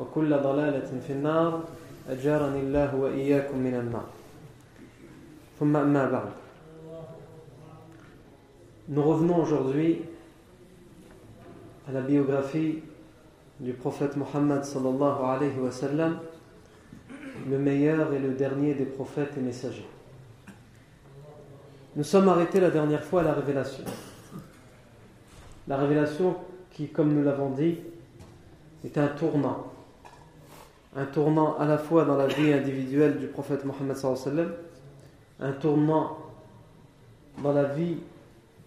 وكل 0.00 0.30
ضلالة 0.38 1.00
في 1.06 1.12
النار 1.12 1.64
أجارني 2.08 2.60
الله 2.60 2.96
وإياكم 2.96 3.58
من 3.58 3.74
النار 3.74 4.06
ثم 5.60 5.76
أما 5.76 6.10
بعد 6.10 6.28
Nous 8.88 9.02
revenons 9.02 9.42
aujourd'hui 9.42 10.02
à 11.88 11.92
la 11.92 12.02
biographie 12.02 12.82
du 13.58 13.72
prophète 13.72 14.16
Mohammed 14.16 14.62
sallallahu 14.62 15.24
alayhi 15.24 15.58
wa 15.58 15.72
sallam, 15.72 16.18
le 17.50 17.58
meilleur 17.58 18.12
et 18.12 18.20
le 18.20 18.34
dernier 18.34 18.74
des 18.74 18.84
prophètes 18.84 19.32
et 19.36 19.40
messagers. 19.40 19.88
Nous 21.96 22.04
sommes 22.04 22.28
arrêtés 22.28 22.60
la 22.60 22.70
dernière 22.70 23.02
fois 23.02 23.22
à 23.22 23.24
la 23.24 23.32
révélation. 23.32 23.84
La 25.66 25.76
révélation 25.76 26.36
qui, 26.70 26.88
comme 26.88 27.12
nous 27.12 27.24
l'avons 27.24 27.50
dit, 27.50 27.78
est 28.84 28.98
un 28.98 29.08
tournant. 29.08 29.69
un 30.95 31.05
tournant 31.05 31.57
à 31.57 31.65
la 31.65 31.77
fois 31.77 32.03
dans 32.03 32.17
la 32.17 32.27
vie 32.27 32.51
individuelle 32.51 33.17
du 33.17 33.27
prophète 33.27 33.63
Mohammed 33.63 33.97
un 35.39 35.51
tournant 35.53 36.17
dans 37.41 37.53
la 37.53 37.63
vie 37.63 37.97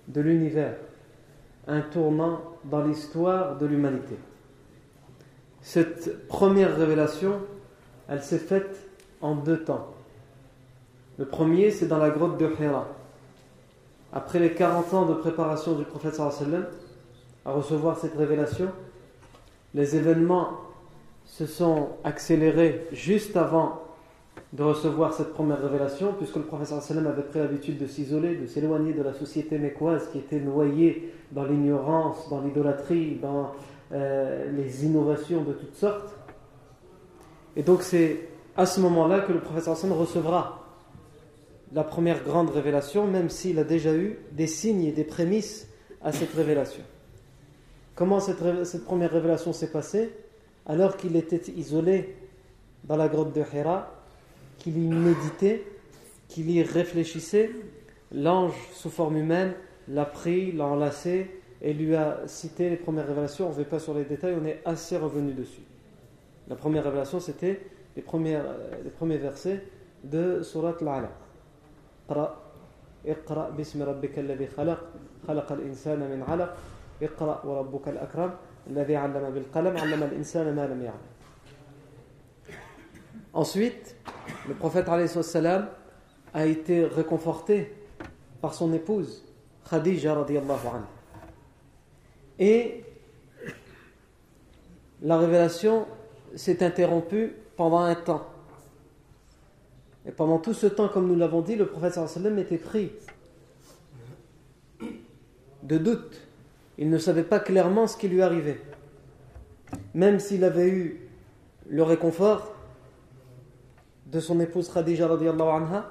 de 0.09 0.21
l'univers, 0.21 0.75
un 1.69 1.81
tournant 1.81 2.41
dans 2.65 2.83
l'histoire 2.83 3.57
de 3.57 3.67
l'humanité. 3.67 4.17
Cette 5.61 6.27
première 6.27 6.77
révélation, 6.77 7.41
elle 8.09 8.23
s'est 8.23 8.39
faite 8.39 8.89
en 9.21 9.35
deux 9.35 9.63
temps. 9.63 9.95
Le 11.19 11.27
premier, 11.27 11.71
c'est 11.71 11.87
dans 11.87 11.99
la 11.99 12.11
grotte 12.11 12.39
de 12.39 12.51
Hira. 12.61 12.87
Après 14.13 14.39
les 14.39 14.55
40 14.55 14.95
ans 14.95 15.07
de 15.07 15.15
préparation 15.15 15.75
du 15.75 15.85
prophète 15.85 16.15
sallam 16.15 16.67
à 17.45 17.53
recevoir 17.53 17.99
cette 17.99 18.17
révélation, 18.17 18.71
les 19.75 19.97
événements 19.97 20.51
se 21.25 21.47
sont 21.47 21.89
accélérés 22.05 22.87
juste 22.93 23.37
avant 23.37 23.81
de 24.53 24.63
recevoir 24.63 25.13
cette 25.15 25.33
première 25.33 25.61
révélation, 25.61 26.15
puisque 26.17 26.37
le 26.37 26.43
prophète 26.43 26.69
sallam 26.69 27.07
avait 27.09 27.23
pris 27.23 27.41
l'habitude 27.41 27.79
de 27.79 27.87
s'isoler, 27.87 28.37
de 28.37 28.47
s'éloigner 28.47 28.93
de 28.93 29.03
la 29.03 29.13
société 29.13 29.59
mécoise 29.59 30.09
qui 30.13 30.19
était 30.19 30.39
noyée 30.39 31.13
dans 31.33 31.45
l'ignorance, 31.45 32.29
dans 32.31 32.41
l'idolâtrie, 32.41 33.19
dans 33.21 33.53
euh, 33.93 34.51
les 34.53 34.85
innovations 34.85 35.43
de 35.43 35.53
toutes 35.55 35.75
sortes. 35.75 36.15
Et 37.57 37.63
donc 37.63 37.83
c'est 37.83 38.29
à 38.57 38.67
ce 38.67 38.81
moment-là 38.81 39.21
que 39.21 39.33
le 39.33 39.41
prophète 39.41 39.65
sallam 39.65 39.97
recevra 39.97 40.65
la 41.73 41.83
première 41.83 42.23
grande 42.23 42.51
révélation, 42.51 43.09
même 43.09 43.31
s'il 43.31 43.59
a 43.59 43.65
déjà 43.65 43.93
eu 43.93 44.21
des 44.31 44.47
signes 44.47 44.85
et 44.85 44.93
des 44.93 45.05
prémices 45.05 45.69
à 46.01 46.13
cette 46.13 46.33
révélation. 46.33 46.85
Comment 47.97 48.21
cette, 48.21 48.65
cette 48.65 48.85
première 48.85 49.11
révélation 49.11 49.53
s'est 49.53 49.71
passée? 49.71 50.13
Alors 50.66 50.98
qu'il 50.98 51.16
était 51.16 51.52
isolé 51.52 52.16
dans 52.84 52.98
la 52.98 53.08
grotte 53.08 53.34
de 53.34 53.44
Hira, 53.54 53.92
qu'il 54.58 54.78
y 54.78 54.88
méditait, 54.88 55.66
qu'il 56.28 56.50
y 56.52 56.62
réfléchissait, 56.62 57.52
l'ange 58.12 58.54
sous 58.74 58.90
forme 58.90 59.18
humaine 59.18 59.54
l'a 59.88 60.06
pris, 60.06 60.52
l'a 60.52 60.66
enlacé 60.66 61.30
et 61.62 61.74
lui 61.74 61.96
a 61.96 62.22
cité 62.28 62.70
les 62.70 62.78
premières 62.78 63.08
révélations. 63.08 63.48
On 63.48 63.52
ne 63.52 63.56
va 63.56 63.64
pas 63.66 63.80
sur 63.80 63.94
les 63.94 64.06
détails, 64.06 64.36
on 64.40 64.46
est 64.46 64.62
assez 64.66 64.98
revenu 64.98 65.34
dessus. 65.34 65.62
La 66.48 66.56
première 66.56 66.84
révélation, 66.84 67.20
c'était 67.20 67.62
les, 67.96 68.02
premières, 68.02 68.46
les 68.84 68.90
premiers 68.90 69.18
versets 69.18 69.64
de 70.04 70.42
Surat 70.44 70.76
Al-Alaq. 70.82 71.12
اقرأ 73.06 73.50
باسم 73.50 73.84
ربك 73.84 74.20
الذي 74.20 74.48
خلق 74.48 74.80
خلق 75.28 75.52
الإنسان 75.52 76.00
من 76.00 76.24
علق 76.28 76.58
اقرأ 77.02 77.46
وربك 77.46 77.88
الأكرم 77.88 78.32
Ensuite, 83.33 83.97
le 84.49 84.55
prophète 84.55 84.89
a 86.33 86.47
été 86.47 86.85
réconforté 86.85 87.75
par 88.41 88.55
son 88.55 88.73
épouse, 88.73 89.25
Khadija 89.69 90.15
radiallahu 90.15 90.67
anha. 90.67 90.89
Et 92.39 92.85
la 95.03 95.19
révélation 95.19 95.87
s'est 96.35 96.65
interrompue 96.65 97.35
pendant 97.57 97.81
un 97.81 97.95
temps. 97.95 98.27
Et 100.07 100.13
pendant 100.13 100.39
tout 100.39 100.55
ce 100.55 100.67
temps, 100.67 100.89
comme 100.89 101.07
nous 101.07 101.17
l'avons 101.17 101.43
dit, 101.43 101.57
le 101.57 101.67
prophète 101.67 101.99
était 102.39 102.59
pris 102.59 102.93
de 105.63 105.79
doutes 105.79 106.24
il 106.79 106.91
ne 106.91 106.99
savait 106.99 107.23
pas 107.23 107.41
clairement 107.41 107.87
ce 107.87 107.97
qui 107.97 108.09
lui 108.09 108.23
arrivait. 108.23 108.61
Même 109.95 110.19
s'il 110.19 110.45
avait 110.45 110.69
eu 110.69 111.09
le 111.69 111.83
réconfort 111.83 112.55
de 114.07 114.21
son 114.21 114.41
épouse 114.41 114.71
Khadija 114.73 115.07
anha, 115.07 115.91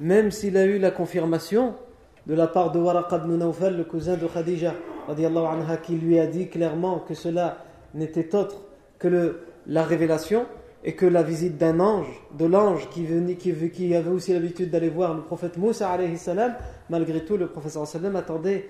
même 0.00 0.30
s'il 0.30 0.56
a 0.56 0.64
eu 0.64 0.78
la 0.78 0.90
confirmation 0.90 1.74
de 2.26 2.34
la 2.34 2.46
part 2.46 2.72
de 2.72 2.78
Waraq 2.78 3.12
ibn 3.12 3.36
Nawfal, 3.36 3.76
le 3.76 3.84
cousin 3.84 4.16
de 4.16 4.26
Khadija 4.26 4.74
anha, 5.08 5.76
qui 5.76 5.96
lui 5.96 6.18
a 6.18 6.26
dit 6.26 6.48
clairement 6.48 7.00
que 7.00 7.14
cela 7.14 7.58
n'était 7.94 8.34
autre 8.34 8.62
que 8.98 9.08
le, 9.08 9.40
la 9.66 9.84
révélation 9.84 10.46
et 10.84 10.94
que 10.94 11.06
la 11.06 11.22
visite 11.22 11.56
d'un 11.56 11.80
ange, 11.80 12.08
de 12.36 12.44
l'ange 12.44 12.88
qui, 12.90 13.06
qui, 13.38 13.70
qui, 13.70 13.94
avait 13.94 14.10
aussi 14.10 14.34
l'habitude 14.34 14.70
d'aller 14.70 14.90
voir 14.90 15.14
le 15.14 15.22
prophète 15.22 15.56
Moussa 15.56 15.96
salam, 16.16 16.54
malgré 16.90 17.24
tout 17.24 17.36
le 17.36 17.46
prophète 17.46 17.72
sallam 17.86 18.16
attendait 18.16 18.68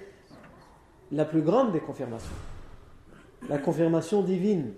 la 1.13 1.25
plus 1.25 1.43
grande 1.43 1.73
des 1.73 1.81
confirmations, 1.81 2.35
la 3.49 3.59
confirmation 3.59 4.23
divine. 4.23 4.73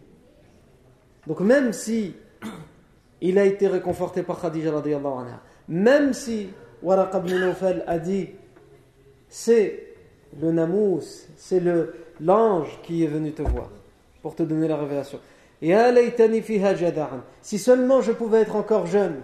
Donc 1.26 1.40
même 1.40 1.72
si 1.72 2.14
il 3.20 3.38
a 3.38 3.44
été 3.44 3.66
réconforté 3.66 4.22
par 4.22 4.40
Khadija 4.40 4.72
radiallahu 4.72 5.20
anha. 5.20 5.42
Même 5.68 6.12
si 6.12 6.48
Waraq 6.82 7.14
ibn 7.14 7.38
Nawfal 7.38 7.84
a 7.86 7.98
dit 7.98 8.30
c'est 9.28 9.94
le 10.40 10.52
namous, 10.52 11.02
c'est 11.36 11.62
l'ange 12.20 12.78
qui 12.82 13.04
est 13.04 13.08
venu 13.08 13.32
te 13.32 13.42
voir 13.42 13.70
pour 14.22 14.34
te 14.34 14.42
donner 14.42 14.68
la 14.68 14.76
révélation. 14.76 15.18
Si 17.40 17.58
seulement 17.58 18.02
je 18.02 18.12
pouvais 18.12 18.42
être 18.42 18.56
encore 18.56 18.86
jeune. 18.86 19.16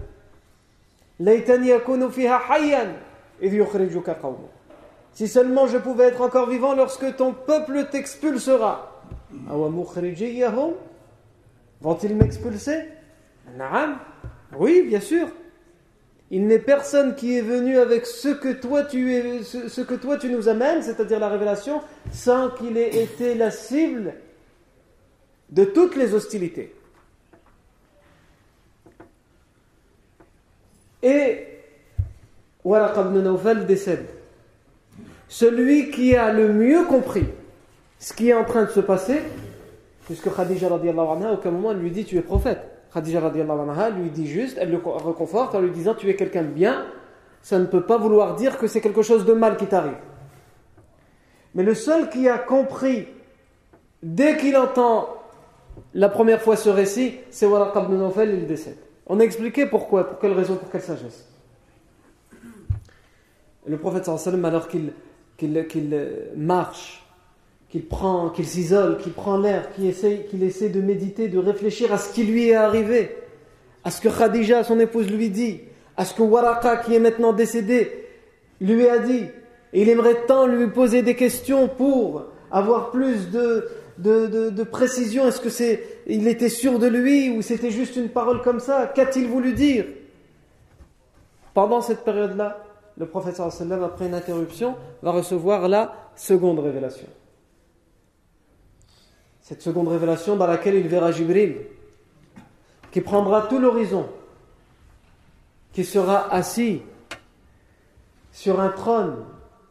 Si 5.13 5.29
seulement 5.29 5.67
je 5.67 5.79
pouvais 5.79 6.05
être 6.05 6.21
encore 6.23 6.49
vivant 6.49 6.75
lorsque 6.75 7.17
ton 7.17 7.35
peuple 7.35 7.87
t'expulsera. 7.91 9.03
Vont-ils 11.81 12.17
m'expulser? 12.17 12.85
Oui, 14.57 14.83
bien 14.83 15.01
sûr. 15.01 15.29
Il 16.31 16.47
n'est 16.47 16.59
personne 16.59 17.15
qui 17.15 17.37
est 17.37 17.43
venu 17.43 17.77
avec 17.77 18.07
ce 18.07 18.29
que 18.29 18.53
toi 18.55 18.85
tu, 18.85 20.31
nous 20.31 20.49
amènes, 20.49 20.83
c'est-à-dire 20.83 21.19
la 21.19 21.29
révélation, 21.29 21.83
sans 22.11 22.49
qu'il 22.49 22.79
ait 22.79 23.03
été 23.03 23.35
la 23.35 23.51
cible 23.51 24.15
de 25.51 25.65
toutes 25.65 25.95
les 25.95 26.15
hostilités. 26.15 26.75
Et 31.03 31.49
Waraq 32.65 32.97
ibn 32.97 33.19
Nawfal 33.21 33.67
décède. 33.67 34.22
Celui 35.33 35.91
qui 35.91 36.15
a 36.15 36.31
le 36.31 36.53
mieux 36.53 36.85
compris 36.85 37.25
ce 37.99 38.13
qui 38.13 38.29
est 38.29 38.35
en 38.35 38.45
train 38.45 38.65
de 38.65 38.69
se 38.69 38.81
passer, 38.81 39.23
puisque 40.05 40.31
Khadija 40.31 40.67
anha, 40.67 41.31
à 41.31 41.33
aucun 41.33 41.51
moment 41.51 41.71
elle 41.71 41.79
lui 41.79 41.91
dit 41.91 42.05
tu 42.05 42.19
es 42.19 42.21
prophète. 42.21 42.61
Khadija 42.93 43.27
anha 43.27 43.89
lui 43.89 44.11
dit 44.11 44.27
juste, 44.27 44.59
elle 44.61 44.71
le 44.71 44.77
reconforte 44.77 45.55
en 45.55 45.61
lui 45.63 45.71
disant 45.71 45.95
tu 45.95 46.11
es 46.11 46.17
quelqu'un 46.17 46.43
de 46.43 46.49
bien, 46.49 46.85
ça 47.41 47.59
ne 47.59 47.65
peut 47.65 47.81
pas 47.81 47.97
vouloir 47.97 48.35
dire 48.35 48.59
que 48.59 48.67
c'est 48.67 48.83
quelque 48.83 49.01
chose 49.01 49.25
de 49.25 49.33
mal 49.33 49.57
qui 49.57 49.65
t'arrive. 49.65 49.97
Mais 51.55 51.63
le 51.63 51.75
seul 51.75 52.11
qui 52.11 52.29
a 52.29 52.37
compris, 52.37 53.09
dès 54.03 54.37
qu'il 54.37 54.55
entend 54.55 55.09
la 55.95 56.11
première 56.11 56.43
fois 56.43 56.57
ce 56.57 56.69
récit, 56.69 57.15
c'est 57.31 57.47
Waraq 57.47 57.75
ibn 57.75 58.07
il 58.23 58.47
décède. 58.47 58.77
On 59.07 59.19
a 59.19 59.23
expliqué 59.23 59.65
pourquoi, 59.65 60.11
pour 60.11 60.19
quelle 60.19 60.33
raison, 60.33 60.57
pour 60.57 60.71
quelle 60.71 60.83
sagesse. 60.83 61.27
Le 63.67 63.79
prophète 63.79 64.05
sallam, 64.05 64.45
alors 64.45 64.69
qu'il 64.69 64.93
marche, 66.37 67.05
qu'il 67.69 67.87
prend, 67.87 68.29
qu'il 68.31 68.47
s'isole, 68.47 68.99
qu'il 68.99 69.13
prend 69.13 69.39
l'air, 69.39 69.73
qu'il 69.73 69.87
essaie, 69.87 70.27
qu'il 70.29 70.41
de 70.41 70.81
méditer, 70.81 71.29
de 71.29 71.39
réfléchir 71.39 71.93
à 71.93 71.99
ce 71.99 72.13
qui 72.13 72.25
lui 72.25 72.49
est 72.49 72.55
arrivé, 72.55 73.17
à 73.85 73.91
ce 73.91 74.01
que 74.01 74.09
Khadija, 74.09 74.65
son 74.65 74.79
épouse, 74.79 75.11
lui 75.11 75.31
dit, 75.31 75.61
à 75.97 76.05
ce 76.05 76.15
que 76.15 76.23
Waraka, 76.23 76.77
qui 76.79 76.95
est 76.95 77.01
maintenant 77.01 77.33
décédé, 77.33 78.07
lui 78.61 78.89
a 78.89 78.99
dit. 78.99 79.27
Il 79.73 79.89
aimerait 79.89 80.27
tant 80.27 80.47
lui 80.47 80.69
poser 80.69 81.03
des 81.03 81.17
questions 81.17 81.69
pour 81.69 82.25
avoir 82.51 82.91
plus 82.91 83.31
de, 83.31 83.69
de, 83.99 84.63
précision. 84.65 85.27
Est-ce 85.27 85.41
que 85.41 85.49
était 86.29 86.49
sûr 86.49 86.79
de 86.79 86.87
lui 86.87 87.31
ou 87.31 87.43
c'était 87.43 87.71
juste 87.71 87.97
une 87.97 88.09
parole 88.09 88.43
comme 88.43 88.61
ça? 88.61 88.93
Qu'a-t-il 88.95 89.29
voulu 89.29 89.53
dire? 89.53 89.87
Pendant 91.55 91.81
cette 91.81 92.05
période-là, 92.05 92.63
le 92.97 93.07
professeur 93.07 93.53
sallam, 93.53 93.83
après 93.83 94.07
une 94.07 94.15
interruption, 94.15 94.77
va 95.03 95.13
recevoir 95.13 95.69
la 95.69 95.93
seconde 96.15 96.59
révélation. 96.59 97.07
Cette 99.41 99.63
seconde 99.63 99.89
révélation 99.89 100.37
dans 100.37 100.47
laquelle 100.47 100.75
il 100.75 100.89
verra 100.89 101.13
Jibril, 101.13 101.57
qui 102.91 103.01
prendra 103.01 103.43
tout 103.43 103.59
l'horizon, 103.59 104.07
qui 105.73 105.85
sera 105.85 106.33
assis 106.33 106.83
sur 108.31 108.61
un 108.61 108.69
trône, 108.69 109.25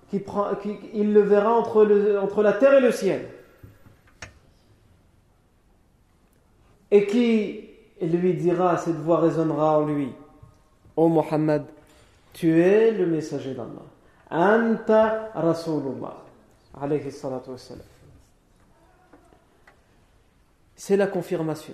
qui 0.09 0.19
prend, 0.19 0.47
il 0.94 1.13
le 1.13 1.21
verra 1.21 1.53
entre, 1.53 1.85
le, 1.85 2.19
entre 2.19 2.44
la 2.44 2.53
terre 2.53 2.73
et 2.73 2.81
le 2.81 2.91
ciel. 2.91 3.27
et 6.91 7.07
qui 7.07 7.69
lui 8.01 8.33
dira, 8.33 8.77
cette 8.77 8.97
voix 8.97 9.19
résonnera 9.19 9.79
en 9.79 9.85
lui 9.85 10.09
Ô 10.97 11.06
oh 11.06 11.09
Muhammad, 11.09 11.63
tu 12.33 12.62
es 12.62 12.92
le 12.92 13.06
messager 13.06 13.54
d'Allah. 13.54 13.86
Anta 14.30 15.31
Rasulullah. 15.33 16.18
C'est 20.75 20.98
la 20.98 21.07
confirmation. 21.07 21.74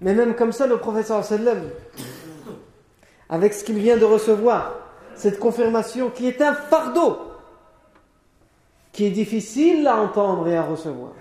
Mais 0.00 0.14
même 0.14 0.34
comme 0.34 0.52
ça, 0.52 0.66
le 0.66 0.76
professeur 0.76 1.24
sallam, 1.24 1.62
avec 3.28 3.54
ce 3.54 3.64
qu'il 3.64 3.78
vient 3.78 3.96
de 3.96 4.04
recevoir, 4.04 4.74
cette 5.16 5.38
confirmation 5.38 6.10
qui 6.10 6.26
est 6.26 6.42
un 6.42 6.52
fardeau, 6.52 7.18
qui 8.92 9.06
est 9.06 9.10
difficile 9.10 9.86
à 9.86 9.96
entendre 9.96 10.46
et 10.48 10.56
à 10.56 10.62
recevoir 10.62 11.12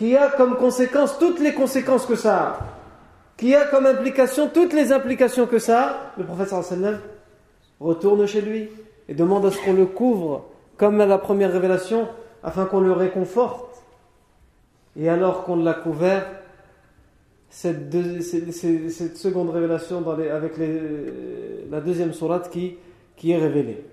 qui 0.00 0.16
a 0.16 0.30
comme 0.30 0.56
conséquence 0.56 1.18
toutes 1.18 1.40
les 1.40 1.52
conséquences 1.52 2.06
que 2.06 2.16
ça 2.16 2.38
a, 2.38 2.58
qui 3.40 3.54
a 3.54 3.64
comme 3.64 3.86
implication 3.86 4.50
toutes 4.52 4.74
les 4.74 4.92
implications 4.92 5.46
que 5.46 5.58
ça 5.58 5.82
a, 5.82 6.12
le 6.18 6.24
professeur 6.24 6.62
sallam 6.62 7.00
retourne 7.80 8.26
chez 8.26 8.42
lui 8.42 8.68
et 9.08 9.14
demande 9.14 9.46
à 9.46 9.50
ce 9.50 9.58
qu'on 9.64 9.72
le 9.72 9.86
couvre 9.86 10.50
comme 10.76 11.00
à 11.00 11.06
la 11.06 11.16
première 11.16 11.50
révélation 11.50 12.06
afin 12.42 12.66
qu'on 12.66 12.80
le 12.80 12.92
réconforte. 12.92 13.82
Et 14.94 15.08
alors 15.08 15.44
qu'on 15.44 15.56
l'a 15.56 15.72
couvert, 15.72 16.26
cette, 17.48 17.90
cette, 18.22 19.16
seconde 19.16 19.50
révélation 19.50 20.06
avec 20.06 20.58
euh, 20.58 21.64
la 21.70 21.80
deuxième 21.80 22.12
sourate 22.12 22.50
qui, 22.50 22.76
est 23.30 23.36
révélée. 23.38 23.86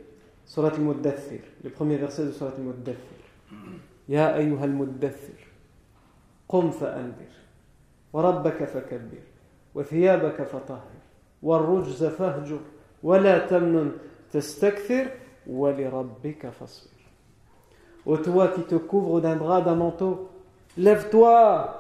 Surat 0.46 0.72
al-Muddathir, 0.74 1.40
le 1.64 1.70
premier 1.70 1.96
verset 1.96 2.26
de 2.26 2.32
Surat 2.32 2.52
al-Muddathir. 2.58 2.96
Mm-hmm. 3.52 3.56
Ya 4.10 4.28
ayyuha 4.34 4.64
al-Muddathir, 4.64 5.36
qum 6.48 6.72
fa'andir, 6.72 7.32
wa 8.14 8.22
rabbaka 8.22 8.68
fakabbir. 8.68 9.27
وثيابك 9.77 10.43
فطهر 10.43 10.93
والرجز 11.43 12.05
فاهجر 12.05 12.61
ولا 13.03 13.39
تمنن 13.39 13.93
تستكثر 14.33 15.07
ولربك 15.47 16.51
فاصبر 16.51 16.93
Ô 18.05 18.17
toi 18.17 18.49
qui 18.49 18.63
te 18.63 18.75
couvres 18.75 19.21
d'un 19.21 19.37
drap, 19.37 19.63
d'un 19.63 19.77
manteau, 19.77 20.29
lève-toi 20.77 21.73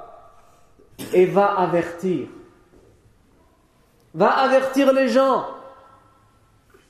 et 1.12 1.26
va 1.26 1.58
avertir. 1.58 2.28
Va 4.14 4.28
avertir 4.28 4.92
les 4.92 5.08
gens 5.08 5.44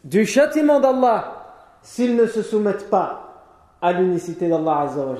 du 0.04 0.26
châtiment 0.26 0.80
d'Allah 0.80 1.78
s'ils 1.80 2.14
ne 2.14 2.26
se 2.26 2.42
soumettent 2.42 2.90
pas 2.90 3.22
à 3.80 3.92
l'unicité 3.92 4.48
d'Allah 4.48 4.80
Azza 4.80 5.06
wa 5.06 5.16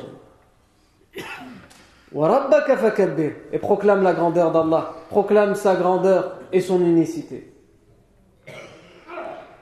et 2.14 3.60
proclame 3.60 4.02
la 4.02 4.14
grandeur 4.14 4.52
d'Allah, 4.52 4.94
proclame 5.10 5.56
sa 5.56 5.76
grandeur 5.76 6.40
et 6.54 6.62
son 6.62 6.80
unicité. 6.80 7.52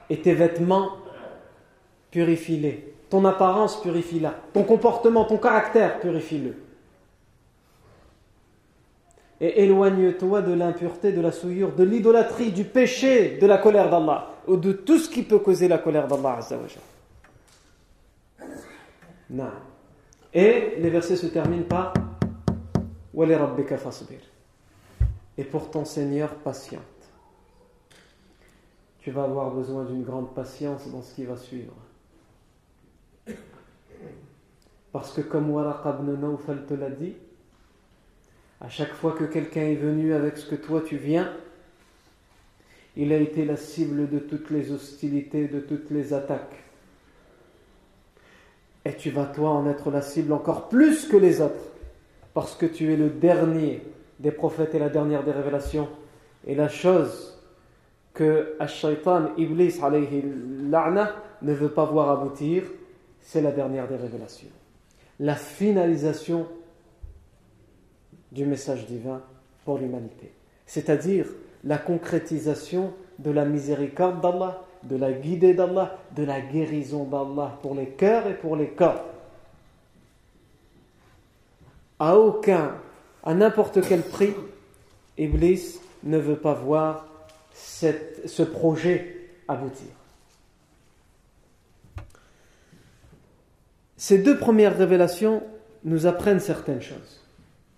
Et 0.08 0.20
tes 0.20 0.34
vêtements, 0.34 0.90
purifie-les. 2.10 2.94
Ton 3.10 3.24
apparence, 3.24 3.80
purifie-la. 3.80 4.34
Ton 4.52 4.62
comportement, 4.62 5.24
ton 5.24 5.38
caractère, 5.38 5.98
purifie-le. 5.98 6.54
Et 9.40 9.64
éloigne-toi 9.64 10.42
de 10.42 10.52
l'impureté, 10.52 11.12
de 11.12 11.20
la 11.20 11.32
souillure, 11.32 11.72
de 11.72 11.84
l'idolâtrie, 11.84 12.52
du 12.52 12.64
péché, 12.64 13.38
de 13.38 13.46
la 13.46 13.58
colère 13.58 13.90
d'Allah, 13.90 14.30
ou 14.46 14.56
de 14.56 14.72
tout 14.72 14.98
ce 14.98 15.10
qui 15.10 15.22
peut 15.22 15.40
causer 15.40 15.68
la 15.68 15.78
colère 15.78 16.06
d'Allah. 16.06 16.38
Et 20.32 20.74
les 20.78 20.90
versets 20.90 21.16
se 21.16 21.26
terminent 21.26 21.66
par 21.68 21.92
et 25.38 25.44
pour 25.44 25.70
ton 25.70 25.84
Seigneur, 25.84 26.34
patiente. 26.34 26.82
Tu 29.00 29.10
vas 29.10 29.24
avoir 29.24 29.50
besoin 29.52 29.84
d'une 29.84 30.02
grande 30.02 30.34
patience 30.34 30.86
dans 30.88 31.00
ce 31.00 31.14
qui 31.14 31.24
va 31.24 31.36
suivre. 31.36 31.72
Parce 34.92 35.12
que 35.12 35.20
comme 35.22 35.50
Waraq 35.50 36.00
ibn 36.00 36.14
Nawfal 36.14 36.66
te 36.66 36.74
l'a 36.74 36.90
dit, 36.90 37.14
à 38.60 38.68
chaque 38.68 38.92
fois 38.92 39.12
que 39.12 39.24
quelqu'un 39.24 39.62
est 39.62 39.76
venu 39.76 40.12
avec 40.12 40.36
ce 40.36 40.48
que 40.48 40.56
toi 40.56 40.82
tu 40.82 40.96
viens, 40.96 41.32
il 42.96 43.12
a 43.12 43.18
été 43.18 43.44
la 43.44 43.56
cible 43.56 44.08
de 44.08 44.18
toutes 44.18 44.50
les 44.50 44.72
hostilités, 44.72 45.48
de 45.48 45.60
toutes 45.60 45.90
les 45.90 46.12
attaques. 46.12 46.64
Et 48.84 48.94
tu 48.94 49.10
vas 49.10 49.26
toi 49.26 49.50
en 49.50 49.68
être 49.68 49.90
la 49.90 50.02
cible 50.02 50.32
encore 50.32 50.68
plus 50.68 51.06
que 51.06 51.16
les 51.16 51.40
autres 51.40 51.75
parce 52.36 52.54
que 52.54 52.66
tu 52.66 52.92
es 52.92 52.96
le 52.96 53.08
dernier 53.08 53.80
des 54.18 54.30
prophètes 54.30 54.74
et 54.74 54.78
la 54.78 54.90
dernière 54.90 55.24
des 55.24 55.32
révélations. 55.32 55.88
Et 56.46 56.54
la 56.54 56.68
chose 56.68 57.42
que 58.12 58.56
Ash-Shaytan, 58.60 59.30
Iblis, 59.38 59.80
ne 59.80 61.52
veut 61.54 61.70
pas 61.70 61.86
voir 61.86 62.10
aboutir, 62.10 62.64
c'est 63.22 63.40
la 63.40 63.52
dernière 63.52 63.88
des 63.88 63.96
révélations. 63.96 64.50
La 65.18 65.34
finalisation 65.34 66.46
du 68.32 68.44
message 68.44 68.84
divin 68.84 69.22
pour 69.64 69.78
l'humanité. 69.78 70.30
C'est-à-dire 70.66 71.24
la 71.64 71.78
concrétisation 71.78 72.92
de 73.18 73.30
la 73.30 73.46
miséricorde 73.46 74.20
d'Allah, 74.20 74.62
de 74.82 74.96
la 74.96 75.10
guidée 75.10 75.54
d'Allah, 75.54 75.96
de 76.14 76.24
la 76.24 76.42
guérison 76.42 77.04
d'Allah 77.04 77.58
pour 77.62 77.74
les 77.74 77.88
cœurs 77.88 78.26
et 78.26 78.34
pour 78.34 78.56
les 78.56 78.68
corps 78.68 79.15
à 81.98 82.16
aucun, 82.16 82.74
à 83.24 83.34
n'importe 83.34 83.80
quel 83.86 84.02
prix, 84.02 84.34
Iblis 85.18 85.80
ne 86.02 86.18
veut 86.18 86.36
pas 86.36 86.54
voir 86.54 87.06
ce 87.54 88.42
projet 88.42 89.30
aboutir. 89.48 89.88
Ces 93.96 94.18
deux 94.18 94.38
premières 94.38 94.76
révélations 94.76 95.42
nous 95.84 96.06
apprennent 96.06 96.40
certaines 96.40 96.82
choses. 96.82 97.22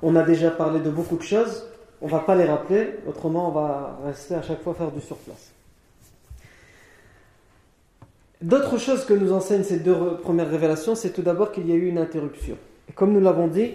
On 0.02 0.16
a 0.16 0.22
déjà 0.22 0.50
parlé 0.50 0.80
de 0.80 0.90
beaucoup 0.90 1.16
de 1.16 1.22
choses, 1.22 1.64
on 2.00 2.06
ne 2.06 2.10
va 2.10 2.20
pas 2.20 2.34
les 2.34 2.44
rappeler, 2.44 2.94
autrement 3.06 3.48
on 3.48 3.52
va 3.52 3.98
rester 4.04 4.34
à 4.34 4.42
chaque 4.42 4.62
fois 4.62 4.75
faire 4.75 4.90
du 4.90 5.00
surplace. 5.00 5.52
D'autres 8.40 8.78
choses 8.78 9.04
que 9.04 9.14
nous 9.14 9.32
enseignent 9.32 9.64
ces 9.64 9.80
deux 9.80 10.16
premières 10.22 10.50
révélations, 10.50 10.94
c'est 10.94 11.10
tout 11.10 11.22
d'abord 11.22 11.50
qu'il 11.50 11.68
y 11.68 11.72
a 11.72 11.75
eu 11.75 11.88
une 11.88 11.98
interruption. 11.98 12.56
Et 12.88 12.92
comme 12.92 13.12
nous 13.12 13.20
l'avons 13.20 13.48
dit, 13.48 13.75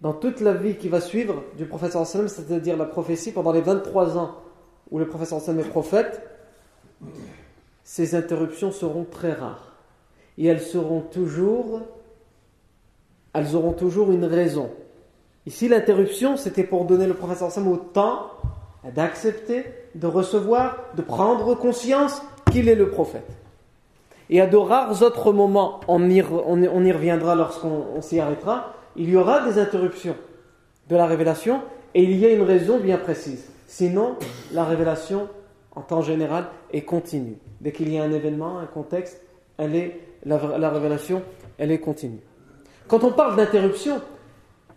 dans 0.00 0.12
toute 0.12 0.40
la 0.40 0.54
vie 0.54 0.76
qui 0.76 0.88
va 0.88 1.00
suivre 1.00 1.42
du 1.56 1.66
professeur 1.66 2.06
sallam, 2.06 2.28
c'est-à-dire 2.28 2.76
la 2.76 2.84
prophétie, 2.84 3.32
pendant 3.32 3.52
les 3.52 3.60
23 3.60 4.16
ans 4.16 4.36
où 4.90 4.98
le 4.98 5.08
professeur 5.08 5.40
sallam 5.40 5.60
est 5.64 5.68
prophète, 5.68 6.22
ces 7.84 8.14
interruptions 8.14 8.70
seront 8.70 9.04
très 9.04 9.32
rares. 9.32 9.72
Et 10.36 10.46
elles 10.46 10.60
seront 10.60 11.00
toujours, 11.00 11.80
elles 13.32 13.56
auront 13.56 13.72
toujours 13.72 14.12
une 14.12 14.24
raison. 14.24 14.70
Ici, 15.46 15.68
l'interruption, 15.68 16.36
c'était 16.36 16.64
pour 16.64 16.84
donner 16.84 17.06
le 17.06 17.14
professeur 17.14 17.50
sallam 17.50 17.72
au 17.72 17.76
temps 17.76 18.30
d'accepter, 18.94 19.64
de 19.96 20.06
recevoir, 20.06 20.76
de 20.96 21.02
prendre 21.02 21.54
conscience 21.56 22.22
qu'il 22.52 22.68
est 22.68 22.76
le 22.76 22.90
prophète. 22.90 23.28
Et 24.30 24.40
à 24.40 24.46
de 24.46 24.56
rares 24.56 25.02
autres 25.02 25.32
moments, 25.32 25.80
on 25.88 26.08
y 26.08 26.22
reviendra 26.22 27.34
lorsqu'on 27.34 28.00
s'y 28.00 28.20
arrêtera, 28.20 28.74
il 28.98 29.08
y 29.08 29.16
aura 29.16 29.48
des 29.48 29.58
interruptions 29.58 30.16
de 30.88 30.96
la 30.96 31.06
révélation 31.06 31.62
et 31.94 32.02
il 32.02 32.16
y 32.16 32.26
a 32.26 32.30
une 32.30 32.42
raison 32.42 32.78
bien 32.78 32.98
précise. 32.98 33.48
Sinon, 33.66 34.16
la 34.52 34.64
révélation, 34.64 35.28
en 35.74 35.82
temps 35.82 36.02
général, 36.02 36.46
est 36.72 36.82
continue. 36.82 37.36
Dès 37.60 37.72
qu'il 37.72 37.92
y 37.92 37.98
a 37.98 38.02
un 38.02 38.12
événement, 38.12 38.58
un 38.58 38.66
contexte, 38.66 39.22
elle 39.56 39.74
est, 39.74 40.00
la, 40.24 40.36
révélation, 40.70 41.22
elle 41.58 41.70
est 41.70 41.78
continue. 41.78 42.20
Quand 42.88 43.04
on 43.04 43.12
parle 43.12 43.36
d'interruption, 43.36 44.00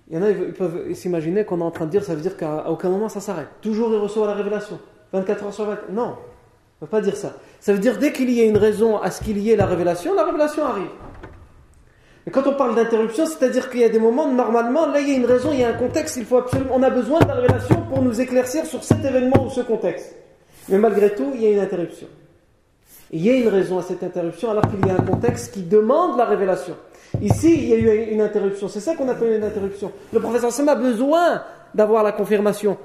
il 0.10 0.16
y 0.16 0.20
en 0.20 0.24
a, 0.24 0.30
ils 0.30 0.54
peuvent 0.54 0.94
s'imaginer 0.94 1.44
qu'on 1.46 1.60
est 1.60 1.64
en 1.64 1.72
train 1.72 1.86
de 1.86 1.92
dire, 1.92 2.04
ça 2.04 2.14
veut 2.14 2.22
dire 2.22 2.38
qu'à 2.38 2.70
aucun 2.70 2.90
moment 2.90 3.10
ça 3.10 3.22
s'arrête. 3.22 3.48
Toujours 3.62 3.92
il 3.92 3.98
reçoit 3.98 4.28
la 4.28 4.34
révélation. 4.34 4.80
24 5.14 5.46
heures 5.46 5.54
sur 5.54 5.66
24. 5.66 5.92
Non, 5.92 6.04
on 6.04 6.08
ne 6.08 6.88
peut 6.88 6.88
pas 6.88 7.02
dire 7.02 7.16
ça. 7.16 7.38
Ça 7.60 7.74
veut 7.74 7.80
dire 7.80 7.98
dès 7.98 8.12
qu'il 8.12 8.30
y 8.30 8.42
a 8.42 8.44
une 8.44 8.58
raison 8.58 8.98
à 8.98 9.10
ce 9.10 9.24
qu'il 9.24 9.38
y 9.38 9.52
ait 9.52 9.56
la 9.56 9.66
révélation, 9.66 10.14
la 10.14 10.26
révélation 10.26 10.66
arrive. 10.66 10.90
Et 12.32 12.34
quand 12.34 12.48
on 12.48 12.54
parle 12.54 12.76
d'interruption, 12.76 13.26
c'est-à-dire 13.26 13.70
qu'il 13.70 13.82
y 13.82 13.84
a 13.84 13.90
des 13.90 14.00
moments, 14.00 14.26
normalement, 14.26 14.86
là 14.86 15.02
il 15.02 15.10
y 15.10 15.12
a 15.12 15.18
une 15.18 15.26
raison, 15.26 15.50
il 15.52 15.60
y 15.60 15.66
a 15.66 15.68
un 15.68 15.74
contexte, 15.74 16.16
il 16.16 16.24
faut 16.24 16.38
absolument, 16.38 16.76
on 16.76 16.82
a 16.82 16.90
besoin 16.90 17.20
de 17.20 17.28
la 17.28 17.34
révélation 17.34 17.82
pour 17.90 18.02
nous 18.02 18.22
éclaircir 18.22 18.66
sur 18.66 18.86
cet 18.86 19.04
événement 19.04 19.46
ou 19.46 19.50
ce 19.50 19.60
contexte. 19.60 20.16
Mais 20.70 20.78
malgré 20.78 21.14
tout, 21.14 21.34
il 21.36 21.42
y 21.42 21.48
a 21.48 21.50
une 21.50 21.60
interruption. 21.60 22.08
il 23.12 23.22
y 23.22 23.30
a 23.30 23.36
une 23.36 23.50
raison 23.50 23.80
à 23.80 23.82
cette 23.82 24.02
interruption 24.02 24.50
alors 24.50 24.64
qu'il 24.70 24.80
y 24.88 24.90
a 24.90 24.94
un 24.94 25.06
contexte 25.06 25.54
qui 25.54 25.64
demande 25.64 26.18
la 26.18 26.24
révélation. 26.24 26.78
Ici, 27.22 27.54
il 27.54 27.68
y 27.68 27.74
a 27.74 27.76
eu 27.76 28.12
une 28.14 28.22
interruption. 28.22 28.70
C'est 28.70 28.80
ça 28.80 28.96
qu'on 28.96 29.10
appelle 29.10 29.34
une 29.34 29.44
interruption. 29.44 29.92
Le 30.14 30.22
professeur 30.22 30.54
Sam 30.54 30.70
a 30.70 30.76
besoin 30.76 31.44
d'avoir 31.74 32.02
la 32.02 32.14
confirmation 32.14 32.78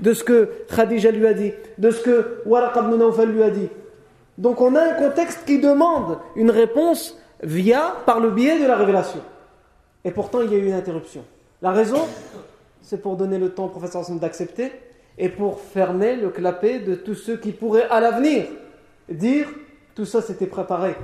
de 0.00 0.12
ce 0.12 0.22
que 0.22 0.50
Khadija 0.68 1.12
lui 1.12 1.26
a 1.26 1.32
dit, 1.32 1.54
de 1.78 1.90
ce 1.90 2.02
que 2.02 2.42
Waraq 2.44 2.76
ibn 2.76 3.32
lui 3.32 3.42
a 3.42 3.48
dit. 3.48 3.70
Donc 4.36 4.60
on 4.60 4.76
a 4.76 4.82
un 4.82 4.92
contexte 4.92 5.46
qui 5.46 5.60
demande 5.60 6.18
une 6.36 6.50
réponse 6.50 7.18
via, 7.42 7.96
par 8.06 8.20
le 8.20 8.30
biais 8.30 8.58
de 8.58 8.66
la 8.66 8.76
révélation. 8.76 9.20
Et 10.04 10.10
pourtant, 10.10 10.40
il 10.42 10.52
y 10.52 10.54
a 10.54 10.58
eu 10.58 10.66
une 10.66 10.72
interruption. 10.72 11.24
La 11.60 11.70
raison, 11.70 12.08
c'est 12.80 13.00
pour 13.00 13.16
donner 13.16 13.38
le 13.38 13.50
temps 13.50 13.66
au 13.66 13.68
professeur 13.68 14.08
d'accepter 14.12 14.72
et 15.18 15.28
pour 15.28 15.60
fermer 15.60 16.16
le 16.16 16.30
clapet 16.30 16.80
de 16.80 16.94
tous 16.94 17.14
ceux 17.14 17.36
qui 17.36 17.52
pourraient 17.52 17.88
à 17.88 18.00
l'avenir 18.00 18.46
dire 19.08 19.48
tout 19.94 20.04
ça 20.04 20.22
c'était 20.22 20.46
préparé. 20.46 20.96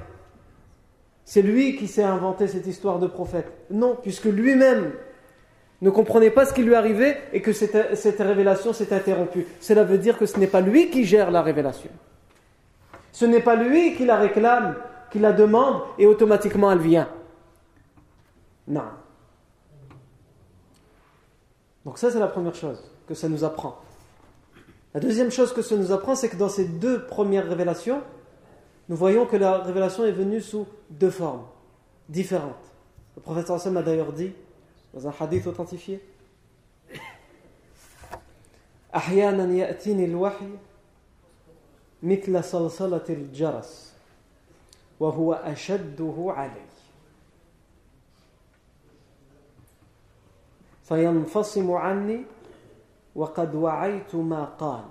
C'est 1.25 1.43
lui 1.43 1.77
qui 1.77 1.89
s'est 1.89 2.03
inventé 2.03 2.49
cette 2.49 2.67
histoire 2.67 2.99
de 2.99 3.07
prophète. 3.07 3.53
Non, 3.71 3.99
puisque 4.01 4.25
lui-même 4.25 4.93
ne 5.83 5.91
comprenait 5.91 6.31
pas 6.31 6.47
ce 6.47 6.55
qui 6.55 6.63
lui 6.63 6.75
arrivait 6.75 7.19
et 7.33 7.43
que 7.43 7.53
cette, 7.53 7.97
cette 7.97 8.19
révélation 8.19 8.73
s'est 8.73 8.93
interrompue. 8.95 9.47
Cela 9.61 9.85
veut 9.85 9.99
dire 9.99 10.19
que 10.19 10.27
ce 10.27 10.39
n'est 10.39 10.47
pas 10.47 10.63
lui 10.63 10.91
qui 10.91 11.05
gère 11.05 11.31
la 11.31 11.43
révélation. 11.43 11.91
Ce 13.13 13.27
n'est 13.27 13.43
pas 13.43 13.57
lui 13.57 13.95
qui 13.95 14.07
la 14.07 14.17
réclame 14.17 14.75
qui 15.12 15.20
la 15.20 15.34
demande 15.34 15.82
et 15.98 16.06
automatiquement 16.06 16.72
elle 16.72 16.80
vient. 16.80 17.10
Non. 18.68 18.84
Donc 21.86 21.98
ça 21.98 22.10
c'est 22.10 22.20
la 22.20 22.28
première 22.28 22.56
chose 22.56 22.84
que 23.08 23.14
ça 23.14 23.30
nous 23.30 23.44
apprend. 23.44 23.80
La 24.94 25.00
deuxième 25.00 25.32
chose 25.32 25.54
que 25.54 25.62
ça 25.62 25.76
nous 25.76 25.92
apprend, 25.92 26.16
c'est 26.16 26.30
que 26.30 26.36
dans 26.36 26.50
ces 26.50 26.66
deux 26.66 27.06
premières 27.06 27.48
révélations, 27.48 28.02
nous 28.90 28.96
voyons 28.96 29.26
que 29.26 29.38
la 29.38 29.58
révélation 29.60 30.06
est 30.06 30.12
venue 30.12 30.40
sous 30.40 30.68
deux 30.90 31.10
formes 31.10 31.46
différentes. 32.10 32.72
Le 33.16 33.22
prophète 33.22 33.50
Hassan 33.50 33.76
a 33.78 33.82
d'ailleurs 33.82 34.14
dit, 34.14 34.34
dans 34.94 35.08
un 35.08 35.14
hadith 35.20 35.48
authentifié, 35.48 36.00
أحيانا 38.96 39.54
يأتيني 39.54 40.06
الوحي 40.06 40.50
مثل 42.04 42.44
صلصلة 42.44 43.04
الجرس 43.10 43.87
وهو 45.01 45.33
أشده 45.35 46.15
علي. 46.37 46.67
فينفصم 50.85 51.73
عني 51.73 52.25
وقد 53.15 53.55
وعيت 53.55 54.15
ما 54.15 54.45
قال 54.45 54.85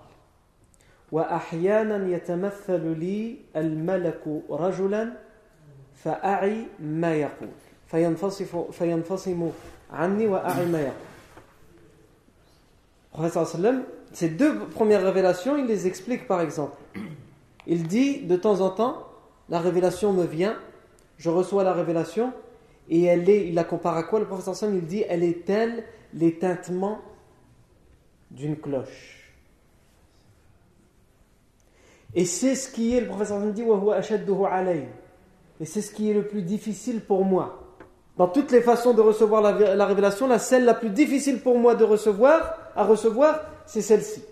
وأحيانا 1.11 2.07
يتمثل 2.07 2.99
لي 2.99 3.37
الملك 3.55 4.41
رجلا 4.49 5.13
فأعي 5.95 6.65
ما 6.79 7.15
يقول. 7.15 7.49
فينفصم, 7.87 8.71
فينفصم 8.71 9.51
عني 9.91 10.27
وأعي 10.27 10.65
ما 10.65 10.81
يقول. 10.81 11.07
Ces 14.13 14.29
deux 14.29 14.59
premières 14.75 15.01
révélations, 15.01 15.57
il 15.57 15.65
les 15.65 15.87
explique 15.87 16.27
par 16.27 16.41
exemple. 16.41 16.77
Il 17.65 17.87
dit 17.87 18.21
de 18.21 18.35
temps 18.35 18.61
en 18.61 18.69
temps 18.69 19.06
la 19.49 19.59
révélation 19.59 20.13
me 20.13 20.25
vient, 20.25 20.57
je 21.17 21.29
reçois 21.29 21.63
la 21.63 21.73
révélation, 21.73 22.33
et 22.89 23.03
elle 23.03 23.29
est, 23.29 23.47
il 23.47 23.55
la 23.55 23.63
compare 23.63 23.97
à 23.97 24.03
quoi? 24.03 24.19
Le 24.19 24.25
professeur 24.25 24.55
Sam, 24.55 24.75
il 24.75 24.85
dit, 24.85 25.03
elle 25.07 25.23
est 25.23 25.45
telle 25.45 25.83
l'éteintement 26.13 26.99
d'une 28.31 28.57
cloche. 28.57 29.33
Et 32.13 32.25
c'est 32.25 32.55
ce 32.55 32.71
qui 32.71 32.95
est, 32.95 33.01
le 33.01 33.07
professeur 33.07 33.39
Sam 33.39 33.51
dit, 33.51 33.63
et 35.59 35.65
c'est 35.65 35.81
ce 35.81 35.91
qui 35.91 36.09
est 36.09 36.13
le 36.13 36.27
plus 36.27 36.41
difficile 36.41 37.01
pour 37.01 37.25
moi. 37.25 37.63
Dans 38.15 38.27
toutes 38.27 38.51
les 38.51 38.61
façons 38.61 38.93
de 38.93 39.01
recevoir 39.01 39.41
la, 39.41 39.75
la 39.75 39.85
révélation, 39.85 40.27
la 40.27 40.39
celle 40.39 40.65
la 40.65 40.73
plus 40.73 40.89
difficile 40.89 41.41
pour 41.41 41.57
moi 41.59 41.75
de 41.75 41.83
recevoir, 41.83 42.57
à 42.75 42.83
recevoir, 42.83 43.41
c'est 43.65 43.81
celle-ci. 43.81 44.23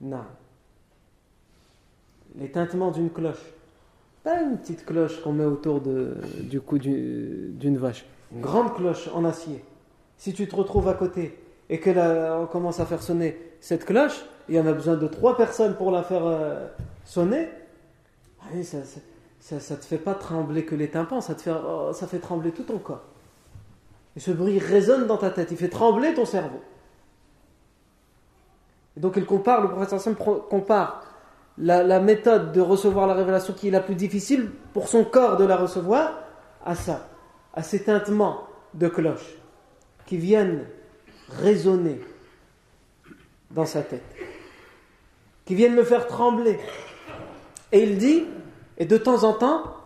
Non 0.00 0.24
l'éteintement 2.38 2.90
d'une 2.90 3.10
cloche. 3.10 3.52
Pas 4.22 4.40
une 4.40 4.56
petite 4.58 4.84
cloche 4.86 5.20
qu'on 5.22 5.32
met 5.32 5.44
autour 5.44 5.80
de, 5.80 6.16
du 6.40 6.60
cou 6.60 6.78
d'une 6.78 7.76
vache. 7.76 8.06
Une 8.32 8.40
grande 8.40 8.74
cloche 8.74 9.08
en 9.14 9.24
acier. 9.24 9.62
Si 10.16 10.32
tu 10.32 10.48
te 10.48 10.56
retrouves 10.56 10.88
à 10.88 10.94
côté 10.94 11.38
et 11.68 11.78
que 11.78 11.90
là, 11.90 12.38
on 12.40 12.46
commence 12.46 12.80
à 12.80 12.86
faire 12.86 13.02
sonner 13.02 13.38
cette 13.60 13.84
cloche, 13.84 14.24
il 14.48 14.54
y 14.54 14.60
en 14.60 14.66
a 14.66 14.72
besoin 14.72 14.96
de 14.96 15.06
trois 15.06 15.36
personnes 15.36 15.76
pour 15.76 15.90
la 15.90 16.02
faire 16.02 16.24
euh, 16.24 16.66
sonner. 17.04 17.48
Ah 18.40 18.62
ça, 18.62 19.60
ça, 19.60 19.76
te 19.76 19.84
fait 19.84 19.98
pas 19.98 20.14
trembler 20.14 20.64
que 20.64 20.74
les 20.74 20.88
tympans, 20.88 21.20
ça 21.20 21.34
te 21.34 21.42
fait, 21.42 21.52
oh, 21.52 21.92
ça 21.92 22.06
fait 22.06 22.18
trembler 22.18 22.50
tout 22.50 22.62
ton 22.62 22.78
corps. 22.78 23.04
Et 24.16 24.20
ce 24.20 24.30
bruit 24.30 24.58
résonne 24.58 25.06
dans 25.06 25.18
ta 25.18 25.30
tête, 25.30 25.50
il 25.50 25.56
fait 25.56 25.68
trembler 25.68 26.14
ton 26.14 26.24
cerveau. 26.24 26.60
Et 28.96 29.00
donc 29.00 29.14
il 29.16 29.26
compare, 29.26 29.60
le 29.60 29.68
professeur 29.68 30.16
compare 30.48 31.02
la, 31.58 32.00
méthode 32.00 32.52
de 32.52 32.60
recevoir 32.60 33.06
la 33.06 33.14
révélation 33.14 33.54
qui 33.54 33.68
est 33.68 33.70
la 33.70 33.80
plus 33.80 33.94
difficile 33.94 34.50
pour 34.72 34.88
son 34.88 35.04
corps 35.04 35.36
de 35.36 35.44
la 35.44 35.56
recevoir 35.56 36.20
à 36.64 36.74
ça, 36.74 37.08
à 37.52 37.62
ces 37.62 37.84
tintements 37.84 38.46
de 38.74 38.88
cloche 38.88 39.36
qui 40.06 40.16
viennent 40.16 40.66
résonner 41.28 42.00
dans 43.50 43.66
sa 43.66 43.82
tête, 43.82 44.02
qui 45.44 45.54
viennent 45.54 45.74
me 45.74 45.84
faire 45.84 46.06
trembler. 46.06 46.58
Et 47.70 47.82
il 47.82 47.98
dit, 47.98 48.24
et 48.78 48.86
de 48.86 48.96
temps 48.96 49.22
en 49.22 49.32
temps, 49.32 49.76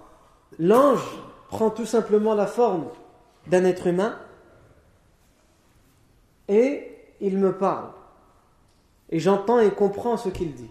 l'ange 0.59 1.05
prend 1.49 1.71
tout 1.71 1.87
simplement 1.87 2.35
la 2.35 2.47
forme 2.47 2.87
d'un 3.47 3.65
être 3.65 3.87
humain 3.87 4.19
et 6.49 6.97
il 7.21 7.39
me 7.39 7.53
parle. 7.53 7.91
Et 9.11 9.19
j'entends 9.21 9.59
et 9.59 9.71
comprends 9.71 10.17
ce 10.17 10.29
qu'il 10.29 10.55
dit. 10.55 10.71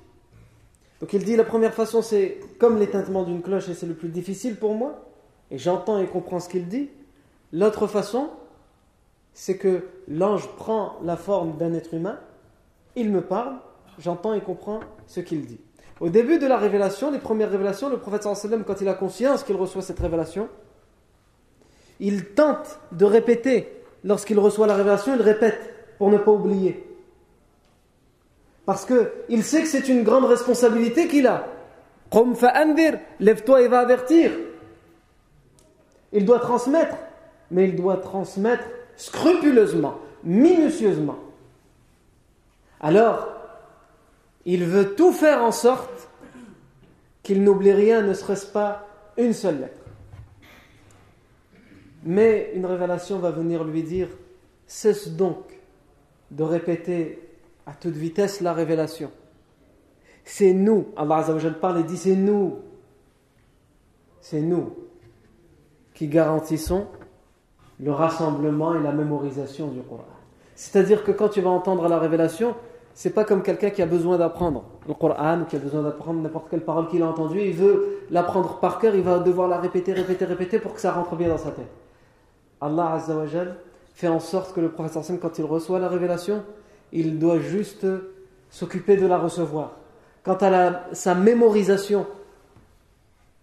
Donc 1.00 1.13
il 1.13 1.24
dit 1.24 1.36
la 1.36 1.44
première 1.44 1.74
façon 1.74 2.01
c'est 2.01 2.39
comme 2.60 2.77
l'éteintement 2.77 3.24
d'une 3.24 3.42
cloche 3.42 3.70
et 3.70 3.74
c'est 3.74 3.86
le 3.86 3.94
plus 3.94 4.10
difficile 4.10 4.56
pour 4.56 4.74
moi 4.74 5.06
et 5.51 5.58
j'entends 5.58 6.00
et 6.00 6.08
comprends 6.08 6.39
ce 6.39 6.50
qu'il 6.50 6.68
dit. 6.68 6.89
L'autre 7.54 7.88
façon 7.88 8.30
c'est 9.34 9.58
que 9.58 9.86
l'ange 10.08 10.48
prend 10.56 10.98
la 11.04 11.16
forme 11.16 11.58
d'un 11.58 11.74
être 11.75 11.94
humain, 11.94 12.18
il 12.96 13.12
me 13.12 13.22
parle, 13.22 13.58
j'entends 14.00 14.34
et 14.34 14.42
comprends 14.42 14.80
ce 15.06 15.20
qu'il 15.20 15.46
dit. 15.46 15.60
Au 16.00 16.10
début 16.10 16.39
de 16.39 16.48
la 16.48 16.58
révélation, 16.58 17.12
les 17.12 17.20
premières 17.20 17.51
révélations, 17.51 17.89
le 17.89 17.98
prophète 17.98 18.24
sallam 18.24 18.63
quand 18.63 18.82
il 18.82 18.88
a 18.88 18.96
conscience 18.96 19.44
qu'il 19.44 19.56
reçoit 19.56 19.84
cette 19.84 20.00
révélation, 20.00 20.50
il 22.00 22.25
tente 22.30 22.80
de 22.92 23.06
répéter 23.06 23.72
lorsqu'il 24.04 24.39
reçoit 24.39 24.66
la 24.66 24.75
révélation, 24.75 25.13
il 25.16 25.22
répète 25.22 25.74
pour 25.98 26.10
ne 26.10 26.18
pas 26.18 26.32
oublier. 26.32 26.87
Parce 28.68 28.86
qu'il 28.86 29.44
sait 29.46 29.62
que 29.62 29.68
c'est 29.70 29.88
une 29.88 30.04
grande 30.04 30.26
responsabilité 30.26 31.08
qu'il 31.08 31.26
a. 31.26 31.48
Lève-toi 33.22 33.62
et 33.62 33.70
va 33.70 33.80
avertir. 33.80 34.32
Il 36.12 36.26
doit 36.26 36.42
transmettre, 36.42 36.98
mais 37.50 37.70
il 37.70 37.78
doit 37.78 37.96
transmettre 37.96 38.66
scrupuleusement, 38.98 40.00
minutieusement. 40.26 41.18
Alors, 42.82 43.30
il 44.46 44.66
veut 44.66 44.96
tout 44.96 45.14
faire 45.14 45.44
en 45.44 45.54
sorte 45.54 46.10
qu'il 47.24 47.44
n'oublie 47.44 47.72
rien, 47.72 48.02
ne 48.02 48.14
serait-ce 48.14 48.48
pas 48.48 48.86
une 49.16 49.32
seule 49.32 49.62
lettre. 49.62 49.82
Mais 52.04 52.52
une 52.54 52.66
révélation 52.66 53.20
va 53.20 53.32
venir 53.32 53.64
lui 53.64 53.84
dire 53.84 54.10
cesse 54.66 55.08
donc 55.08 55.58
de 56.32 56.44
répéter 56.44 57.26
à 57.68 57.74
toute 57.74 57.94
vitesse 57.94 58.42
la 58.42 58.54
révélation. 58.54 59.12
C'est 60.24 60.54
nous, 60.54 60.88
Allah 60.96 61.18
Azzawajal 61.18 61.60
parle 61.60 61.82
et 61.82 61.84
dit 61.84 61.98
c'est 61.98 62.16
nous, 62.16 62.60
c'est 64.22 64.42
nous 64.42 64.74
qui 65.94 66.08
garantissons 66.08 66.88
le 67.80 67.92
rassemblement 67.92 68.74
et 68.74 68.82
la 68.82 68.92
mémorisation 68.92 69.68
du 69.68 69.82
Coran. 69.82 70.06
C'est-à-dire 70.56 71.04
que 71.04 71.12
quand 71.12 71.30
tu 71.30 71.42
vas 71.42 71.50
entendre 71.50 71.88
la 71.88 72.00
révélation, 72.00 72.56
c'est 72.94 73.12
pas 73.12 73.26
comme 73.26 73.44
quelqu'un 73.44 73.70
qui 73.70 73.82
a 73.82 73.86
besoin 73.86 74.18
d'apprendre 74.18 74.64
le 74.88 74.94
Coran 74.94 75.44
qui 75.48 75.56
a 75.56 75.60
besoin 75.60 75.84
d'apprendre 75.84 76.22
n'importe 76.22 76.50
quelle 76.50 76.64
parole 76.64 76.88
qu'il 76.88 77.04
a 77.04 77.08
entendue, 77.08 77.42
il 77.42 77.54
veut 77.54 78.00
l'apprendre 78.10 78.60
par 78.60 78.80
cœur, 78.80 78.96
il 78.96 79.04
va 79.04 79.20
devoir 79.20 79.48
la 79.48 79.60
répéter, 79.60 79.94
répéter, 79.94 80.26
répéter 80.26 80.60
pour 80.60 80.74
que 80.74 80.82
ça 80.82 80.94
rentre 80.94 81.16
bien 81.16 81.28
dans 81.28 81.38
sa 81.38 81.52
tête. 81.52 81.70
Allah 82.62 82.94
Azzawajal 82.94 83.58
fait 83.94 84.08
en 84.08 84.20
sorte 84.20 84.54
que 84.54 84.62
le 84.62 84.70
prophète 84.70 85.20
quand 85.22 85.38
il 85.38 85.46
reçoit 85.46 85.80
la 85.80 85.90
révélation, 85.90 86.44
il 86.91 87.20
doit 87.20 87.39
juste 87.39 87.86
s'occuper 88.50 88.98
de 88.98 89.08
la 89.08 89.17
recevoir. 89.17 89.77
Quant 90.24 90.38
à 90.41 90.94
sa 90.94 91.15
mémorisation 91.15 92.06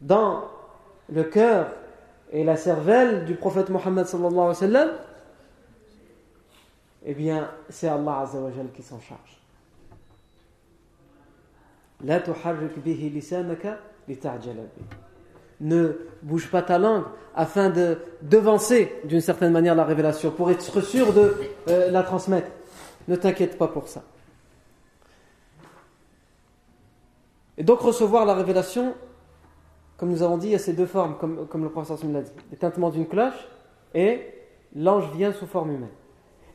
dans 0.01 0.45
le 1.13 1.25
cœur 1.25 1.69
et 2.33 2.45
la 2.45 2.57
cervelle 2.57 3.25
du 3.25 3.35
prophète 3.35 3.71
Mohammed 3.71 4.07
eh 7.07 7.15
bien, 7.15 7.51
c'est 7.69 7.89
Allah 7.89 8.27
qui 8.75 8.83
s'en 8.83 8.99
charge. 9.01 9.41
Ne 15.61 15.93
bouge 16.23 16.51
pas 16.51 16.63
ta 16.63 16.79
langue 16.79 17.05
afin 17.35 17.71
de 17.71 17.99
devancer 18.23 18.93
d'une 19.05 19.21
certaine 19.21 19.53
manière 19.53 19.75
la 19.75 19.85
révélation, 19.85 20.31
pour 20.31 20.51
être 20.51 20.81
sûr 20.81 21.13
de 21.13 21.35
euh, 21.69 21.91
la 21.91 22.03
transmettre. 22.03 22.51
Ne 23.09 23.17
t'inquiète 23.17 23.59
pas 23.59 23.69
pour 23.69 23.89
ça. 23.89 24.03
Et 27.57 27.63
donc 27.63 27.81
recevoir 27.81 28.25
la 28.25 28.35
révélation, 28.35 28.95
comme 29.97 30.11
nous 30.11 30.23
avons 30.23 30.39
dit, 30.39 30.49
il 30.49 30.53
y 30.53 30.57
a 30.57 30.59
ces 30.59 30.73
deux 30.73 30.87
formes, 30.87 31.17
comme, 31.17 31.63
le 31.63 31.69
professeur 31.69 31.99
l'a 32.11 32.23
dit. 32.23 32.33
Les 32.51 32.57
tintements 32.57 32.91
d'une 32.91 33.07
cloche 33.07 33.49
et 33.95 34.21
l'ange 34.75 35.11
vient 35.15 35.33
sous 35.33 35.47
forme 35.47 35.71
humaine. 35.73 35.93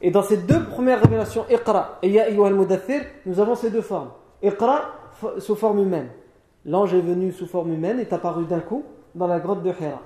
Et 0.02 0.12
dans 0.12 0.24
ces 0.24 0.38
deux 0.38 0.64
premières 0.66 1.02
révélations, 1.02 1.46
Iqra 1.50 2.00
et 2.02 2.10
Ya 2.10 2.26
al-Mudathir, 2.26 3.02
nous 3.26 3.40
avons 3.40 3.56
ces 3.56 3.70
deux 3.70 3.82
formes. 3.82 4.12
Iqra 4.42 4.94
sous 5.40 5.56
forme 5.56 5.80
humaine. 5.80 6.10
L'ange 6.66 6.94
est 6.94 7.02
venu 7.02 7.32
sous 7.32 7.48
forme 7.48 7.74
humaine, 7.74 8.00
est 8.00 8.12
apparu 8.14 8.46
d'un 8.46 8.60
coup 8.60 8.84
dans 9.16 9.28
la 9.28 9.40
grotte 9.40 9.64
de 9.64 9.70
Hira. 9.70 10.02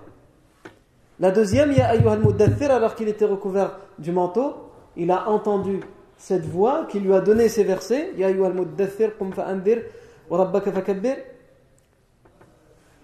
La 1.20 1.32
deuxième, 1.32 1.72
Ya 1.72 1.88
al-Mudathir, 1.88 2.72
alors 2.72 2.96
qu'il 2.96 3.08
était 3.08 3.26
recouvert 3.26 3.80
du 3.98 4.12
manteau, 4.12 4.54
il 4.96 5.12
a 5.12 5.30
entendu 5.30 5.80
cette 6.24 6.46
voix 6.46 6.86
qui 6.86 7.02
lui 7.02 7.14
a 7.14 7.20
donné 7.20 7.50
ces 7.50 7.66
versets. 7.66 8.14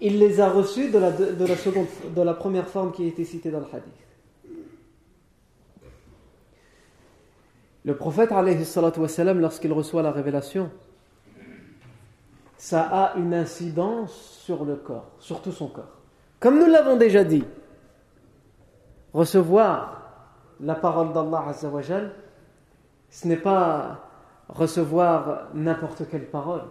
Il 0.00 0.18
les 0.18 0.40
a 0.40 0.48
reçus 0.48 0.88
de 0.88 0.98
la, 0.98 1.10
de 1.10 2.22
la 2.22 2.32
première 2.32 2.66
forme 2.66 2.92
qui 2.92 3.04
a 3.04 3.06
été 3.06 3.26
citée 3.26 3.50
dans 3.50 3.58
le 3.58 3.66
hadith. 3.66 3.92
Le 7.84 7.94
prophète, 7.94 8.30
lorsqu'il 8.30 9.72
reçoit 9.74 10.00
la 10.00 10.12
révélation, 10.12 10.70
ça 12.56 12.88
a 12.90 13.18
une 13.18 13.34
incidence 13.34 14.14
sur 14.42 14.64
le 14.64 14.76
corps, 14.76 15.10
sur 15.18 15.42
tout 15.42 15.52
son 15.52 15.68
corps. 15.68 15.98
Comme 16.38 16.58
nous 16.58 16.70
l'avons 16.70 16.96
déjà 16.96 17.22
dit, 17.22 17.44
recevoir 19.12 20.10
la 20.58 20.74
parole 20.74 21.12
d'Allah 21.12 21.44
Azzawajal, 21.48 22.14
ce 23.10 23.26
n'est 23.26 23.36
pas 23.36 24.00
recevoir 24.48 25.48
n'importe 25.54 26.02
quelle 26.10 26.26
parole, 26.26 26.62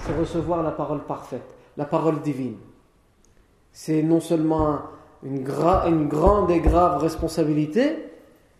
c'est 0.00 0.16
recevoir 0.16 0.62
la 0.62 0.70
parole 0.70 1.04
parfaite, 1.04 1.54
la 1.76 1.84
parole 1.84 2.20
divine. 2.20 2.56
C'est 3.72 4.02
non 4.02 4.20
seulement 4.20 4.80
une, 5.22 5.42
grande 5.42 6.50
et 6.50 6.60
grave 6.60 6.98
responsabilité, 6.98 7.96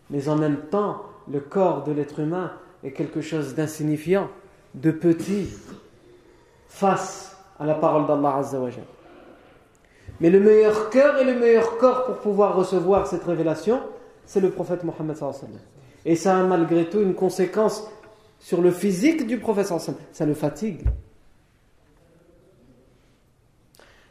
mais 0.09 0.27
en 0.29 0.35
même 0.35 0.57
temps 0.71 1.03
le 1.31 1.39
corps 1.39 1.83
de 1.83 1.91
l'être 1.91 2.19
humain 2.19 2.51
est 2.83 2.91
quelque 2.91 3.21
chose 3.21 3.55
d'insignifiant, 3.55 4.29
de 4.73 4.91
petit, 4.91 5.49
face 6.67 7.37
à 7.59 7.65
la 7.65 7.75
parole 7.75 8.07
d'Allah 8.07 8.37
Azzawajal. 8.37 8.83
Mais 10.19 10.29
le 10.29 10.39
meilleur 10.39 10.89
cœur 10.89 11.17
et 11.17 11.23
le 11.23 11.39
meilleur 11.39 11.77
corps 11.77 12.05
pour 12.05 12.17
pouvoir 12.17 12.55
recevoir 12.55 13.07
cette 13.07 13.23
révélation, 13.23 13.81
c'est 14.25 14.39
le 14.39 14.49
prophète 14.49 14.83
Mohammed 14.83 15.17
Et 16.04 16.16
ça 16.16 16.38
a 16.38 16.42
malgré 16.42 16.88
tout 16.88 17.00
une 17.00 17.14
conséquence 17.14 17.86
sur 18.38 18.60
le 18.62 18.70
physique 18.70 19.26
du 19.26 19.38
prophète 19.38 19.72
Ça 20.12 20.26
le 20.26 20.34
fatigue. 20.34 20.82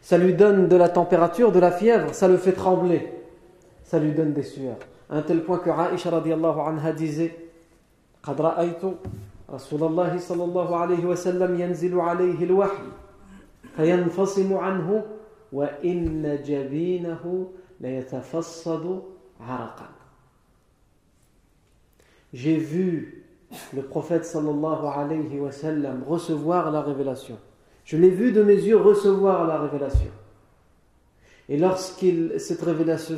Ça 0.01 0.17
lui 0.17 0.33
donne 0.33 0.67
de 0.67 0.75
la 0.75 0.89
température, 0.89 1.51
de 1.51 1.59
la 1.59 1.71
fièvre, 1.71 2.13
ça 2.13 2.27
le 2.27 2.37
fait 2.37 2.53
trembler. 2.53 3.11
Ça 3.83 3.99
lui 3.99 4.11
donne 4.11 4.33
des 4.33 4.43
sueurs 4.43 4.77
à 5.09 5.17
un 5.17 5.21
tel 5.21 5.43
point 5.43 5.59
que 5.59 5.69
Aisha 5.69 6.09
radiallahu 6.09 6.59
anha 6.59 6.91
disait 6.91 7.33
قد 8.23 8.41
رأيت 8.41 8.83
رسول 9.49 9.83
الله 9.83 10.17
صلى 10.17 10.43
الله 10.43 10.75
عليه 10.75 11.05
وسلم 11.05 11.61
ينزل 11.61 11.99
عليه 11.99 12.43
الوحي 12.43 12.87
فينفصم 13.75 14.53
عنه 14.57 15.03
وإن 15.53 16.39
جبينه 16.43 17.47
ليتفصد 17.79 19.01
عرقا 19.39 19.89
j'ai 22.32 22.56
vu 22.56 23.24
le 23.74 23.82
prophète 23.82 24.24
sallallahu 24.24 24.86
alayhi 24.86 25.38
wa 25.38 25.52
sallam 25.52 26.02
recevoir 26.06 26.70
la 26.70 26.80
révélation. 26.80 27.38
Je 27.84 27.96
l'ai 27.96 28.10
vu 28.10 28.32
de 28.32 28.42
mes 28.42 28.54
yeux 28.54 28.76
recevoir 28.76 29.46
la 29.46 29.58
révélation. 29.58 30.10
Et 31.48 31.58
lorsqu'il 31.58 32.34
cette 32.38 32.62
révélation, 32.62 33.16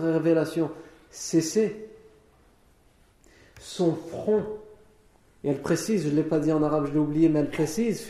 révélation 0.00 0.70
cessé. 1.10 1.88
Son 3.60 3.94
front, 3.94 4.42
et 5.44 5.50
elle 5.50 5.60
précise, 5.60 6.04
je 6.04 6.08
ne 6.10 6.16
l'ai 6.16 6.22
pas 6.22 6.40
dit 6.40 6.52
en 6.52 6.62
arabe, 6.62 6.86
je 6.88 6.92
l'ai 6.92 6.98
oublié, 6.98 7.28
mais 7.28 7.40
elle 7.40 7.50
précise, 7.50 8.04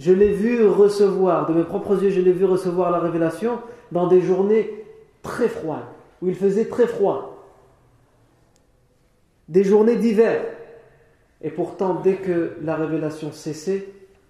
Je 0.00 0.14
l'ai 0.14 0.32
vu 0.32 0.66
recevoir, 0.66 1.46
de 1.46 1.52
mes 1.52 1.62
propres 1.64 2.02
yeux, 2.02 2.08
je 2.08 2.22
l'ai 2.22 2.32
vu 2.32 2.46
recevoir 2.46 2.90
la 2.90 3.00
révélation 3.00 3.60
dans 3.92 4.06
des 4.06 4.22
journées 4.22 4.82
très 5.20 5.46
froides, 5.46 5.84
où 6.22 6.28
il 6.28 6.34
faisait 6.34 6.64
très 6.64 6.86
froid. 6.86 7.46
Des 9.50 9.62
journées 9.62 9.96
d'hiver. 9.96 10.42
Et 11.42 11.50
pourtant, 11.50 12.00
dès 12.00 12.14
que 12.14 12.56
la 12.62 12.76
révélation 12.76 13.30
cessait, 13.30 13.88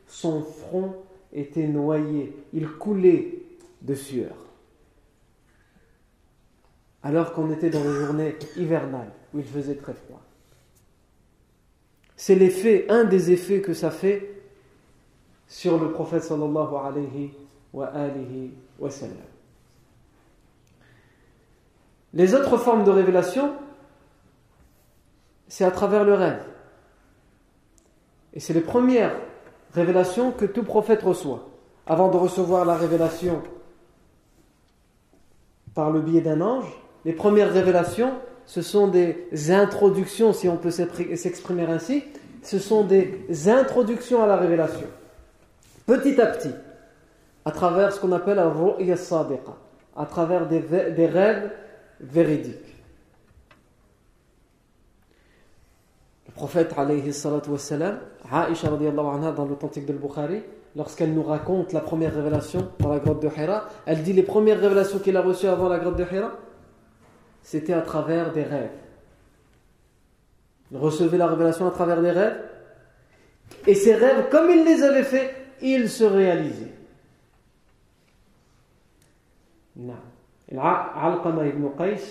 son 0.09 0.43
front 0.43 0.97
était 1.33 1.69
noyé, 1.69 2.35
il 2.53 2.67
coulait 2.67 3.39
de 3.83 3.95
sueur. 3.95 4.35
Alors 7.05 7.33
qu'on 7.33 7.53
était 7.53 7.71
dans 7.71 7.85
les 7.85 7.95
journées 7.95 8.37
hivernales 8.57 9.13
où 9.33 9.39
il 9.39 9.47
faisait 9.47 9.77
très 9.77 9.95
froid. 9.95 10.21
C'est 12.17 12.35
l'effet, 12.35 12.87
un 12.89 13.05
des 13.05 13.31
effets 13.31 13.61
que 13.61 13.73
ça 13.73 13.93
fait 13.93 14.40
sur 15.51 15.79
le 15.79 15.91
prophète 15.91 16.23
sallallahu 16.23 16.75
alayhi 16.83 17.33
wa 17.73 17.87
alihi 17.87 18.53
wa 18.79 18.89
sallam. 18.89 19.17
Les 22.15 22.35
autres 22.35 22.57
formes 22.57 22.85
de 22.85 22.91
révélation, 22.91 23.53
c'est 25.49 25.65
à 25.65 25.73
travers 25.73 26.05
le 26.05 26.15
rêve. 26.15 26.43
Et 28.33 28.41
c'est 28.41 28.55
les 28.55 28.61
premières 28.61 29.15
révélation 29.75 30.31
que 30.33 30.45
tout 30.45 30.63
prophète 30.63 31.03
reçoit. 31.03 31.49
Avant 31.87 32.11
de 32.11 32.17
recevoir 32.17 32.65
la 32.65 32.77
révélation 32.77 33.43
par 35.75 35.91
le 35.91 36.01
biais 36.01 36.21
d'un 36.21 36.41
ange, 36.41 36.67
les 37.05 37.13
premières 37.13 37.53
révélations, 37.53 38.13
ce 38.47 38.63
sont 38.63 38.87
des 38.87 39.51
introductions, 39.51 40.33
si 40.33 40.49
on 40.49 40.57
peut 40.57 40.71
s'exprimer 40.71 41.65
ainsi, 41.65 42.05
ce 42.43 42.59
sont 42.59 42.85
des 42.85 43.49
introductions 43.49 44.23
à 44.23 44.27
la 44.27 44.37
révélation. 44.37 44.87
Petit 45.91 46.21
à 46.21 46.27
petit, 46.27 46.55
à 47.45 47.51
travers 47.51 47.93
ce 47.93 47.99
qu'on 47.99 48.13
appelle 48.13 48.39
un 48.39 48.49
ru'ya 48.49 48.97
sadiqa, 48.97 49.57
à 49.97 50.07
travers 50.07 50.47
des, 50.47 50.61
rêves 50.61 51.51
véridiques. 51.99 52.77
Le 56.29 56.33
prophète 56.33 56.73
alayhi 56.77 57.13
salatu 57.13 57.51
wassalam, 57.51 57.99
Aisha 58.25 58.71
radiallahu 58.71 59.17
anha 59.17 59.33
dans 59.33 59.45
l'authentique 59.45 59.85
de 59.85 59.93
Bukhari, 59.93 60.45
lorsqu'elle 60.77 61.13
nous 61.13 61.25
raconte 61.25 61.73
la 61.73 61.81
première 61.81 62.15
révélation 62.15 62.71
dans 62.79 62.91
la 62.91 63.01
grotte 63.01 63.21
de 63.21 63.27
Hira, 63.27 63.65
elle 63.85 64.05
dit 64.05 64.13
les 64.13 64.23
premières 64.23 64.61
révélations 64.61 65.01
qu'il 65.01 65.17
a 65.17 65.23
reçues 65.23 65.49
avant 65.49 65.69
la 65.69 65.81
grotte 65.81 65.97
de 65.97 66.05
Hira, 66.05 66.35
c'était 67.43 67.73
à 67.73 67.83
travers 67.83 68.33
des 68.33 68.45
rêves. 68.45 68.71
Il 70.71 70.79
recevait 70.79 71.19
la 71.19 71.27
révélation 71.27 71.67
à 71.67 71.73
travers 71.73 72.01
des 72.01 72.13
rêves, 72.13 72.41
et 73.67 73.75
ces 73.75 73.97
rêves, 73.97 74.29
comme 74.31 74.49
il 74.51 74.65
les 74.65 74.85
avait 74.85 75.03
faits, 75.03 75.40
ils 75.63 75.89
se 75.89 76.05
réalisaient. 76.05 76.75
Al-Qama 80.57 81.47
ibn 81.47 81.69
Qais 81.77 82.03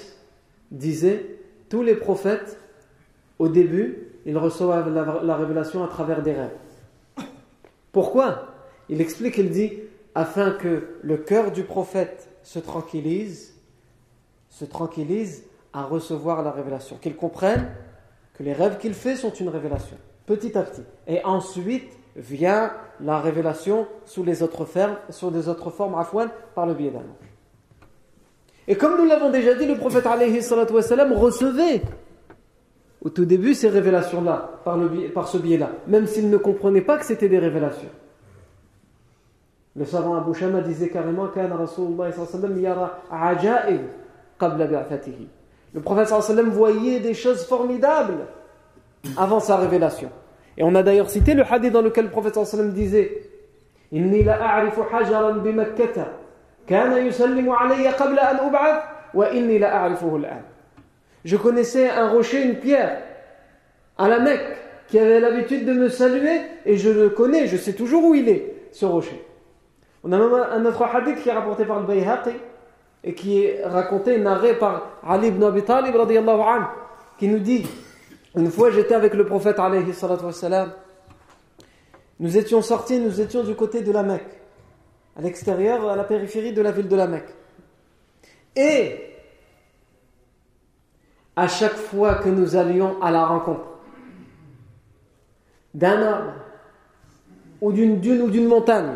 disait 0.72 1.40
tous 1.70 1.84
les 1.84 1.96
prophètes, 1.96 2.58
au 3.38 3.48
début, 3.48 4.08
ils 4.26 4.38
reçoivent 4.38 4.94
la, 4.94 5.36
révélation 5.36 5.84
à 5.84 5.88
travers 5.88 6.22
des 6.22 6.34
rêves. 6.34 6.58
Pourquoi? 7.92 8.48
Il 8.90 9.02
explique, 9.02 9.38
il 9.38 9.50
dit, 9.50 9.74
afin 10.16 10.52
que 10.52 10.96
le 11.02 11.18
cœur 11.18 11.52
du 11.52 11.64
prophète 11.64 12.30
se 12.44 12.60
tranquillise, 12.60 13.56
se 14.50 14.66
tranquillise 14.66 15.44
à 15.74 15.84
recevoir 15.84 16.44
la 16.44 16.52
révélation, 16.52 16.98
qu'il 16.98 17.16
comprenne 17.16 17.72
que 18.34 18.44
les 18.44 18.54
rêves 18.54 18.78
qu'il 18.78 18.94
fait 18.94 19.16
sont 19.16 19.32
une 19.34 19.50
révélation, 19.50 19.98
petit 20.26 20.58
à 20.58 20.64
petit. 20.64 20.84
Et 21.08 21.24
ensuite 21.24 21.99
vient 22.20 22.72
la 23.02 23.20
révélation 23.20 23.88
sous 24.06 24.24
les 24.24 24.44
autres 24.44 24.66
formes, 24.66 24.98
sur 25.10 25.32
par 26.54 26.66
le 26.66 26.74
biais 26.74 26.92
d'un 26.92 27.00
ange. 27.00 27.30
Et 28.68 28.76
comme 28.76 28.98
nous 28.98 29.06
l'avons 29.06 29.32
déjà 29.32 29.56
dit, 29.56 29.66
le 29.66 29.78
prophète 29.78 30.06
alayhi 30.06 30.40
recevait 30.40 31.82
au 33.02 33.10
tout 33.10 33.26
début 33.26 33.54
ces 33.54 33.70
révélations-là, 33.70 34.60
par, 34.64 34.78
par 35.14 35.28
ce 35.28 35.38
biais-là, 35.38 35.70
même 35.88 36.06
s'il 36.06 36.30
ne 36.30 36.38
comprenait 36.38 36.82
pas 36.82 36.98
que 36.98 37.06
c'était 37.06 37.30
des 37.30 37.40
révélations. 37.40 37.90
Le 39.76 39.86
savant 39.86 40.16
Abu 40.16 40.34
Shama 40.34 40.62
disait 40.62 40.90
carrément 40.90 41.30
Le 45.74 45.82
prophète 45.82 46.10
voyait 46.50 47.00
des 47.00 47.14
choses 47.14 47.46
formidables 47.46 48.26
avant 49.16 49.40
sa 49.40 49.56
révélation. 49.58 50.12
Et 50.58 50.64
on 50.64 50.76
a 50.76 50.84
d'ailleurs 50.84 51.10
cité 51.10 51.34
le 51.34 51.44
hadith 51.44 51.72
dans 51.72 51.82
lequel 51.82 52.06
le 52.06 52.12
prophète 52.12 52.38
disait. 52.74 53.24
Je 61.26 61.38
connaissais 61.38 61.90
un 61.90 62.10
rocher, 62.10 62.44
une 62.44 62.56
pierre, 62.56 63.02
à 63.98 64.08
la 64.08 64.20
Mecque, 64.20 64.58
qui 64.88 65.00
avait 65.00 65.20
l'habitude 65.20 65.66
de 65.66 65.74
me 65.74 65.90
saluer, 65.90 66.42
et 66.66 66.78
je 66.78 66.90
le 66.90 67.10
connais, 67.10 67.48
je 67.48 67.58
sais 67.58 67.74
toujours 67.74 68.06
où 68.06 68.16
il 68.16 68.30
est, 68.30 68.54
ce 68.72 68.86
rocher. 68.86 69.26
On 70.04 70.12
a 70.12 70.18
même 70.18 70.34
un 70.34 70.66
autre 70.66 70.84
hadith 70.84 71.22
qui 71.22 71.30
est 71.30 71.34
rapporté 71.34 71.66
par 71.66 71.80
le 71.80 71.88
Bayhaqi, 71.88 72.32
et 73.04 73.14
qui 73.14 73.44
est 73.44 73.62
raconté, 73.66 74.18
narré 74.18 74.54
par 74.54 75.00
Ali 75.08 75.28
ibn 75.30 75.44
Abi 75.44 75.64
Talib, 75.64 75.96
anhu, 75.96 76.66
qui 77.18 77.28
nous 77.28 77.40
dit 77.40 77.68
Une 78.36 78.52
fois 78.52 78.72
j'étais 78.72 78.94
avec 78.94 79.14
le 79.14 79.26
prophète, 79.26 79.60
alayhi 79.60 79.92
wassalam, 80.04 80.74
nous 82.20 82.38
étions 82.38 82.62
sortis, 82.62 83.00
nous 83.00 83.22
étions 83.22 83.44
du 83.44 83.56
côté 83.56 83.82
de 83.82 83.92
la 83.92 84.04
Mecque, 84.04 84.40
à 85.16 85.22
l'extérieur, 85.22 85.90
à 85.90 85.96
la 85.96 86.04
périphérie 86.04 86.54
de 86.54 86.62
la 86.62 86.72
ville 86.72 86.88
de 86.88 86.96
la 86.96 87.08
Mecque. 87.08 87.34
Et 88.56 89.10
à 91.36 91.48
chaque 91.48 91.76
fois 91.76 92.16
que 92.16 92.30
nous 92.30 92.56
allions 92.56 93.02
à 93.02 93.12
la 93.12 93.26
rencontre 93.26 93.66
d'un 95.74 96.02
arbre 96.02 96.34
ou 97.62 97.72
d'une 97.72 98.00
dune 98.00 98.22
ou 98.24 98.30
d'une 98.30 98.48
montagne, 98.48 98.96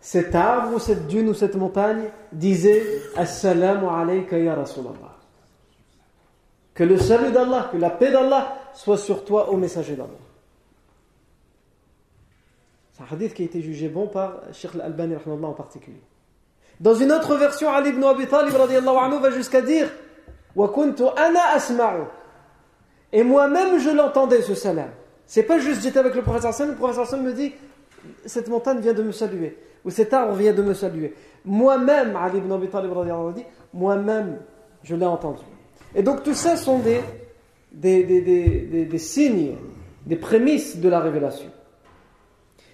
cet 0.00 0.34
arbre 0.34 0.74
ou 0.74 0.78
cette 0.78 1.08
dune 1.08 1.28
ou 1.28 1.34
cette 1.34 1.56
montagne 1.56 2.10
disait 2.32 2.82
Assalamu 3.16 3.86
alayka 3.88 4.38
ya 4.38 4.54
Rasulallah. 4.54 5.09
Que 6.74 6.84
le 6.84 6.98
salut 6.98 7.32
d'Allah, 7.32 7.68
que 7.72 7.76
la 7.76 7.90
paix 7.90 8.10
d'Allah 8.10 8.56
soit 8.74 8.98
sur 8.98 9.24
toi, 9.24 9.50
au 9.50 9.56
messager 9.56 9.94
d'Allah. 9.96 10.10
C'est 12.92 13.02
un 13.02 13.06
hadith 13.12 13.34
qui 13.34 13.42
a 13.42 13.44
été 13.46 13.60
jugé 13.60 13.88
bon 13.88 14.06
par 14.06 14.40
Sheikh 14.52 14.74
Al-Albani 14.74 15.16
en 15.42 15.52
particulier. 15.52 16.02
Dans 16.80 16.94
une 16.94 17.12
autre 17.12 17.36
version, 17.36 17.70
Ali 17.70 17.90
ibn 17.90 18.02
Abi 18.04 18.26
Talib 18.26 18.54
anhu 18.54 19.18
va 19.20 19.30
jusqu'à 19.30 19.60
dire 19.60 19.88
Et 23.12 23.22
moi-même 23.22 23.78
je 23.78 23.90
l'entendais 23.90 24.42
ce 24.42 24.54
salam. 24.54 24.90
C'est 25.26 25.42
pas 25.42 25.58
juste 25.58 25.82
j'étais 25.82 25.98
avec 25.98 26.14
le 26.14 26.22
prophète 26.22 26.66
le 26.66 26.74
prophète 26.74 27.20
me 27.20 27.32
dit 27.32 27.52
cette 28.24 28.48
montagne 28.48 28.80
vient 28.80 28.94
de 28.94 29.02
me 29.02 29.12
saluer 29.12 29.58
ou 29.84 29.90
cet 29.90 30.12
arbre 30.12 30.34
vient 30.34 30.52
de 30.52 30.62
me 30.62 30.74
saluer. 30.74 31.14
Moi-même, 31.44 32.16
Ali 32.16 32.38
ibn 32.38 32.52
Abi 32.52 32.68
Talib 32.68 32.92
dit 33.34 33.44
moi-même 33.72 34.38
je 34.82 34.96
l'ai 34.96 35.06
entendu. 35.06 35.42
Et 35.94 36.02
donc 36.02 36.22
tout 36.22 36.34
ça 36.34 36.56
sont 36.56 36.78
des, 36.78 37.00
des, 37.72 38.04
des, 38.04 38.84
des, 38.84 38.98
signes, 38.98 39.56
des 40.06 40.16
prémices 40.16 40.78
de 40.78 40.88
la 40.88 41.00
révélation. 41.00 41.50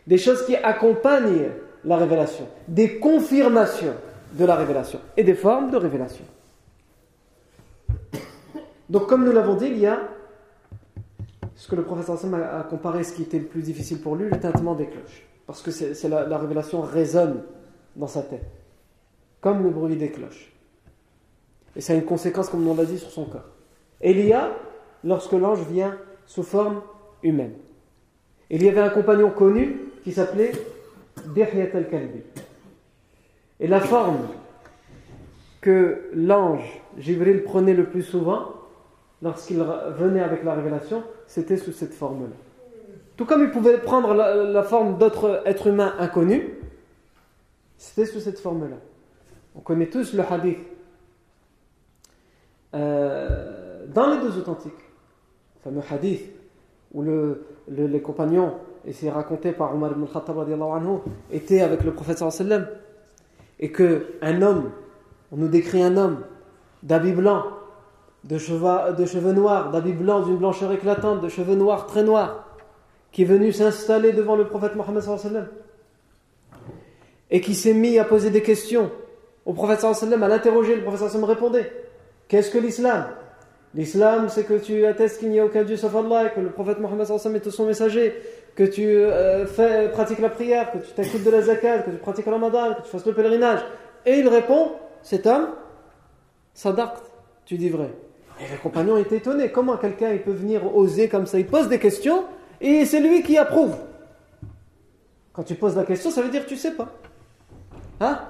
Des 0.07 0.19
choses 0.19 0.45
qui 0.47 0.55
accompagnent 0.57 1.51
la 1.85 1.97
révélation, 1.97 2.47
des 2.69 2.99
confirmations 2.99 3.95
de 4.33 4.45
la 4.45 4.55
révélation 4.55 5.01
et 5.17 5.25
des 5.25 5.35
formes 5.35 5.71
de 5.71 5.77
révélation. 5.77 6.25
Donc 8.89 9.09
comme 9.09 9.25
nous 9.25 9.33
l'avons 9.33 9.55
dit, 9.55 9.67
il 9.67 9.79
y 9.79 9.87
a 9.87 10.01
ce 11.57 11.69
que 11.69 11.77
le 11.77 11.83
professeur 11.83 12.19
Sam 12.19 12.35
a, 12.35 12.63
comparé 12.65 13.03
ce 13.03 13.15
qui 13.15 13.23
était 13.23 13.39
le 13.39 13.47
plus 13.47 13.63
difficile 13.63 14.01
pour 14.01 14.15
lui, 14.15 14.29
le 14.29 14.39
tintement 14.39 14.75
des 14.75 14.87
cloches. 14.87 15.27
Parce 15.47 15.63
que 15.63 15.71
c'est 15.71 16.09
la 16.09 16.39
révélation 16.39 16.83
résonne 16.83 17.43
dans 17.97 18.07
sa 18.07 18.23
tête, 18.23 18.45
comme 19.41 19.63
le 19.63 19.71
bruit 19.71 19.97
des 19.97 20.11
cloches. 20.11 20.53
Et 21.77 21.81
ça 21.81 21.93
a 21.93 21.97
une 21.97 22.05
conséquence, 22.05 22.49
comme 22.49 22.67
on 22.67 22.75
l'a 22.75 22.85
dit, 22.85 22.99
sur 22.99 23.11
son 23.11 23.27
corps. 23.27 23.45
Et 24.01 24.11
il 24.11 24.27
y 24.27 24.33
a, 24.33 24.53
lorsque 25.05 25.33
l'ange 25.33 25.61
vient 25.71 25.97
sous 26.27 26.43
forme 26.43 26.81
humaine. 27.23 27.53
Il 28.51 28.63
y 28.63 28.69
avait 28.69 28.81
un 28.81 28.89
compagnon 28.89 29.31
connu 29.31 29.81
qui 30.05 30.13
s'appelait 30.13 30.53
al-Kalbi. 31.37 32.23
Et 33.61 33.67
la 33.67 33.81
forme 33.81 34.29
que 35.61 36.11
l'ange 36.15 36.81
Jibril 36.99 37.43
prenait 37.43 37.75
le 37.75 37.87
plus 37.87 38.03
souvent, 38.03 38.53
lorsqu'il 39.23 39.59
venait 39.99 40.21
avec 40.21 40.45
la 40.45 40.55
révélation, 40.55 41.03
c'était 41.27 41.57
sous 41.57 41.73
cette 41.73 41.95
forme-là. 41.95 42.37
Tout 43.17 43.25
comme 43.25 43.43
il 43.43 43.51
pouvait 43.51 43.79
prendre 43.79 44.15
la, 44.15 44.63
forme 44.63 44.99
d'autres 44.99 45.43
êtres 45.47 45.69
humains 45.69 45.95
inconnus, 45.99 46.43
c'était 47.79 48.07
sous 48.07 48.21
cette 48.21 48.39
forme-là. 48.39 48.77
On 49.57 49.61
connaît 49.61 49.87
tous 49.87 50.13
le 50.13 50.23
hadith. 50.23 50.59
Euh, 52.77 53.87
dans 53.87 54.11
les 54.11 54.19
deux 54.19 54.39
authentiques, 54.39 54.73
le 55.57 55.71
fameux 55.71 55.83
hadith 55.91 56.31
où 56.93 57.03
les 57.69 58.01
compagnons 58.01 58.53
et 58.87 58.93
c'est 58.93 59.11
raconté 59.11 59.53
par 59.53 59.75
Omar 59.75 59.93
ibn 59.93 60.05
Khattab 60.07 60.39
anhu, 60.39 60.99
était 61.33 61.61
avec 61.61 61.83
le 61.83 61.93
prophète 61.93 62.19
sallam 62.19 62.69
et 63.59 63.73
que 63.73 64.07
un 64.23 64.43
homme, 64.43 64.71
on 65.33 65.37
nous 65.37 65.49
décrit 65.49 65.83
un 65.83 65.97
homme 65.97 66.21
d'habit 66.83 67.13
blanc, 67.13 67.45
de 68.25 68.39
cheveux, 68.39 68.95
de 68.97 69.07
cheveux 69.07 69.33
noirs, 69.33 69.71
d'habit 69.71 69.93
blanc 69.93 70.21
d'une 70.21 70.37
blancheur 70.37 70.71
éclatante, 70.73 71.21
de 71.21 71.29
cheveux 71.29 71.57
noirs 71.57 71.87
très 71.87 72.05
noirs, 72.05 72.45
qui 73.11 73.23
est 73.23 73.27
venu 73.27 73.51
s'installer 73.53 74.13
devant 74.13 74.37
le 74.37 74.47
prophète 74.47 74.77
Mohammed 74.77 75.03
sallam 75.03 75.49
et 77.31 77.41
qui 77.41 77.55
s'est 77.55 77.75
mis 77.75 77.99
à 77.99 78.05
poser 78.05 78.31
des 78.31 78.43
questions 78.43 78.91
au 79.47 79.53
prophète 79.53 79.81
sallam, 79.81 80.23
à 80.23 80.29
l'interroger, 80.29 80.77
le 80.77 80.83
prophète 80.83 81.09
sallam 81.09 81.25
répondait 81.25 81.86
Qu'est-ce 82.29 82.51
que 82.51 82.59
l'islam? 82.59 83.07
L'islam, 83.75 84.29
c'est 84.29 84.45
que 84.45 84.55
tu 84.55 84.87
attestes 84.87 85.19
qu'il 85.19 85.31
n'y 85.31 85.39
a 85.39 85.45
aucun 85.45 85.63
Dieu 85.63 85.77
sauf 85.77 85.95
Allah, 85.95 86.31
que 86.31 86.41
le 86.41 86.51
prophète 86.51 86.79
Mohammed 86.79 87.07
est 87.09 87.51
son 87.51 87.67
messager, 87.67 88.15
que 88.55 88.65
tu 88.65 88.87
euh, 88.87 89.47
fais, 89.47 89.91
pratiques 89.91 90.19
la 90.19 90.31
prière, 90.31 90.73
que 90.73 90.79
tu 90.79 90.93
t'écoutes 90.93 91.23
de 91.23 91.31
la 91.31 91.43
zakat, 91.43 91.81
que 91.81 91.91
tu 91.91 91.99
pratiques 91.99 92.27
le 92.27 92.33
ramadan, 92.33 92.75
que 92.75 92.83
tu 92.83 92.89
fasses 92.89 93.05
le 93.05 93.13
pèlerinage. 93.13 93.61
Et 94.07 94.19
il 94.19 94.29
répond, 94.29 94.73
cet 95.03 95.27
homme, 95.27 95.49
sadaqt, 96.55 97.03
tu 97.45 97.59
dis 97.59 97.69
vrai. 97.69 97.91
Et 98.41 98.51
les 98.51 98.57
compagnons 98.57 98.97
étaient 98.97 99.19
étonnés. 99.19 99.51
Comment 99.51 99.77
quelqu'un 99.77 100.17
peut 100.25 100.33
venir 100.33 100.75
oser 100.75 101.09
comme 101.09 101.27
ça? 101.27 101.39
Il 101.39 101.47
pose 101.47 101.69
des 101.69 101.79
questions 101.79 102.25
et 102.61 102.87
c'est 102.87 103.01
lui 103.01 103.23
qui 103.23 103.37
approuve. 103.37 103.77
Quand 105.35 105.43
tu 105.43 105.55
poses 105.55 105.77
la 105.77 105.85
question, 105.85 106.11
ça 106.11 106.23
veut 106.23 106.31
dire 106.31 106.45
que 106.45 106.49
tu 106.49 106.57
sais 106.57 106.73
pas. 106.73 106.89
Hein? 108.01 108.21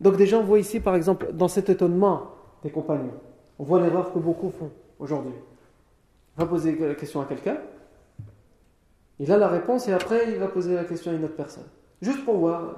Donc 0.00 0.16
déjà, 0.16 0.38
on 0.38 0.42
voit 0.42 0.58
ici, 0.58 0.80
par 0.80 0.96
exemple, 0.96 1.28
dans 1.32 1.48
cet 1.48 1.68
étonnement 1.68 2.37
des 2.62 2.70
compagnons, 2.70 3.14
on 3.58 3.64
voit 3.64 3.80
l'erreur 3.80 4.12
que 4.12 4.18
beaucoup 4.18 4.50
font 4.50 4.70
aujourd'hui. 4.98 5.32
Va 6.36 6.46
poser 6.46 6.76
la 6.78 6.94
question 6.94 7.20
à 7.20 7.24
quelqu'un, 7.24 7.58
il 9.18 9.32
a 9.32 9.36
la 9.36 9.48
réponse 9.48 9.88
et 9.88 9.92
après 9.92 10.30
il 10.32 10.38
va 10.38 10.48
poser 10.48 10.74
la 10.74 10.84
question 10.84 11.10
à 11.10 11.14
une 11.14 11.24
autre 11.24 11.36
personne. 11.36 11.66
Juste 12.00 12.24
pour 12.24 12.36
voir. 12.36 12.74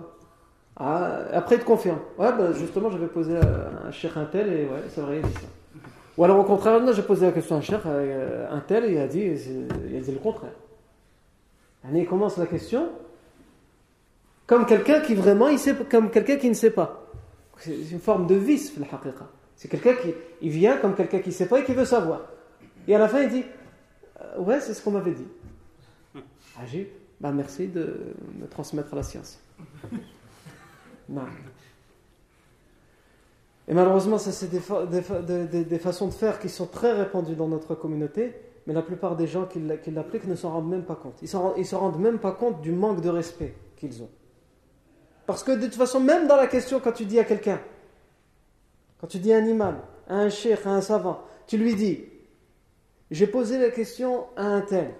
Ah, 0.77 1.25
après, 1.33 1.57
il 1.57 1.61
te 1.61 1.67
confirme. 1.67 1.99
Ouais, 2.17 2.33
bah, 2.33 2.53
justement, 2.53 2.89
j'avais 2.91 3.09
posé 3.09 3.37
un 3.37 3.91
cheikh 3.91 4.17
un 4.17 4.25
tel 4.25 4.51
et 4.51 4.65
ouais, 4.65 4.83
c'est 4.89 5.03
vrai, 5.03 5.19
il 5.19 5.27
dit 5.27 5.35
ça. 5.35 5.47
Ou 6.17 6.25
alors 6.25 6.39
au 6.39 6.45
contraire, 6.45 6.81
j'ai 6.93 7.03
posé 7.03 7.27
la 7.27 7.33
question 7.33 7.57
à 7.57 7.59
un 7.59 7.63
cheikh 7.63 7.81
euh, 7.85 8.49
un 8.51 8.61
tel 8.61 8.87
et 8.87 8.93
il 8.93 8.99
a 8.99 9.07
dit, 9.07 9.21
il 9.21 9.97
a 9.97 10.01
dit 10.01 10.13
le 10.13 10.19
contraire. 10.19 10.53
Il 11.93 12.07
commence 12.07 12.37
la 12.39 12.47
question 12.47 12.89
comme 14.51 14.67
quelqu'un 14.67 15.01
qui 15.01 15.15
vraiment, 15.15 15.47
il 15.47 15.61
sait, 15.61 15.77
comme 15.89 16.11
quelqu'un 16.11 16.37
qui 16.37 16.49
ne 16.49 16.55
sait 16.55 16.73
pas. 16.73 17.07
C'est 17.59 17.93
une 17.93 18.01
forme 18.01 18.27
de 18.27 18.35
vice, 18.35 18.77
le 18.77 18.85
C'est 19.61 19.69
quelqu'un 19.69 19.93
qui 19.93 20.15
il 20.41 20.49
vient 20.49 20.79
comme 20.79 20.95
quelqu'un 20.95 21.19
qui 21.19 21.29
ne 21.29 21.35
sait 21.35 21.47
pas 21.47 21.61
et 21.61 21.65
qui 21.65 21.75
veut 21.75 21.85
savoir. 21.85 22.23
Et 22.89 22.95
à 22.95 22.99
la 22.99 23.09
fin, 23.09 23.21
il 23.21 23.29
dit 23.29 23.45
euh, 24.19 24.39
Ouais, 24.39 24.59
c'est 24.59 24.73
ce 24.73 24.83
qu'on 24.83 24.93
m'avait 24.93 25.13
dit. 25.13 25.27
Agib, 26.63 26.87
bah 27.21 27.31
merci 27.31 27.69
de 27.69 28.15
me 28.41 28.47
transmettre 28.49 28.95
la 28.97 29.03
science. 29.03 29.39
Non. 31.11 31.23
Et 33.67 33.75
malheureusement, 33.75 34.17
ça 34.17 34.31
c'est 34.31 34.49
des, 34.49 35.65
des, 35.65 35.79
façons 35.81 36.07
de 36.07 36.13
faire 36.13 36.39
qui 36.39 36.49
sont 36.49 36.67
très 36.67 36.93
répandues 36.93 37.35
dans 37.35 37.49
notre 37.49 37.75
communauté, 37.75 38.33
mais 38.69 38.73
la 38.75 38.83
plupart 38.83 39.17
des 39.17 39.27
gens 39.27 39.45
qui 39.45 39.59
l'appliquent 39.91 40.29
ne 40.29 40.37
s'en 40.37 40.53
rendent 40.53 40.71
même 40.71 40.85
pas 40.85 40.95
compte. 40.95 41.21
Ils 41.21 41.25
ne 41.59 41.65
se 41.65 41.75
rendent 41.75 41.99
même 41.99 42.21
pas 42.21 42.31
compte 42.31 42.61
du 42.61 42.71
manque 42.71 43.01
de 43.01 43.09
respect 43.09 43.57
qu'ils 43.77 44.05
ont. 44.05 44.09
Parce 45.27 45.43
que 45.43 45.51
de 45.51 45.65
toute 45.65 45.75
façon, 45.75 45.99
même 45.99 46.29
dans 46.29 46.37
la 46.37 46.47
question, 46.47 46.79
quand 46.79 46.93
tu 46.93 47.07
dis 47.07 47.19
à 47.19 47.25
quelqu'un, 47.25 47.61
quand 49.01 49.07
tu 49.07 49.19
dis 49.19 49.33
à 49.33 49.39
un 49.39 49.47
imam, 49.47 49.81
à 50.09 50.17
un 50.17 50.29
cheikh, 50.29 50.67
à 50.67 50.71
un 50.71 50.81
savant, 50.81 51.25
tu 51.47 51.57
lui 51.57 51.75
dis, 51.75 52.05
j'ai 53.11 53.27
posé 53.27 53.59
la 53.59 53.71
question 53.71 54.27
à 54.37 54.45
un 54.45 54.61
tel, 54.61 54.91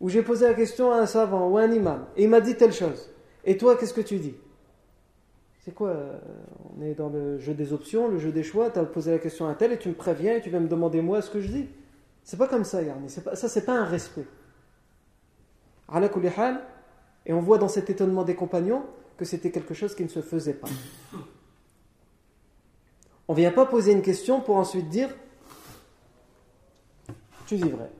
ou 0.00 0.08
j'ai 0.08 0.22
posé 0.22 0.46
la 0.46 0.54
question 0.54 0.92
à 0.92 0.98
un 0.98 1.06
savant 1.06 1.48
ou 1.48 1.58
à 1.58 1.62
un 1.62 1.72
imam, 1.72 2.06
et 2.16 2.24
il 2.24 2.28
m'a 2.28 2.40
dit 2.40 2.56
telle 2.56 2.72
chose. 2.72 3.10
Et 3.44 3.56
toi, 3.56 3.76
qu'est-ce 3.76 3.94
que 3.94 4.00
tu 4.00 4.18
dis? 4.18 4.34
C'est 5.64 5.74
quoi 5.74 5.90
euh, 5.90 6.18
On 6.78 6.82
est 6.82 6.94
dans 6.94 7.08
le 7.08 7.38
jeu 7.38 7.54
des 7.54 7.72
options, 7.72 8.08
le 8.08 8.18
jeu 8.18 8.32
des 8.32 8.42
choix. 8.42 8.70
Tu 8.70 8.78
as 8.78 8.84
posé 8.84 9.10
la 9.10 9.18
question 9.18 9.46
à 9.46 9.50
un 9.50 9.54
tel 9.54 9.72
et 9.72 9.78
tu 9.78 9.88
me 9.88 9.94
préviens 9.94 10.36
et 10.36 10.40
tu 10.40 10.50
vas 10.50 10.60
me 10.60 10.68
demander 10.68 11.02
moi 11.02 11.20
ce 11.20 11.30
que 11.30 11.40
je 11.40 11.48
dis. 11.48 11.68
C'est 12.24 12.36
pas 12.36 12.48
comme 12.48 12.64
ça, 12.64 12.82
Yarni. 12.82 13.08
Pas, 13.24 13.36
ça, 13.36 13.48
c'est 13.48 13.64
pas 13.64 13.74
un 13.74 13.84
respect. 13.84 14.26
Et 17.26 17.32
on 17.32 17.40
voit 17.40 17.58
dans 17.58 17.68
cet 17.68 17.90
étonnement 17.90 18.24
des 18.24 18.34
compagnons 18.34 18.82
que 19.16 19.24
c'était 19.24 19.50
quelque 19.50 19.74
chose 19.74 19.94
qui 19.94 20.04
ne 20.04 20.08
se 20.08 20.22
faisait 20.22 20.54
pas. 20.54 20.68
On 23.28 23.34
ne 23.34 23.38
vient 23.38 23.52
pas 23.52 23.66
poser 23.66 23.92
une 23.92 24.02
question 24.02 24.40
pour 24.40 24.56
ensuite 24.56 24.88
dire 24.88 25.10
Tu 27.46 27.56
dis 27.56 27.68
vrai. 27.68 27.90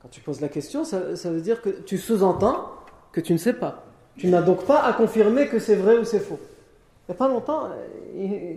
Quand 0.00 0.08
tu 0.08 0.20
poses 0.20 0.40
la 0.40 0.48
question, 0.48 0.84
ça, 0.84 1.00
veut 1.00 1.40
dire 1.40 1.60
que 1.62 1.70
tu 1.70 1.98
sous-entends 1.98 2.70
que 3.12 3.20
tu 3.20 3.32
ne 3.32 3.38
sais 3.38 3.52
pas. 3.52 3.84
Tu 4.16 4.28
n'as 4.28 4.42
donc 4.42 4.64
pas 4.64 4.82
à 4.82 4.92
confirmer 4.92 5.48
que 5.48 5.58
c'est 5.58 5.74
vrai 5.74 5.98
ou 5.98 6.04
c'est 6.04 6.20
faux. 6.20 6.38
Il 7.08 7.12
n'y 7.12 7.14
a 7.14 7.18
pas 7.18 7.28
longtemps, 7.28 7.68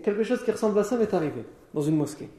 quelque 0.04 0.24
chose 0.24 0.44
qui 0.44 0.52
ressemble 0.52 0.80
à 0.80 0.84
ça 0.84 0.98
m'est 0.98 1.14
arrivé 1.14 1.44
dans 1.74 1.82
une 1.82 1.98
mosquée. 1.98 2.30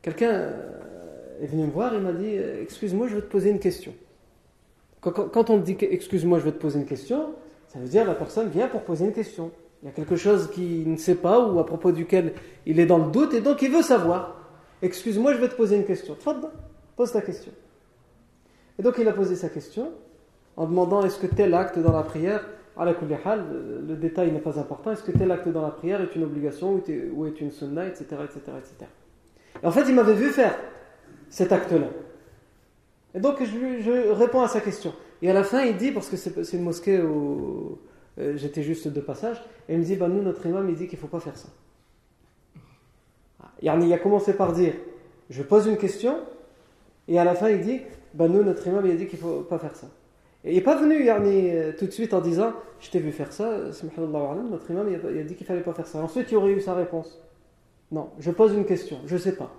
Quelqu'un 0.00 0.30
euh, 0.30 1.42
est 1.42 1.46
venu 1.46 1.64
me 1.66 1.70
voir, 1.70 1.94
il 1.94 2.00
m'a 2.00 2.12
dit 2.12 2.36
Excuse-moi, 2.36 3.08
je 3.08 3.16
veux 3.16 3.22
te 3.22 3.30
poser 3.30 3.50
une 3.50 3.60
question. 3.60 3.94
Quand, 5.02 5.50
on 5.50 5.58
dit 5.58 5.76
excuse-moi, 5.80 6.38
je 6.38 6.44
veux 6.44 6.52
te 6.52 6.60
poser 6.60 6.78
une 6.78 6.86
question, 6.86 7.34
ça 7.66 7.80
veut 7.80 7.88
dire 7.88 8.04
la 8.04 8.14
personne 8.14 8.48
vient 8.48 8.68
pour 8.68 8.82
poser 8.82 9.04
une 9.04 9.12
question. 9.12 9.50
Il 9.82 9.86
y 9.86 9.88
a 9.88 9.92
quelque 9.92 10.16
chose 10.16 10.50
qu'il 10.50 10.90
ne 10.90 10.96
sait 10.96 11.16
pas 11.16 11.44
ou 11.44 11.58
à 11.58 11.66
propos 11.66 11.90
duquel 11.90 12.34
il 12.66 12.78
est 12.78 12.86
dans 12.86 12.98
le 12.98 13.10
doute 13.10 13.34
et 13.34 13.40
donc 13.40 13.62
il 13.62 13.70
veut 13.70 13.82
savoir. 13.82 14.36
Excuse-moi, 14.80 15.34
je 15.34 15.38
vais 15.38 15.48
te 15.48 15.54
poser 15.54 15.76
une 15.76 15.84
question. 15.84 16.16
Pose 16.96 17.12
ta 17.12 17.20
question. 17.20 17.52
Et 18.78 18.82
donc 18.82 18.94
il 18.98 19.08
a 19.08 19.12
posé 19.12 19.34
sa 19.34 19.48
question 19.48 19.92
en 20.56 20.66
demandant 20.66 21.04
est-ce 21.04 21.18
que 21.18 21.26
tel 21.26 21.54
acte 21.54 21.78
dans 21.78 21.92
la 21.92 22.02
prière, 22.02 22.46
à 22.76 22.84
la 22.84 22.92
le 22.92 23.96
détail 23.96 24.32
n'est 24.32 24.40
pas 24.40 24.58
important, 24.58 24.92
est-ce 24.92 25.02
que 25.02 25.12
tel 25.12 25.30
acte 25.30 25.48
dans 25.48 25.62
la 25.62 25.70
prière 25.70 26.00
est 26.00 26.14
une 26.14 26.24
obligation 26.24 26.80
ou 27.14 27.26
est 27.26 27.40
une 27.40 27.50
sunna, 27.50 27.86
etc. 27.86 28.04
etc., 28.24 28.40
etc. 28.58 28.90
Et 29.62 29.66
en 29.66 29.70
fait, 29.70 29.84
il 29.88 29.94
m'avait 29.94 30.14
vu 30.14 30.30
faire 30.30 30.54
cet 31.28 31.52
acte-là. 31.52 31.88
Et 33.14 33.20
donc 33.20 33.42
je, 33.42 34.12
réponds 34.12 34.42
à 34.42 34.48
sa 34.48 34.60
question. 34.60 34.92
Et 35.20 35.30
à 35.30 35.34
la 35.34 35.44
fin, 35.44 35.62
il 35.62 35.76
dit, 35.76 35.92
parce 35.92 36.08
que 36.08 36.16
c'est 36.16 36.56
une 36.56 36.64
mosquée 36.64 37.00
où 37.00 37.78
euh, 38.18 38.36
j'étais 38.36 38.62
juste 38.62 38.88
de 38.88 39.00
passage, 39.00 39.42
et 39.68 39.74
il 39.74 39.78
me 39.78 39.84
dit, 39.84 39.96
bah, 39.96 40.08
nous, 40.08 40.22
notre 40.22 40.44
imam, 40.46 40.68
il 40.68 40.76
dit 40.76 40.86
qu'il 40.86 40.98
ne 40.98 41.00
faut 41.00 41.08
pas 41.08 41.20
faire 41.20 41.36
ça. 41.36 41.48
Il 43.62 43.68
a 43.68 43.98
commencé 43.98 44.34
par 44.34 44.52
dire, 44.52 44.74
je 45.30 45.42
pose 45.42 45.66
une 45.66 45.76
question, 45.76 46.16
et 47.08 47.18
à 47.18 47.24
la 47.24 47.34
fin, 47.34 47.48
il 47.48 47.60
dit, 47.60 47.80
bah, 48.14 48.28
nous, 48.28 48.42
notre 48.42 48.66
imam, 48.66 48.84
il 48.86 48.92
a 48.92 48.96
dit 48.96 49.06
qu'il 49.06 49.18
ne 49.18 49.24
faut 49.24 49.40
pas 49.42 49.58
faire 49.58 49.76
ça. 49.76 49.86
Et 50.44 50.52
il 50.52 50.56
n'est 50.56 50.62
pas 50.62 50.76
venu 50.76 51.08
euh, 51.08 51.72
tout 51.78 51.86
de 51.86 51.92
suite 51.92 52.14
en 52.14 52.20
disant, 52.20 52.52
je 52.80 52.90
t'ai 52.90 52.98
vu 52.98 53.12
faire 53.12 53.32
ça, 53.32 53.58
notre 53.58 54.70
imam, 54.70 54.88
il 54.88 55.18
a 55.18 55.22
dit 55.22 55.34
qu'il 55.34 55.44
ne 55.44 55.48
fallait 55.48 55.62
pas 55.62 55.72
faire 55.72 55.86
ça. 55.86 56.00
Ensuite, 56.00 56.32
il 56.32 56.36
aurait 56.36 56.52
eu 56.52 56.60
sa 56.60 56.74
réponse. 56.74 57.22
Non, 57.92 58.10
je 58.18 58.30
pose 58.30 58.54
une 58.54 58.64
question, 58.64 58.98
je 59.06 59.14
ne 59.14 59.20
sais 59.20 59.36
pas. 59.36 59.52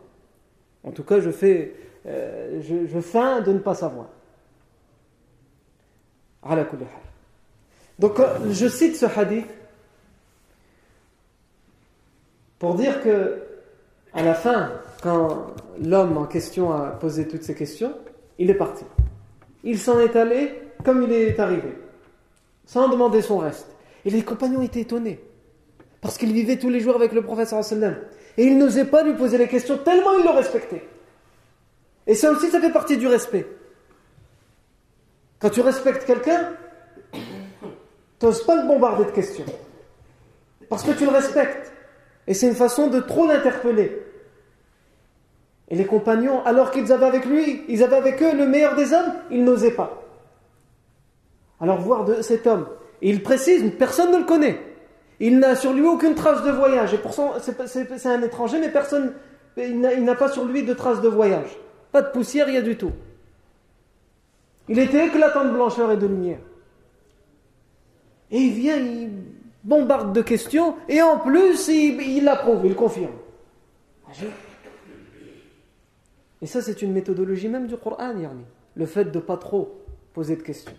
En 0.83 0.91
tout 0.91 1.03
cas, 1.03 1.21
je 1.21 1.29
fais 1.29 1.73
euh, 2.05 2.61
je, 2.61 2.99
feins 2.99 3.41
de 3.41 3.53
ne 3.53 3.59
pas 3.59 3.75
savoir. 3.75 4.07
Donc, 7.99 8.19
euh, 8.19 8.51
je 8.51 8.67
cite 8.67 8.95
ce 8.95 9.05
hadith 9.05 9.47
pour 12.59 12.75
dire 12.75 13.01
que, 13.03 13.43
à 14.13 14.23
la 14.23 14.33
fin, 14.33 14.71
quand 15.01 15.47
l'homme 15.81 16.17
en 16.17 16.25
question 16.25 16.73
a 16.73 16.91
posé 16.91 17.27
toutes 17.27 17.43
ces 17.43 17.55
questions, 17.55 17.93
il 18.39 18.49
est 18.49 18.55
parti. 18.55 18.85
Il 19.63 19.79
s'en 19.79 19.99
est 19.99 20.15
allé 20.15 20.51
comme 20.83 21.03
il 21.03 21.11
est 21.11 21.39
arrivé, 21.39 21.77
sans 22.65 22.89
demander 22.89 23.21
son 23.21 23.37
reste. 23.37 23.67
Et 24.05 24.09
les 24.09 24.21
compagnons 24.21 24.61
étaient 24.61 24.81
étonnés, 24.81 25.23
parce 26.01 26.17
qu'il 26.17 26.33
vivait 26.33 26.57
tous 26.57 26.69
les 26.69 26.79
jours 26.79 26.95
avec 26.95 27.13
le 27.13 27.21
prophète 27.21 27.53
et 28.37 28.45
il 28.45 28.57
n'osait 28.57 28.85
pas 28.85 29.03
lui 29.03 29.13
poser 29.13 29.37
les 29.37 29.47
questions 29.47 29.77
tellement 29.77 30.17
il 30.17 30.23
le 30.23 30.31
respectait. 30.31 30.83
Et 32.07 32.15
ça 32.15 32.31
aussi, 32.31 32.49
ça 32.49 32.59
fait 32.59 32.71
partie 32.71 32.97
du 32.97 33.07
respect. 33.07 33.47
Quand 35.39 35.49
tu 35.49 35.61
respectes 35.61 36.05
quelqu'un, 36.05 36.53
n'oses 38.23 38.43
pas 38.43 38.61
le 38.61 38.67
bombarder 38.67 39.05
de 39.05 39.11
questions. 39.11 39.45
Parce 40.69 40.83
que 40.83 40.91
tu 40.91 41.05
le 41.05 41.11
respectes. 41.11 41.71
Et 42.27 42.33
c'est 42.33 42.47
une 42.47 42.55
façon 42.55 42.87
de 42.87 42.99
trop 42.99 43.27
l'interpeller. 43.27 44.01
Et 45.69 45.75
les 45.75 45.85
compagnons, 45.85 46.43
alors 46.45 46.71
qu'ils 46.71 46.91
avaient 46.91 47.05
avec 47.05 47.25
lui, 47.25 47.63
ils 47.67 47.83
avaient 47.83 47.95
avec 47.95 48.21
eux 48.21 48.35
le 48.35 48.47
meilleur 48.47 48.75
des 48.75 48.93
hommes, 48.93 49.13
ils 49.31 49.43
n'osaient 49.43 49.71
pas. 49.71 50.03
Alors 51.59 51.79
voir 51.79 52.05
cet 52.21 52.47
homme, 52.47 52.67
et 53.01 53.09
il 53.09 53.23
précise, 53.23 53.63
personne 53.77 54.11
ne 54.11 54.17
le 54.17 54.23
connaît. 54.23 54.59
Il 55.19 55.39
n'a 55.39 55.55
sur 55.55 55.73
lui 55.73 55.85
aucune 55.85 56.15
trace 56.15 56.43
de 56.43 56.51
voyage. 56.51 56.93
Et 56.93 56.97
pourtant, 56.97 57.33
c'est 57.39 58.05
un 58.05 58.21
étranger, 58.21 58.59
mais 58.59 58.69
personne, 58.69 59.13
il 59.57 59.79
n'a 59.79 60.15
pas 60.15 60.29
sur 60.29 60.45
lui 60.45 60.63
de 60.63 60.73
trace 60.73 61.01
de 61.01 61.07
voyage. 61.07 61.57
Pas 61.91 62.01
de 62.01 62.09
poussière, 62.09 62.47
rien 62.47 62.61
du 62.61 62.77
tout. 62.77 62.91
Il 64.69 64.79
était 64.79 65.07
éclatant 65.07 65.45
de 65.45 65.49
blancheur 65.49 65.91
et 65.91 65.97
de 65.97 66.07
lumière. 66.07 66.39
Et 68.33 68.39
il 68.39 68.53
vient, 68.53 68.77
il 68.77 69.11
bombarde 69.63 70.13
de 70.13 70.21
questions, 70.21 70.75
et 70.89 71.01
en 71.01 71.19
plus, 71.19 71.69
il 71.69 72.23
l'approuve, 72.25 72.65
il 72.65 72.75
confirme. 72.75 73.13
Et 76.41 76.45
ça, 76.45 76.61
c'est 76.61 76.81
une 76.81 76.91
méthodologie 76.91 77.47
même 77.47 77.67
du 77.67 77.77
Coran, 77.77 78.13
le 78.75 78.85
fait 78.85 79.05
de 79.05 79.17
ne 79.17 79.23
pas 79.23 79.37
trop 79.37 79.79
poser 80.13 80.35
de 80.35 80.41
questions. 80.41 80.73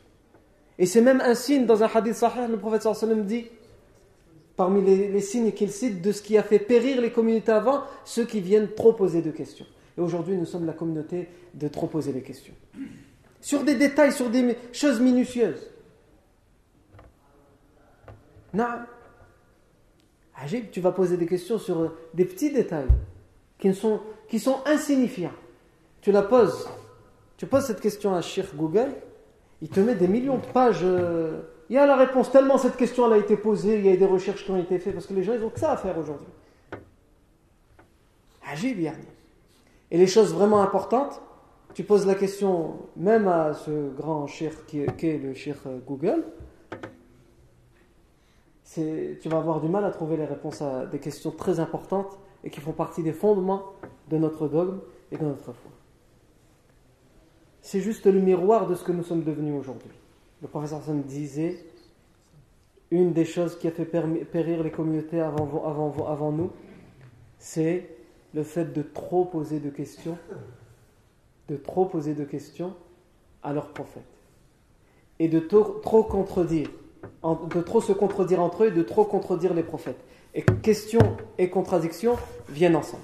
Et 0.78 0.86
c'est 0.86 1.00
même 1.00 1.20
un 1.20 1.34
signe 1.34 1.64
dans 1.64 1.82
un 1.84 1.86
hadith 1.86 2.14
sahih, 2.14 2.48
le 2.50 2.58
prophète 2.58 2.82
sallam 2.82 3.24
dit, 3.24 3.46
parmi 4.56 4.82
les, 4.84 5.20
signes 5.20 5.52
qu'il 5.52 5.70
cite 5.70 6.02
de 6.02 6.10
ce 6.10 6.22
qui 6.22 6.36
a 6.36 6.42
fait 6.42 6.58
périr 6.58 7.00
les 7.00 7.12
communautés 7.12 7.52
avant, 7.52 7.84
ceux 8.04 8.24
qui 8.24 8.40
viennent 8.40 8.72
trop 8.74 8.92
poser 8.92 9.22
de 9.22 9.30
questions. 9.30 9.66
Et 9.96 10.00
aujourd'hui, 10.00 10.36
nous 10.36 10.44
sommes 10.44 10.66
la 10.66 10.72
communauté 10.72 11.28
de 11.54 11.68
trop 11.68 11.86
poser 11.86 12.12
les 12.12 12.22
questions. 12.22 12.54
Sur 13.40 13.62
des 13.62 13.76
détails, 13.76 14.12
sur 14.12 14.28
des 14.28 14.56
choses 14.72 15.00
minutieuses. 15.00 15.70
Non. 18.54 18.86
tu 20.72 20.80
vas 20.80 20.92
poser 20.92 21.16
des 21.16 21.26
questions 21.26 21.58
sur 21.58 21.80
euh, 21.80 21.96
des 22.14 22.24
petits 22.24 22.52
détails 22.52 22.88
qui 23.58 23.74
sont, 23.74 24.00
qui 24.28 24.38
sont 24.38 24.58
insignifiants. 24.64 25.32
Tu 26.00 26.12
la 26.12 26.22
poses. 26.22 26.68
Tu 27.36 27.46
poses 27.46 27.66
cette 27.66 27.80
question 27.80 28.14
à 28.14 28.20
Shir 28.20 28.46
Google, 28.54 28.92
il 29.60 29.68
te 29.68 29.80
met 29.80 29.94
des 29.94 30.08
millions 30.08 30.38
de 30.38 30.46
pages. 30.46 30.80
Euh, 30.82 31.40
il 31.68 31.76
y 31.76 31.78
a 31.78 31.86
la 31.86 31.96
réponse, 31.96 32.30
tellement 32.30 32.58
cette 32.58 32.76
question 32.76 33.10
a 33.10 33.18
été 33.18 33.36
posée, 33.36 33.78
il 33.78 33.86
y 33.86 33.90
a 33.90 33.96
des 33.96 34.04
recherches 34.04 34.44
qui 34.44 34.50
ont 34.50 34.58
été 34.58 34.78
faites, 34.78 34.92
parce 34.92 35.06
que 35.06 35.14
les 35.14 35.22
gens, 35.22 35.32
ils 35.32 35.42
ont 35.42 35.50
que 35.50 35.58
ça 35.58 35.72
à 35.72 35.76
faire 35.76 35.98
aujourd'hui. 35.98 36.28
Ajib, 38.46 38.78
Yarni. 38.78 39.06
Et 39.90 39.98
les 39.98 40.06
choses 40.06 40.34
vraiment 40.34 40.62
importantes, 40.62 41.20
tu 41.72 41.82
poses 41.82 42.06
la 42.06 42.14
question 42.14 42.76
même 42.96 43.26
à 43.26 43.54
ce 43.54 43.90
grand 43.96 44.26
shir 44.26 44.66
qui 44.66 44.80
est, 44.80 45.18
le 45.18 45.34
shir 45.34 45.56
euh, 45.66 45.78
Google, 45.86 46.24
tu 48.74 49.28
vas 49.28 49.38
avoir 49.38 49.60
du 49.60 49.68
mal 49.68 49.84
à 49.84 49.90
trouver 49.90 50.16
les 50.16 50.24
réponses 50.24 50.62
à 50.62 50.86
des 50.86 50.98
questions 50.98 51.30
très 51.30 51.60
importantes 51.60 52.18
et 52.42 52.50
qui 52.50 52.60
font 52.60 52.72
partie 52.72 53.02
des 53.02 53.12
fondements 53.12 53.72
de 54.10 54.18
notre 54.18 54.48
dogme 54.48 54.80
et 55.10 55.16
de 55.16 55.24
notre 55.24 55.52
foi. 55.52 55.70
c'est 57.62 57.80
juste 57.80 58.06
le 58.06 58.20
miroir 58.20 58.66
de 58.66 58.74
ce 58.74 58.84
que 58.84 58.92
nous 58.92 59.02
sommes 59.02 59.22
devenus 59.22 59.54
aujourd'hui. 59.58 59.90
Le 60.42 60.48
professeur 60.48 60.80
Hassan 60.80 61.02
disait 61.02 61.58
une 62.90 63.12
des 63.12 63.24
choses 63.24 63.58
qui 63.58 63.66
a 63.66 63.70
fait 63.70 63.86
périr 63.86 64.62
les 64.62 64.70
communautés 64.70 65.20
avant, 65.20 65.64
avant, 65.66 66.06
avant 66.06 66.32
nous, 66.32 66.50
c'est 67.38 67.88
le 68.34 68.42
fait 68.42 68.72
de 68.72 68.82
trop 68.82 69.24
poser 69.24 69.60
de 69.60 69.70
questions, 69.70 70.18
de 71.48 71.56
trop 71.56 71.86
poser 71.86 72.14
de 72.14 72.24
questions 72.24 72.74
à 73.42 73.52
leurs 73.52 73.68
prophètes. 73.68 74.02
Et 75.18 75.28
de 75.28 75.38
trop, 75.38 76.02
contredire, 76.02 76.68
de 77.24 77.60
trop 77.62 77.80
se 77.80 77.92
contredire 77.92 78.40
entre 78.40 78.64
eux 78.64 78.68
et 78.68 78.70
de 78.70 78.82
trop 78.82 79.04
contredire 79.04 79.54
les 79.54 79.62
prophètes. 79.62 80.00
Et 80.34 80.42
questions 80.42 81.16
et 81.38 81.48
contradictions 81.48 82.16
viennent 82.48 82.76
ensemble. 82.76 83.02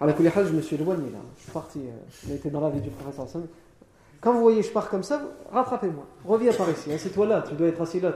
À 0.00 0.06
la 0.06 0.14
je 0.14 0.52
me 0.52 0.60
suis 0.60 0.76
éloigné 0.76 1.10
là. 1.10 1.18
Je 1.38 1.42
suis 1.44 1.52
parti, 1.52 1.80
euh, 1.80 2.36
on 2.44 2.48
dans 2.50 2.60
la 2.60 2.70
vie 2.70 2.80
du 2.80 2.90
professeur 2.90 3.26
Quand 4.20 4.34
vous 4.34 4.40
voyez, 4.40 4.62
je 4.62 4.70
pars 4.70 4.90
comme 4.90 5.02
ça, 5.02 5.22
rattrapez-moi. 5.50 6.04
Reviens 6.26 6.52
par 6.52 6.68
ici. 6.70 6.90
C'est 6.98 7.10
toi 7.10 7.26
là, 7.26 7.42
tu 7.48 7.54
dois 7.54 7.68
être 7.68 7.80
assis 7.80 8.00
là. 8.00 8.12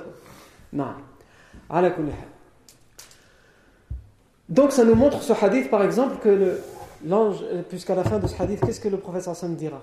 Non. 0.73 0.89
À 1.69 1.81
la 1.81 1.91
donc 4.51 4.73
ça 4.73 4.85
nous 4.85 4.97
montre 4.97 5.23
ce 5.23 5.33
hadith 5.33 5.71
par 5.71 5.85
exemple 5.85 6.17
que 6.17 6.59
l'ange, 7.07 7.37
euh, 7.45 7.63
puisqu'à 7.63 7.95
la 7.95 8.03
fin 8.03 8.19
de 8.19 8.27
ce 8.27 8.41
hadith, 8.43 8.61
qu'est-ce 8.61 8.81
que 8.81 8.89
le 8.89 8.99
professeur 8.99 9.33
Hassan 9.33 9.55
dira? 9.55 9.81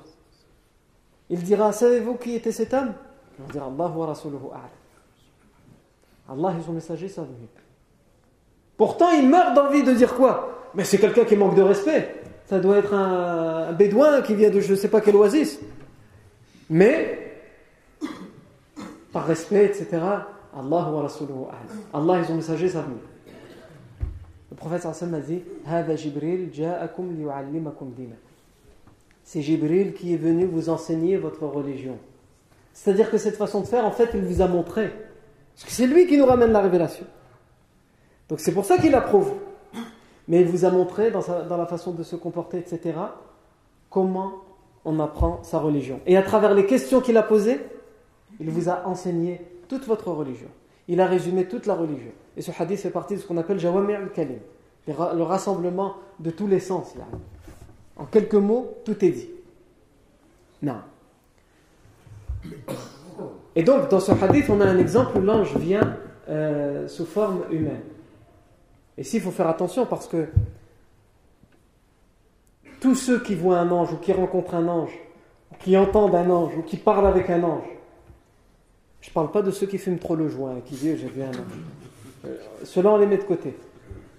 Il 1.30 1.42
dira 1.42 1.72
Savez-vous 1.72 2.16
qui 2.16 2.36
était 2.36 2.52
cet 2.52 2.74
homme? 2.74 2.94
Il 3.40 3.52
dira 3.54 3.68
Allah 3.68 3.88
wa 3.96 4.08
rasuluhu 4.08 4.48
Allah 6.30 6.56
et 6.60 6.64
son 6.64 6.74
messager 6.74 7.08
savent 7.08 7.26
mieux. 7.26 7.48
Pourtant 8.76 9.12
il 9.12 9.28
meurt 9.28 9.54
d'envie 9.56 9.84
de 9.84 9.94
dire 9.94 10.16
quoi? 10.16 10.70
Mais 10.76 10.84
c'est 10.84 10.98
quelqu'un 10.98 11.26
qui 11.26 11.36
manque 11.36 11.56
de 11.56 11.62
respect. 11.62 12.16
Ça 12.46 12.60
doit 12.60 12.78
être 12.78 12.94
un, 12.94 13.74
bédouin 13.74 14.22
qui 14.22 14.36
vient 14.36 14.50
de 14.50 14.60
je 14.60 14.72
ne 14.72 14.78
sais 14.78 14.88
pas 14.88 15.02
quel 15.02 15.16
oasis. 15.16 15.60
Mais, 16.70 17.34
par 19.12 19.26
respect, 19.26 19.66
etc., 19.66 19.88
Allah 19.94 20.90
wa 20.92 21.02
rasuluhu 21.02 21.46
Allah 21.94 22.20
et 22.20 22.24
son 22.24 22.36
messager 22.36 22.70
savent 22.70 22.90
mieux. 22.90 24.06
Le 24.50 24.56
prophète 24.56 24.86
a 24.86 25.20
dit 25.20 25.44
C'est 29.24 29.42
Jibril 29.42 29.94
qui 29.94 30.14
est 30.14 30.18
venu 30.18 30.46
vous 30.46 30.70
enseigner 30.70 31.18
votre 31.18 31.46
religion. 31.46 31.98
C'est-à-dire 32.74 33.12
que 33.12 33.18
cette 33.18 33.36
façon 33.36 33.62
de 33.62 33.66
faire, 33.66 33.86
en 33.86 33.92
fait, 33.92 34.12
il 34.14 34.22
vous 34.22 34.42
a 34.42 34.48
montré. 34.48 34.92
Parce 35.58 35.66
que 35.66 35.72
c'est 35.72 35.88
lui 35.88 36.06
qui 36.06 36.18
nous 36.18 36.26
ramène 36.26 36.52
la 36.52 36.62
révélation. 36.62 37.06
Donc 38.30 38.40
c'est 38.40 38.54
pour 38.54 38.64
ça 38.64 38.78
qu'il 38.78 38.94
approuve. 38.94 39.34
Mais 40.28 40.42
il 40.42 40.48
vous 40.48 40.66
a 40.66 40.70
montré 40.70 41.10
dans, 41.10 41.22
la 41.58 41.66
façon 41.66 41.94
de 41.94 42.04
se 42.04 42.16
comporter, 42.16 42.60
etc., 42.60 42.96
comment 43.90 44.44
on 44.86 45.00
apprend 45.00 45.42
sa 45.42 45.58
religion. 45.58 46.00
Et 46.06 46.16
à 46.16 46.22
travers 46.22 46.54
les 46.54 46.68
questions 46.68 47.02
qu'il 47.02 47.18
a 47.18 47.24
posées, 47.24 47.60
il 48.40 48.52
vous 48.52 48.70
a 48.70 48.86
enseigné 48.86 49.42
toute 49.68 49.86
votre 49.88 50.12
religion. 50.12 50.50
Il 50.88 51.02
a 51.02 51.08
résumé 51.08 51.48
toute 51.48 51.66
la 51.66 51.74
religion. 51.74 52.12
Et 52.36 52.42
ce 52.42 52.52
hadith 52.58 52.80
fait 52.80 52.92
partie 52.92 53.16
de 53.16 53.20
ce 53.20 53.26
qu'on 53.26 53.38
appelle 53.38 53.58
Jawami 53.58 53.96
al-Kalim, 53.96 54.40
le 54.88 55.24
rassemblement 55.24 55.96
de 56.20 56.30
tous 56.30 56.48
les 56.48 56.60
sens. 56.60 56.94
En 57.96 58.06
quelques 58.06 58.36
mots, 58.36 58.76
tout 58.86 59.04
est 59.04 59.12
dit. 59.12 59.30
Non. 60.62 60.82
Et 63.58 63.64
donc, 63.64 63.90
dans 63.90 64.00
ce 64.00 64.12
hadith, 64.12 64.52
on 64.52 64.62
a 64.62 64.66
un 64.66 64.78
exemple 64.78 65.18
où 65.18 65.22
l'ange 65.22 65.58
vient 65.58 65.98
euh, 66.30 66.88
sous 66.88 67.08
forme 67.08 67.42
humaine. 67.50 67.82
Et 68.96 69.02
ici, 69.02 69.18
il 69.18 69.22
faut 69.24 69.32
faire 69.32 69.48
attention 69.48 69.88
parce 69.88 70.08
que 70.08 70.28
tous 72.80 72.94
ceux 72.94 73.20
qui 73.20 73.34
voient 73.34 73.58
un 73.58 73.72
ange 73.72 73.92
ou 73.94 73.98
qui 73.98 74.14
rencontrent 74.14 74.54
un 74.54 74.68
ange, 74.68 74.92
ou 75.52 75.56
qui 75.56 75.76
entendent 75.76 76.14
un 76.14 76.30
ange 76.30 76.56
ou 76.56 76.62
qui 76.62 76.78
parlent 76.78 77.08
avec 77.08 77.32
un 77.32 77.42
ange, 77.42 77.66
je 79.02 79.10
ne 79.10 79.14
parle 79.16 79.32
pas 79.32 79.42
de 79.42 79.50
ceux 79.50 79.66
qui 79.66 79.80
fument 79.80 79.98
trop 79.98 80.16
le 80.16 80.30
joint, 80.30 80.62
qui 80.64 80.76
disent 80.76 81.00
j'ai 81.00 81.10
vu 81.10 81.24
un 81.24 81.30
ange. 81.30 82.26
Euh, 82.26 82.38
cela, 82.64 82.92
on 82.92 82.98
les 82.98 83.08
met 83.08 83.18
de 83.18 83.24
côté. 83.24 83.56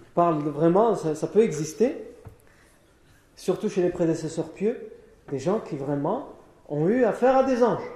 Je 0.04 0.14
parle 0.14 0.42
vraiment, 0.48 0.96
ça, 0.96 1.26
peut 1.28 1.42
exister, 1.42 1.94
surtout 3.36 3.68
chez 3.68 3.82
les 3.82 3.90
prédécesseurs 3.90 4.48
pieux, 4.48 4.76
des 5.30 5.38
gens 5.38 5.60
qui 5.60 5.76
vraiment 5.76 6.26
ont 6.68 6.88
eu 6.88 7.04
affaire 7.04 7.36
à 7.36 7.44
des 7.44 7.62
anges. 7.62 7.88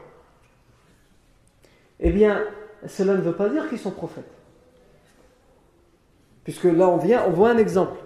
Eh 2.00 2.10
bien, 2.10 2.42
cela 2.86 3.14
ne 3.14 3.20
veut 3.20 3.34
pas 3.34 3.48
dire 3.48 3.68
qu'ils 3.68 3.78
sont 3.78 3.90
prophètes. 3.90 4.24
Puisque 6.44 6.64
là, 6.64 6.88
on 6.88 6.96
vient, 6.96 7.24
on 7.26 7.30
voit 7.30 7.50
un 7.50 7.58
exemple. 7.58 7.98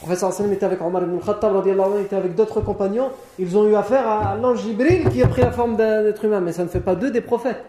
Le 0.00 0.06
professeur 0.06 0.50
était 0.50 0.64
avec 0.64 0.80
Omar 0.80 1.02
ibn 1.02 1.18
Khattab, 1.18 1.62
il 1.66 2.00
était 2.00 2.16
avec 2.16 2.34
d'autres 2.34 2.62
compagnons. 2.62 3.10
Ils 3.38 3.58
ont 3.58 3.68
eu 3.68 3.74
affaire 3.74 4.08
à 4.08 4.34
l'ange 4.34 4.62
Jibril 4.62 5.10
qui 5.10 5.22
a 5.22 5.28
pris 5.28 5.42
la 5.42 5.52
forme 5.52 5.76
d'un 5.76 6.06
être 6.06 6.24
humain, 6.24 6.40
mais 6.40 6.52
ça 6.52 6.64
ne 6.64 6.68
fait 6.68 6.80
pas 6.80 6.94
d'eux 6.94 7.10
des 7.10 7.20
prophètes. 7.20 7.62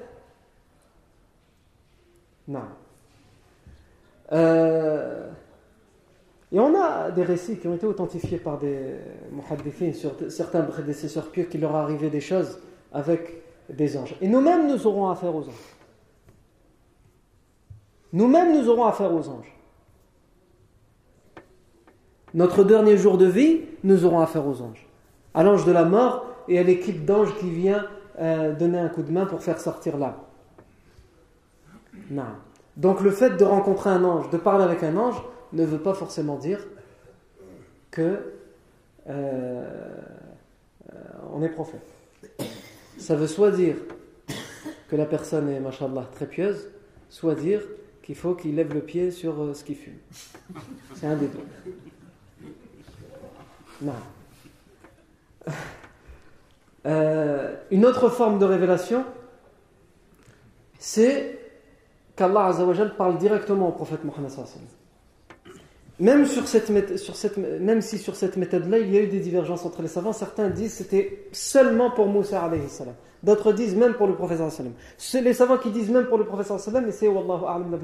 Non. 2.48 2.62
Euh, 4.32 5.30
et 6.54 6.60
on 6.60 6.82
a 6.82 7.12
des 7.12 7.24
récits 7.24 7.58
qui 7.58 7.68
ont 7.68 7.76
été 7.76 7.86
authentifiés 7.86 8.38
par 8.38 8.58
des 8.60 8.96
muhaddithines 9.32 9.94
sur 9.94 10.12
certains 10.30 10.62
prédécesseurs 10.62 11.32
pieux 11.32 11.44
qui 11.44 11.58
leur 11.58 11.76
arrivaient 11.76 12.10
des 12.10 12.22
choses 12.22 12.60
avec 12.94 13.41
des 13.72 13.98
anges. 13.98 14.16
Et 14.22 14.28
nous-mêmes, 14.28 14.68
nous 14.68 14.88
aurons 14.88 15.10
affaire 15.10 15.36
aux 15.36 15.44
anges. 15.44 15.76
Nous-mêmes, 18.14 18.58
nous 18.58 18.70
aurons 18.70 18.86
affaire 18.86 19.14
aux 19.14 19.30
anges. 19.30 19.56
Notre 22.34 22.64
dernier 22.64 22.98
jour 22.98 23.18
de 23.18 23.26
vie, 23.26 23.62
nous 23.84 24.06
aurons 24.06 24.20
affaire 24.20 24.46
aux 24.48 24.62
anges. 24.62 24.88
À 25.34 25.44
l'ange 25.44 25.66
de 25.66 25.72
la 25.72 25.86
mort 25.86 26.26
et 26.48 26.60
à 26.60 26.64
l'équipe 26.64 27.06
d'anges 27.06 27.34
qui 27.40 27.50
vient 27.50 27.88
euh, 28.20 28.54
donner 28.54 28.80
un 28.80 28.90
coup 28.90 29.04
de 29.04 29.12
main 29.12 29.26
pour 29.26 29.42
faire 29.42 29.60
sortir 29.60 29.98
l'âme. 29.98 30.16
Donc 32.78 33.02
le 33.02 33.12
fait 33.12 33.38
de 33.38 33.44
rencontrer 33.44 33.90
un 33.90 34.04
ange, 34.04 34.30
de 34.30 34.38
parler 34.38 34.64
avec 34.64 34.84
un 34.84 34.96
ange, 34.98 35.22
ne 35.54 35.66
veut 35.66 35.80
pas 35.80 35.94
forcément 35.94 36.38
dire 36.38 36.60
que 37.90 38.34
euh, 39.10 39.66
on 41.34 41.42
est 41.42 41.50
prophète. 41.50 42.01
Ça 43.02 43.16
veut 43.16 43.28
soit 43.28 43.50
dire 43.50 43.78
que 44.88 44.96
la 44.96 45.06
personne 45.06 45.50
est, 45.50 45.60
machallah, 45.60 46.08
très 46.12 46.28
pieuse, 46.28 46.68
soit 47.10 47.34
dire 47.34 47.62
qu'il 48.04 48.14
faut 48.16 48.36
qu'il 48.36 48.56
lève 48.56 48.72
le 48.76 48.82
pied 48.82 49.10
sur 49.10 49.42
euh, 49.42 49.54
ce 49.56 49.64
qu'il 49.64 49.76
fume. 49.76 49.98
C'est 50.94 51.08
un 51.08 51.16
des 51.16 51.28
deux. 51.28 51.40
Non. 53.82 53.94
Euh, 56.86 57.56
une 57.70 57.86
autre 57.86 58.10
forme 58.10 58.40
de 58.40 58.46
révélation, 58.46 59.06
c'est 60.80 61.40
qu'Allah 62.16 62.56
parle 62.98 63.18
directement 63.20 63.70
au 63.70 63.72
prophète 63.72 64.04
Mohammed 64.04 64.32
même, 66.02 66.26
si 66.26 67.98
sur 68.00 68.16
cette 68.16 68.38
méthode-là, 68.38 68.80
il 68.80 68.92
y 68.92 68.98
a 68.98 69.02
eu 69.02 69.08
des 69.08 69.20
divergences 69.20 69.66
entre 69.66 69.84
les 69.84 69.88
savants, 69.88 70.14
certains 70.14 70.50
disent 70.50 70.72
que 70.72 70.78
c'était 70.78 71.28
seulement 71.32 71.92
pour 71.92 72.08
Moussa 72.08 72.42
alayhi 72.42 72.68
salam. 72.70 72.96
D'autres 73.22 73.54
disent 73.54 73.76
même 73.76 73.94
pour 73.94 74.08
le 74.08 74.16
prophète 74.16 74.40
sallam. 74.50 74.74
Les 75.14 75.34
savants 75.34 75.60
qui 75.60 75.70
disent 75.70 75.92
même 75.92 76.06
pour 76.06 76.18
le 76.18 76.26
prophète 76.26 76.58
sallam, 76.60 76.88
et 76.88 76.92
c'est 76.92 77.08
Wallahu 77.08 77.46
a'lam 77.46 77.72
la 77.72 77.78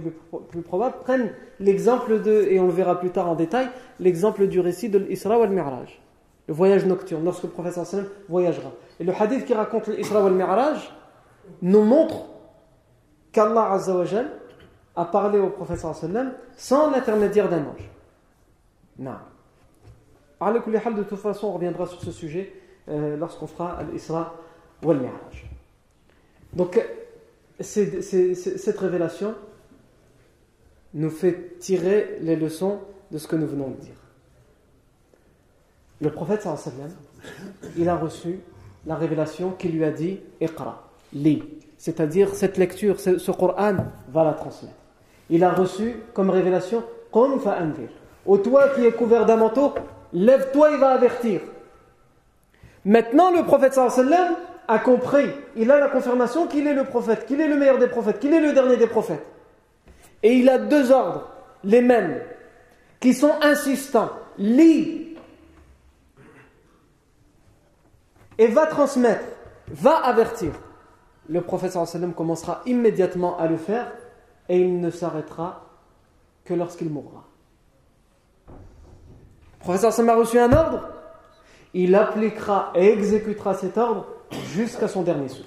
plus, 0.49 0.61
probable, 0.63 0.95
prennent 1.03 1.29
l'exemple 1.59 2.19
de, 2.19 2.47
et 2.49 2.59
on 2.59 2.65
le 2.65 2.71
verra 2.71 2.99
plus 2.99 3.11
tard 3.11 3.29
en 3.29 3.35
détail, 3.35 3.69
l'exemple 3.99 4.47
du 4.47 4.59
récit 4.59 4.89
de 4.89 4.97
l'Isra 4.97 5.37
wal 5.37 5.51
Mi'raj. 5.51 6.01
Le 6.47 6.55
voyage 6.55 6.87
nocturne, 6.87 7.23
lorsque 7.23 7.43
le 7.43 7.49
prophète 7.49 7.73
sallam 7.73 8.07
voyagera. 8.29 8.71
Et 8.99 9.03
le 9.03 9.13
hadith 9.13 9.45
qui 9.45 9.53
raconte 9.53 9.89
l'Isra 9.89 10.23
wal 10.23 10.33
Mi'raj 10.33 10.91
nous 11.61 11.83
montre 11.83 12.25
qu'Allah 13.31 13.77
a 14.95 15.05
parlé 15.05 15.37
au 15.37 15.51
prophète 15.51 15.77
sallam 15.77 16.31
sans 16.55 16.89
l'intermédiaire 16.89 17.47
d'un 17.47 17.59
ange. 17.59 17.91
Non. 18.99 19.17
De 20.41 21.03
toute 21.03 21.19
façon, 21.19 21.47
on 21.47 21.53
reviendra 21.53 21.85
sur 21.85 22.01
ce 22.01 22.11
sujet 22.11 22.53
euh, 22.89 23.17
lorsqu'on 23.17 23.47
fera 23.47 23.81
l'Isra 23.91 24.35
ou 24.83 24.91
al-Mi'raj. 24.91 25.49
Donc, 26.53 26.79
cette 27.59 28.77
révélation 28.79 29.35
nous 30.93 31.09
fait 31.09 31.57
tirer 31.59 32.19
les 32.21 32.35
leçons 32.35 32.79
de 33.11 33.17
ce 33.17 33.27
que 33.27 33.35
nous 33.35 33.47
venons 33.47 33.69
de 33.69 33.75
dire. 33.75 33.95
Le 36.01 36.11
prophète 36.11 36.43
sallam, 36.43 36.91
il 37.77 37.89
a 37.89 37.97
reçu 37.97 38.39
la 38.85 38.95
révélation 38.95 39.51
qui 39.51 39.69
lui 39.69 39.83
a 39.83 39.91
dit 39.91 40.19
Iqra, 40.39 40.87
lis 41.13 41.43
c'est-à-dire 41.77 42.33
cette 42.33 42.57
lecture, 42.57 42.99
ce, 42.99 43.31
Coran 43.31 43.75
va 44.09 44.23
la 44.23 44.33
transmettre. 44.33 44.75
Il 45.29 45.43
a 45.43 45.53
reçu 45.53 45.95
comme 46.13 46.29
révélation 46.29 46.83
Qum 47.11 47.39
fa'andir. 47.39 47.89
Ô 48.27 48.37
toi 48.37 48.69
qui 48.69 48.85
es 48.85 48.91
couvert 48.91 49.25
d'un 49.25 49.37
manteau, 49.37 49.73
lève-toi 50.13 50.73
et 50.73 50.77
va 50.77 50.89
avertir. 50.91 51.41
Maintenant, 52.85 53.31
le 53.31 53.43
prophète 53.43 53.73
sallam 53.73 54.35
a 54.67 54.79
compris, 54.79 55.29
il 55.55 55.71
a 55.71 55.79
la 55.79 55.87
confirmation 55.87 56.47
qu'il 56.47 56.67
est 56.67 56.73
le 56.73 56.83
prophète, 56.83 57.25
qu'il 57.25 57.41
est 57.41 57.47
le 57.47 57.55
meilleur 57.55 57.77
des 57.77 57.87
prophètes, 57.87 58.19
qu'il 58.19 58.33
est 58.33 58.41
le 58.41 58.53
dernier 58.53 58.77
des 58.77 58.87
prophètes. 58.87 59.25
Et 60.23 60.33
il 60.35 60.49
a 60.49 60.57
deux 60.57 60.91
ordres, 60.91 61.29
les 61.63 61.81
mêmes, 61.81 62.19
qui 62.99 63.13
sont 63.13 63.33
insistants. 63.41 64.11
Lis. 64.37 65.07
et 68.37 68.47
va 68.47 68.67
transmettre, 68.67 69.25
va 69.67 69.97
avertir, 69.97 70.51
le 71.29 71.41
prophète 71.41 71.71
sallam 71.71 72.13
commencera 72.13 72.61
immédiatement 72.65 73.37
à 73.37 73.47
le 73.47 73.57
faire 73.57 73.91
et 74.49 74.59
il 74.59 74.79
ne 74.79 74.89
s'arrêtera 74.89 75.65
que 76.45 76.53
lorsqu'il 76.53 76.89
mourra. 76.89 77.26
Le 79.59 79.63
prophète 79.63 79.91
sallam 79.91 80.09
a 80.09 80.15
reçu 80.15 80.39
un 80.39 80.51
ordre, 80.53 80.89
il 81.73 81.95
appliquera 81.95 82.71
et 82.75 82.87
exécutera 82.91 83.53
cet 83.53 83.77
ordre 83.77 84.07
jusqu'à 84.53 84.87
son 84.87 85.03
dernier 85.03 85.29
souffle. 85.29 85.43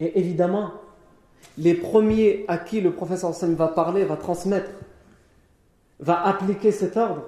Et 0.00 0.18
évidemment, 0.18 0.72
les 1.58 1.74
premiers 1.74 2.44
à 2.48 2.58
qui 2.58 2.80
le 2.80 2.92
professeur 2.92 3.30
Hassan 3.30 3.54
va 3.54 3.68
parler, 3.68 4.04
va 4.04 4.16
transmettre, 4.16 4.70
va 6.00 6.22
appliquer 6.26 6.70
cet 6.70 6.96
ordre, 6.96 7.22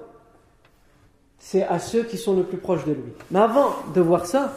c'est 1.39 1.63
à 1.63 1.79
ceux 1.79 2.03
qui 2.03 2.17
sont 2.17 2.35
le 2.35 2.43
plus 2.43 2.57
proches 2.57 2.85
de 2.85 2.91
lui. 2.91 3.13
Mais 3.31 3.39
avant 3.39 3.73
de 3.93 4.01
voir 4.01 4.25
ça, 4.25 4.53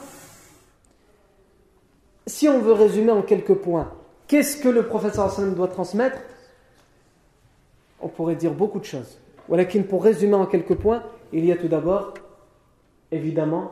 si 2.27 2.49
on 2.49 2.59
veut 2.59 2.73
résumer 2.73 3.13
en 3.13 3.23
quelques 3.23 3.55
points, 3.55 3.93
qu'est-ce 4.27 4.57
que 4.57 4.69
le 4.69 4.87
professeur 4.87 5.27
Hassan 5.27 5.55
doit 5.55 5.69
transmettre? 5.69 6.19
On 8.03 8.09
pourrait 8.09 8.37
dire 8.37 8.53
beaucoup 8.53 8.81
de 8.81 8.85
choses. 8.85 9.19
Pour 9.89 10.05
résumer 10.05 10.35
en 10.35 10.47
quelques 10.47 10.75
points, 10.75 11.03
il 11.33 11.45
y 11.45 11.53
a 11.53 11.57
tout 11.57 11.69
d'abord, 11.69 12.15
évidemment, 13.11 13.71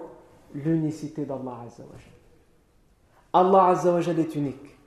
l'unicité 0.54 1.24
d'Allah 1.24 1.58
Azzawajal. 1.66 2.12
Allah 3.32 3.66
Azzawajal 3.66 4.18
est 4.18 4.34
unique. 4.34 4.78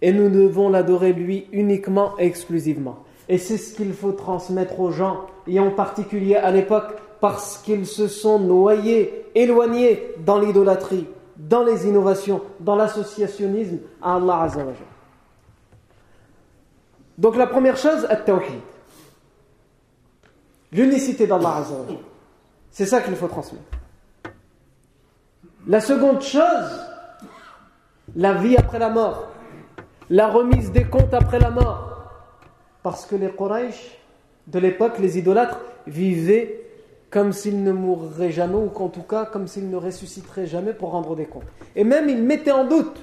Et 0.00 0.12
nous 0.12 0.28
devons 0.28 0.68
l'adorer 0.68 1.12
lui 1.12 1.46
uniquement 1.52 2.18
et 2.18 2.26
exclusivement. 2.26 2.98
Et 3.28 3.38
c'est 3.38 3.58
ce 3.58 3.74
qu'il 3.74 3.92
faut 3.92 4.12
transmettre 4.12 4.78
aux 4.80 4.90
gens, 4.90 5.26
et 5.46 5.58
en 5.60 5.70
particulier 5.70 6.36
à 6.36 6.50
l'époque, 6.50 6.94
parce 7.20 7.58
qu'ils 7.58 7.86
se 7.86 8.06
sont 8.06 8.38
noyés, 8.38 9.26
éloignés 9.34 10.14
dans 10.24 10.38
l'idolâtrie, 10.38 11.06
dans 11.36 11.64
les 11.64 11.86
innovations, 11.86 12.40
dans 12.60 12.76
l'associationnisme 12.76 13.78
à 14.00 14.16
Allah 14.16 14.42
Azzawajal. 14.42 14.86
Donc 17.18 17.36
la 17.36 17.48
première 17.48 17.76
chose, 17.76 18.06
at-tawhid. 18.08 18.62
L'unicité 20.72 21.26
d'Allah 21.26 21.56
Azzawajal. 21.56 21.98
C'est 22.70 22.86
ça 22.86 23.00
qu'il 23.00 23.16
faut 23.16 23.28
transmettre. 23.28 23.64
La 25.66 25.80
seconde 25.80 26.22
chose, 26.22 26.86
la 28.16 28.34
vie 28.34 28.56
après 28.56 28.78
la 28.78 28.90
mort, 28.90 29.28
la 30.10 30.28
remise 30.28 30.72
des 30.72 30.84
comptes 30.84 31.14
après 31.14 31.38
la 31.38 31.50
mort. 31.50 32.10
Parce 32.82 33.06
que 33.06 33.16
les 33.16 33.30
Quraysh 33.30 33.98
de 34.46 34.58
l'époque, 34.58 34.98
les 34.98 35.18
idolâtres, 35.18 35.58
vivaient 35.86 36.64
comme 37.10 37.32
s'ils 37.32 37.62
ne 37.62 37.72
mourraient 37.72 38.32
jamais, 38.32 38.56
ou 38.56 38.68
qu'en 38.68 38.88
tout 38.88 39.02
cas, 39.02 39.24
comme 39.24 39.46
s'ils 39.46 39.70
ne 39.70 39.76
ressusciteraient 39.76 40.46
jamais 40.46 40.74
pour 40.74 40.90
rendre 40.90 41.16
des 41.16 41.24
comptes. 41.24 41.44
Et 41.74 41.84
même, 41.84 42.08
ils 42.08 42.22
mettaient 42.22 42.52
en 42.52 42.66
doute 42.66 42.96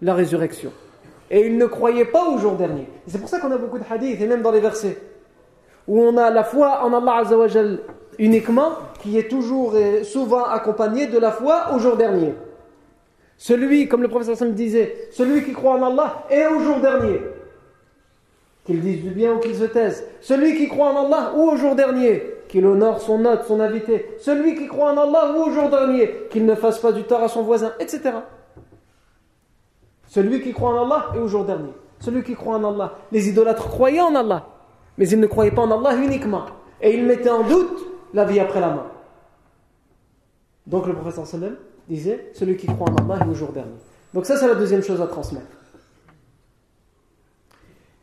la 0.00 0.14
résurrection. 0.14 0.72
Et 1.30 1.46
ils 1.46 1.58
ne 1.58 1.66
croyaient 1.66 2.04
pas 2.04 2.28
au 2.30 2.38
jour 2.38 2.54
dernier. 2.54 2.88
C'est 3.06 3.18
pour 3.18 3.28
ça 3.28 3.40
qu'on 3.40 3.50
a 3.50 3.58
beaucoup 3.58 3.78
de 3.78 3.84
hadiths, 3.88 4.20
et 4.20 4.26
même 4.26 4.42
dans 4.42 4.52
les 4.52 4.60
versets, 4.60 4.96
où 5.88 6.00
on 6.00 6.16
a 6.16 6.30
la 6.30 6.44
foi 6.44 6.84
en 6.84 6.92
Allah 6.92 7.16
Azzawajal 7.16 7.80
uniquement, 8.18 8.72
qui 9.00 9.18
est 9.18 9.28
toujours 9.28 9.76
et 9.76 10.04
souvent 10.04 10.44
accompagnée 10.44 11.06
de 11.06 11.18
la 11.18 11.32
foi 11.32 11.72
au 11.74 11.78
jour 11.78 11.96
dernier. 11.96 12.34
Celui, 13.38 13.88
comme 13.88 14.02
le 14.02 14.08
professeur 14.08 14.36
Sam 14.36 14.52
disait, 14.52 15.08
celui 15.12 15.44
qui 15.44 15.52
croit 15.52 15.74
en 15.74 15.82
Allah 15.82 16.24
est 16.28 16.46
au 16.46 16.60
jour 16.60 16.80
dernier. 16.80 17.20
Qu'il 18.64 18.80
dise 18.80 19.02
du 19.02 19.10
bien 19.10 19.34
ou 19.34 19.38
qu'il 19.38 19.54
se 19.54 19.64
taise. 19.64 20.04
Celui 20.20 20.56
qui 20.56 20.68
croit 20.68 20.88
en 20.88 21.06
Allah 21.06 21.32
ou 21.36 21.48
au 21.48 21.56
jour 21.56 21.74
dernier, 21.74 22.22
qu'il 22.48 22.66
honore 22.66 23.00
son 23.00 23.24
hôte, 23.24 23.44
son 23.44 23.60
invité. 23.60 24.16
Celui 24.18 24.56
qui 24.56 24.66
croit 24.66 24.92
en 24.92 24.98
Allah 24.98 25.32
ou 25.36 25.44
au 25.44 25.50
jour 25.50 25.70
dernier, 25.70 26.12
qu'il 26.30 26.44
ne 26.44 26.54
fasse 26.54 26.80
pas 26.80 26.92
du 26.92 27.04
tort 27.04 27.22
à 27.22 27.28
son 27.28 27.42
voisin, 27.42 27.72
etc. 27.78 28.10
Celui 30.08 30.42
qui 30.42 30.52
croit 30.52 30.70
en 30.70 30.84
Allah 30.84 31.06
est 31.14 31.18
au 31.18 31.28
jour 31.28 31.44
dernier. 31.44 31.72
Celui 32.00 32.24
qui 32.24 32.34
croit 32.34 32.56
en 32.56 32.64
Allah. 32.64 32.94
Les 33.12 33.28
idolâtres 33.28 33.68
croyaient 33.68 34.00
en 34.00 34.14
Allah, 34.14 34.46
mais 34.98 35.08
ils 35.08 35.20
ne 35.20 35.26
croyaient 35.26 35.52
pas 35.52 35.62
en 35.62 35.70
Allah 35.70 35.96
uniquement. 35.96 36.44
Et 36.82 36.94
ils 36.94 37.04
mettaient 37.04 37.30
en 37.30 37.44
doute 37.44 37.86
la 38.12 38.24
vie 38.24 38.40
après 38.40 38.60
la 38.60 38.70
mort. 38.70 38.90
Donc 40.66 40.86
le 40.86 40.92
professeur 40.92 41.26
sallam 41.26 41.56
disait 41.88 42.30
celui 42.34 42.56
qui 42.56 42.66
croit 42.66 42.90
en 42.90 42.96
Allah 42.96 43.24
est 43.24 43.28
au 43.28 43.34
jour 43.34 43.52
dernier. 43.52 43.72
Donc 44.12 44.26
ça 44.26 44.36
c'est 44.36 44.48
la 44.48 44.54
deuxième 44.54 44.82
chose 44.82 45.00
à 45.00 45.06
transmettre. 45.06 45.46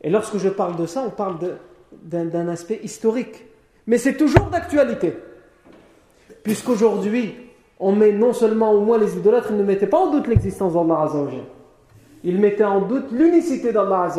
Et 0.02 0.10
lorsque 0.10 0.38
je 0.38 0.50
parle 0.50 0.76
de 0.78 0.86
ça, 0.86 1.04
on 1.06 1.10
parle 1.10 1.38
d'un 1.92 2.48
aspect 2.48 2.80
historique. 2.84 3.46
Mais 3.88 3.98
c'est 3.98 4.16
toujours 4.16 4.48
d'actualité. 4.48 5.16
Puisqu'aujourd'hui, 6.44 7.36
on 7.80 7.92
met 7.92 8.12
non 8.12 8.32
seulement 8.32 8.72
au 8.72 8.82
moins 8.82 9.00
les 9.00 9.18
idolâtres, 9.18 9.48
ils 9.50 9.58
ne 9.58 9.64
mettaient 9.64 9.88
pas 9.88 9.98
en 9.98 10.12
doute 10.12 10.28
l'existence 10.28 10.74
d'Allah 10.74 11.02
Azzawajal. 11.02 11.44
Ils 12.24 12.40
mettaient 12.40 12.64
en 12.64 12.82
doute 12.82 13.12
l'unicité 13.12 13.72
d'Allah. 13.72 14.10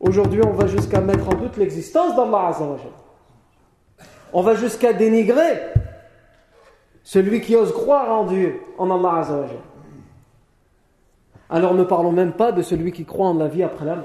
Aujourd'hui, 0.00 0.40
on 0.44 0.52
va 0.52 0.66
jusqu'à 0.66 1.00
mettre 1.00 1.28
en 1.28 1.34
doute 1.34 1.56
l'existence 1.56 2.14
d'Allah 2.14 2.48
Azzawajal. 2.48 2.92
On 4.32 4.42
va 4.42 4.54
jusqu'à 4.54 4.92
dénigrer 4.92 5.58
celui 7.02 7.40
qui 7.40 7.56
ose 7.56 7.72
croire 7.72 8.10
en 8.12 8.24
Dieu, 8.24 8.60
en 8.78 8.90
Allah 8.90 9.20
Azzawajal. 9.20 9.58
Alors 11.50 11.74
ne 11.74 11.82
parlons 11.82 12.12
même 12.12 12.32
pas 12.32 12.52
de 12.52 12.62
celui 12.62 12.92
qui 12.92 13.04
croit 13.04 13.28
en 13.28 13.34
la 13.34 13.48
vie 13.48 13.62
après 13.62 13.84
la 13.84 13.96
mort. 13.96 14.04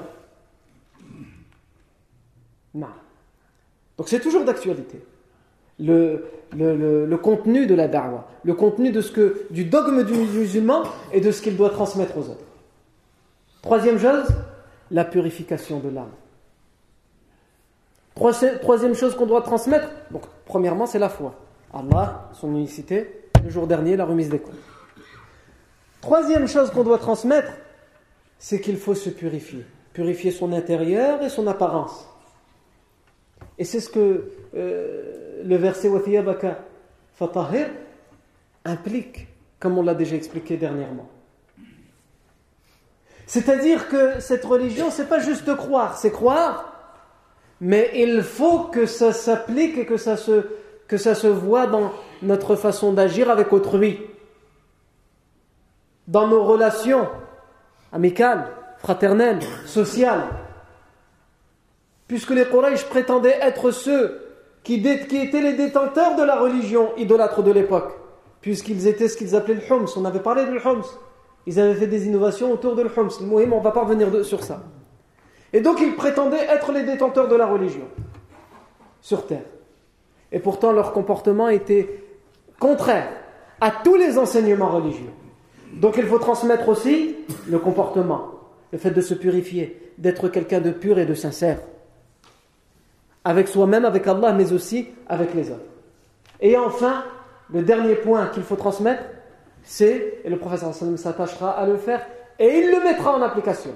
Non. 2.74 2.88
Donc 3.96 4.08
c'est 4.08 4.20
toujours 4.20 4.44
d'actualité. 4.44 5.04
Le, 5.78 7.16
contenu 7.22 7.66
de 7.66 7.74
la 7.74 7.88
da'wah, 7.88 8.26
le 8.42 8.54
contenu 8.54 8.90
de 8.90 9.00
ce 9.00 9.12
que, 9.12 9.46
du 9.50 9.64
dogme 9.64 10.04
du 10.04 10.14
musulman 10.14 10.82
et 11.12 11.20
de 11.20 11.30
ce 11.30 11.42
qu'il 11.42 11.56
doit 11.56 11.70
transmettre 11.70 12.16
aux 12.16 12.30
autres. 12.30 12.44
Troisième 13.62 13.98
chose, 13.98 14.26
la 14.94 15.04
purification 15.04 15.80
de 15.80 15.88
l'âme. 15.88 16.12
Troisième 18.14 18.94
chose 18.94 19.16
qu'on 19.16 19.26
doit 19.26 19.42
transmettre, 19.42 19.88
donc 20.12 20.22
premièrement 20.46 20.86
c'est 20.86 21.00
la 21.00 21.08
foi. 21.08 21.34
Allah, 21.72 22.30
son 22.32 22.52
unicité, 22.52 23.28
le 23.42 23.50
jour 23.50 23.66
dernier, 23.66 23.96
la 23.96 24.04
remise 24.04 24.28
des 24.28 24.38
comptes. 24.38 24.54
Troisième 26.00 26.46
chose 26.46 26.70
qu'on 26.70 26.84
doit 26.84 26.98
transmettre, 26.98 27.50
c'est 28.38 28.60
qu'il 28.60 28.76
faut 28.76 28.94
se 28.94 29.10
purifier. 29.10 29.64
Purifier 29.92 30.30
son 30.30 30.52
intérieur 30.52 31.20
et 31.22 31.28
son 31.28 31.48
apparence. 31.48 32.08
Et 33.58 33.64
c'est 33.64 33.80
ce 33.80 33.90
que 33.90 34.30
euh, 34.54 35.42
le 35.44 35.56
verset 35.56 35.88
Wathiyabaka 35.88 36.58
Fatahir 37.14 37.68
implique, 38.64 39.26
comme 39.58 39.76
on 39.76 39.82
l'a 39.82 39.94
déjà 39.94 40.14
expliqué 40.14 40.56
dernièrement. 40.56 41.08
C'est-à-dire 43.26 43.88
que 43.88 44.20
cette 44.20 44.44
religion, 44.44 44.90
c'est 44.90 45.08
pas 45.08 45.18
juste 45.18 45.54
croire, 45.56 45.96
c'est 45.96 46.10
croire, 46.10 46.72
mais 47.60 47.90
il 47.94 48.22
faut 48.22 48.64
que 48.64 48.86
ça 48.86 49.12
s'applique 49.12 49.78
et 49.78 49.86
que 49.86 49.96
ça 49.96 50.16
se, 50.16 50.46
que 50.88 51.28
voit 51.28 51.66
dans 51.66 51.92
notre 52.22 52.56
façon 52.56 52.92
d'agir 52.92 53.30
avec 53.30 53.52
autrui, 53.52 54.00
dans 56.06 56.26
nos 56.26 56.44
relations 56.44 57.08
amicales, 57.92 58.46
fraternelles, 58.78 59.40
sociales. 59.66 60.24
Puisque 62.06 62.30
les 62.30 62.44
Quraysh 62.44 62.84
prétendaient 62.84 63.38
être 63.40 63.70
ceux 63.70 64.20
qui, 64.62 64.74
étaient 64.74 65.40
les 65.40 65.54
détenteurs 65.54 66.16
de 66.16 66.22
la 66.22 66.36
religion 66.36 66.94
idolâtre 66.96 67.42
de 67.42 67.50
l'époque, 67.50 67.92
puisqu'ils 68.40 68.86
étaient 68.86 69.08
ce 69.08 69.16
qu'ils 69.16 69.34
appelaient 69.34 69.54
le 69.66 69.72
Homs. 69.72 69.86
On 69.96 70.04
avait 70.04 70.20
parlé 70.20 70.44
du 70.46 70.58
Homs. 70.58 70.84
Ils 71.46 71.60
avaient 71.60 71.74
fait 71.74 71.86
des 71.86 72.06
innovations 72.06 72.52
autour 72.52 72.74
de 72.74 72.82
le 72.82 72.90
Homs. 72.96 73.10
on 73.20 73.40
ne 73.40 73.62
va 73.62 73.70
pas 73.70 73.82
revenir 73.82 74.24
sur 74.24 74.42
ça. 74.42 74.62
Et 75.52 75.60
donc 75.60 75.80
ils 75.80 75.94
prétendaient 75.94 76.46
être 76.48 76.72
les 76.72 76.82
détenteurs 76.82 77.28
de 77.28 77.36
la 77.36 77.46
religion 77.46 77.84
sur 79.00 79.26
terre. 79.26 79.44
Et 80.32 80.40
pourtant 80.40 80.72
leur 80.72 80.92
comportement 80.92 81.48
était 81.48 82.02
contraire 82.58 83.08
à 83.60 83.70
tous 83.70 83.96
les 83.96 84.18
enseignements 84.18 84.70
religieux. 84.70 85.10
Donc 85.74 85.96
il 85.96 86.06
faut 86.06 86.18
transmettre 86.18 86.68
aussi 86.68 87.16
le 87.48 87.58
comportement, 87.58 88.30
le 88.72 88.78
fait 88.78 88.90
de 88.90 89.00
se 89.00 89.14
purifier, 89.14 89.92
d'être 89.98 90.28
quelqu'un 90.28 90.60
de 90.60 90.70
pur 90.70 90.98
et 90.98 91.06
de 91.06 91.14
sincère. 91.14 91.58
Avec 93.24 93.48
soi-même, 93.48 93.84
avec 93.84 94.06
Allah, 94.06 94.32
mais 94.32 94.52
aussi 94.52 94.88
avec 95.08 95.34
les 95.34 95.50
autres. 95.50 95.60
Et 96.40 96.56
enfin, 96.56 97.04
le 97.52 97.62
dernier 97.62 97.94
point 97.94 98.26
qu'il 98.26 98.42
faut 98.42 98.56
transmettre, 98.56 99.02
c'est, 99.64 100.20
et 100.24 100.28
le 100.28 100.38
professeur 100.38 100.74
s'attachera 100.74 101.50
à 101.50 101.66
le 101.66 101.76
faire, 101.76 102.06
et 102.38 102.58
il 102.58 102.70
le 102.70 102.82
mettra 102.82 103.16
en 103.16 103.22
application. 103.22 103.72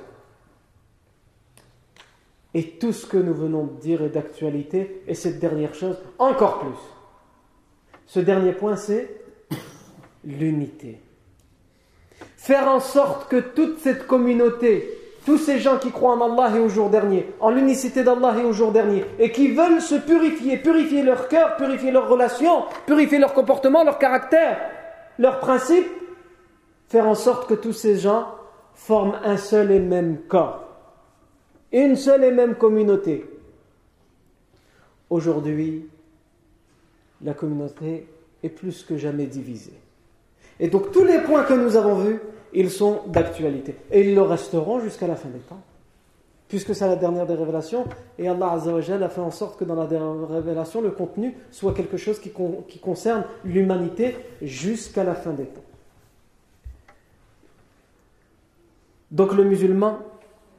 Et 2.55 2.79
tout 2.79 2.93
ce 2.93 3.07
que 3.07 3.17
nous 3.17 3.35
venons 3.35 3.65
de 3.65 3.81
dire 3.81 4.03
est 4.03 4.11
d'actualité, 4.11 5.03
et 5.07 5.15
cette 5.15 5.41
dernière 5.41 5.75
chose 5.75 5.99
encore 6.19 6.61
plus. 6.61 6.79
Ce 8.07 8.21
dernier 8.21 8.53
point, 8.53 8.77
c'est 8.77 9.21
l'unité. 10.25 11.01
Faire 12.37 12.69
en 12.69 12.81
sorte 12.81 13.29
que 13.29 13.41
toute 13.41 13.79
cette 13.81 14.07
communauté 14.07 14.99
tous 15.29 15.37
ces 15.37 15.59
gens 15.59 15.77
qui 15.77 15.91
croient 15.91 16.15
en 16.15 16.23
Allah 16.23 16.57
et 16.57 16.59
au 16.59 16.71
jour 16.71 16.89
dernier, 16.89 17.29
en 17.39 17.51
l'unicité 17.51 18.03
d'Allah 18.03 18.35
et 18.41 18.45
au 18.45 18.55
jour 18.55 18.73
dernier, 18.73 19.05
et 19.19 19.31
qui 19.31 19.49
veulent 19.49 19.83
se 19.83 19.97
purifier, 19.97 20.57
purifier 20.57 21.03
leur 21.03 21.29
cœur, 21.29 21.57
purifier 21.57 21.91
leurs 21.91 22.09
relations, 22.09 22.63
purifier 22.87 23.19
leur 23.19 23.35
comportement, 23.35 23.85
leur 23.85 23.99
caractère, 23.99 24.59
leurs 25.19 25.41
principes, 25.41 25.87
faire 26.89 27.07
en 27.07 27.15
sorte 27.15 27.49
que 27.49 27.55
tous 27.55 27.73
ces 27.73 27.99
gens 27.99 28.29
forment 28.75 29.19
un 29.25 29.37
seul 29.37 29.71
et 29.71 29.81
même 29.81 30.19
corps, 30.29 30.65
une 31.73 31.97
seule 31.97 32.25
et 32.25 32.31
même 32.31 32.55
communauté. 32.55 33.25
Aujourd'hui, 35.11 35.89
la 37.23 37.35
communauté 37.35 38.07
est 38.43 38.49
plus 38.49 38.85
que 38.85 38.97
jamais 38.97 39.27
divisée. 39.27 39.79
Et 40.61 40.69
donc 40.69 40.93
tous 40.93 41.05
les 41.05 41.21
points 41.21 41.45
que 41.45 41.55
nous 41.55 41.77
avons 41.77 41.97
vus, 41.97 42.21
ils 42.53 42.71
sont 42.71 43.03
d'actualité. 43.07 43.75
Et 43.91 44.09
ils 44.09 44.15
le 44.15 44.23
resteront 44.23 44.81
jusqu'à 44.81 45.07
la 45.07 45.17
fin 45.17 45.29
des 45.29 45.39
temps. 45.41 45.61
Puisque 46.49 46.75
c'est 46.75 46.87
la 46.87 46.97
dernière 46.97 47.27
des 47.27 47.35
révélations, 47.35 47.85
et 48.19 48.27
Allah 48.27 48.53
Azzawajal 48.53 49.03
a 49.03 49.11
fait 49.11 49.21
en 49.21 49.31
sorte 49.31 49.59
que 49.59 49.65
dans 49.65 49.75
la 49.75 49.87
dernière 49.87 50.29
révélation, 50.29 50.81
le 50.81 50.91
contenu 50.91 51.37
soit 51.51 51.75
quelque 51.75 51.99
chose 51.99 52.19
qui, 52.19 52.31
concerne 52.81 53.25
l'humanité 53.45 54.17
jusqu'à 54.41 55.05
la 55.05 55.15
fin 55.15 55.33
des 55.33 55.45
temps. 55.45 55.63
Donc 59.11 59.35
le 59.35 59.45
musulman 59.45 59.99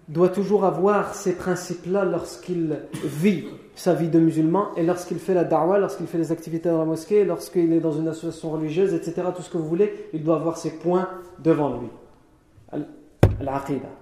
doit 0.08 0.30
toujours 0.30 0.66
avoir 0.66 1.14
ces 1.14 1.36
principes-là 1.36 2.04
lorsqu'il 2.04 2.80
vit 3.04 3.46
sa 3.76 3.94
vie 3.94 4.10
de 4.10 4.20
musulman 4.20 4.70
et 4.76 4.84
lorsqu'il 4.84 5.18
fait 5.20 5.34
la 5.34 5.44
da'wah, 5.44 5.80
lorsqu'il 5.80 6.08
fait 6.08 6.18
les 6.18 6.32
activités 6.32 6.70
dans 6.70 6.80
la 6.80 6.86
mosquée, 6.86 7.26
lorsqu'il 7.26 7.72
est 7.74 7.80
dans 7.80 7.92
une 7.92 8.08
association 8.08 8.52
religieuse, 8.52 8.94
etc., 8.94 9.28
tout 9.36 9.42
ce 9.42 9.50
que 9.50 9.58
vous 9.58 9.68
voulez, 9.68 10.10
il 10.14 10.24
doit 10.24 10.36
avoir 10.36 10.58
ces 10.58 10.72
points 10.72 11.10
devant 11.40 11.80
lui. 11.80 11.90
L'aqidah. 13.40 13.99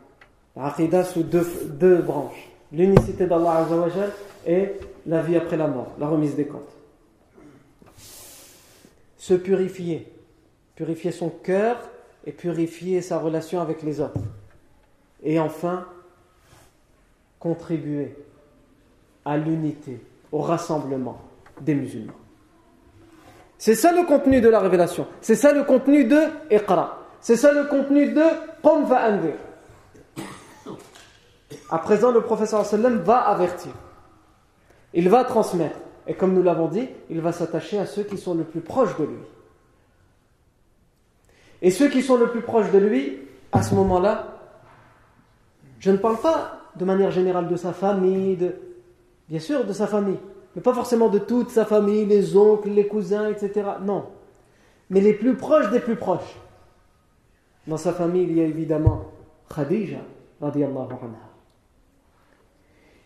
L'aqidah 0.58 1.04
sous 1.04 1.24
deux, 1.24 1.48
deux 1.66 2.02
branches. 2.02 2.50
L'unicité 2.72 3.28
d'Allah 3.28 3.66
et 4.46 4.74
la 5.06 5.22
vie 5.22 5.36
après 5.36 5.56
la 5.56 5.68
mort, 5.68 5.92
la 6.00 6.08
remise 6.08 6.36
des 6.36 6.46
comptes. 6.46 6.76
Se 9.18 9.36
purifier. 9.36 10.12
Purifier 10.76 11.12
son 11.12 11.30
cœur 11.30 11.78
et 12.26 12.32
purifier 12.32 13.02
sa 13.02 13.20
relation 13.20 13.62
avec 13.62 13.84
les 13.84 14.02
autres. 14.02 14.20
Et 15.24 15.40
enfin, 15.40 15.86
contribuer 17.40 18.16
à 19.26 19.38
l'unité, 19.38 20.00
au 20.32 20.40
rassemblement 20.40 21.20
des 21.62 21.76
musulmans. 21.76 22.14
C'est 23.58 23.76
ça 23.76 23.92
le 23.92 24.06
contenu 24.06 24.40
de 24.40 24.50
la 24.50 24.60
révélation. 24.60 25.08
C'est 25.22 25.36
ça 25.36 25.52
le 25.52 25.64
contenu 25.64 26.06
de 26.06 26.20
Iqra. 26.52 27.00
C'est 27.22 27.36
ça 27.36 27.52
le 27.52 27.66
contenu 27.66 28.12
de 28.14 28.24
andir. 28.64 29.34
À 31.70 31.80
présent, 31.80 32.12
le 32.12 32.22
professeur 32.22 32.66
sallam 32.66 32.98
va 33.00 33.20
avertir. 33.20 33.72
Il 34.94 35.10
va 35.10 35.24
transmettre. 35.26 35.78
Et 36.08 36.14
comme 36.14 36.34
nous 36.34 36.44
l'avons 36.44 36.68
dit, 36.68 36.88
il 37.10 37.20
va 37.20 37.34
s'attacher 37.34 37.78
à 37.78 37.86
ceux 37.86 38.04
qui 38.04 38.18
sont 38.18 38.34
le 38.34 38.44
plus 38.44 38.62
proches 38.62 38.98
de 38.98 39.04
lui. 39.04 39.20
Et 41.62 41.72
ceux 41.72 41.90
qui 41.90 42.02
sont 42.02 42.18
le 42.18 42.30
plus 42.30 42.42
proches 42.42 42.72
de 42.72 42.78
lui, 42.78 43.20
à 43.52 43.62
ce 43.62 43.76
moment-là, 43.76 44.28
je 45.80 45.92
ne 45.92 45.98
parle 45.98 46.18
pas 46.18 46.62
de 46.76 46.86
manière 46.86 47.12
générale 47.12 47.48
de 47.48 47.56
sa 47.56 47.74
famille, 47.74 48.38
de, 48.38 48.56
bien 49.28 49.40
sûr 49.40 49.66
de 49.66 49.74
sa 49.74 49.88
famille, 49.88 50.20
mais 50.56 50.62
pas 50.62 50.74
forcément 50.74 51.10
de 51.10 51.20
toute 51.20 51.50
sa 51.50 51.66
famille, 51.66 52.06
les 52.06 52.38
oncles, 52.38 52.70
les 52.70 52.88
cousins, 52.88 53.30
etc. 53.30 53.66
Non. 53.82 54.06
Mais 54.90 55.02
les 55.02 55.14
plus 55.14 55.36
proches 55.36 55.70
des 55.72 55.80
plus 55.80 55.98
proches. 55.98 56.38
Dans 57.68 57.78
sa 57.78 57.92
famille, 57.92 58.24
il 58.24 58.38
y 58.38 58.42
a 58.42 58.46
évidemment 58.46 59.06
Khadija, 59.54 60.00
radiallahu 60.42 60.94
anha. 61.02 61.27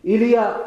Il 0.04 0.26
y 0.26 0.36
a 0.36 0.60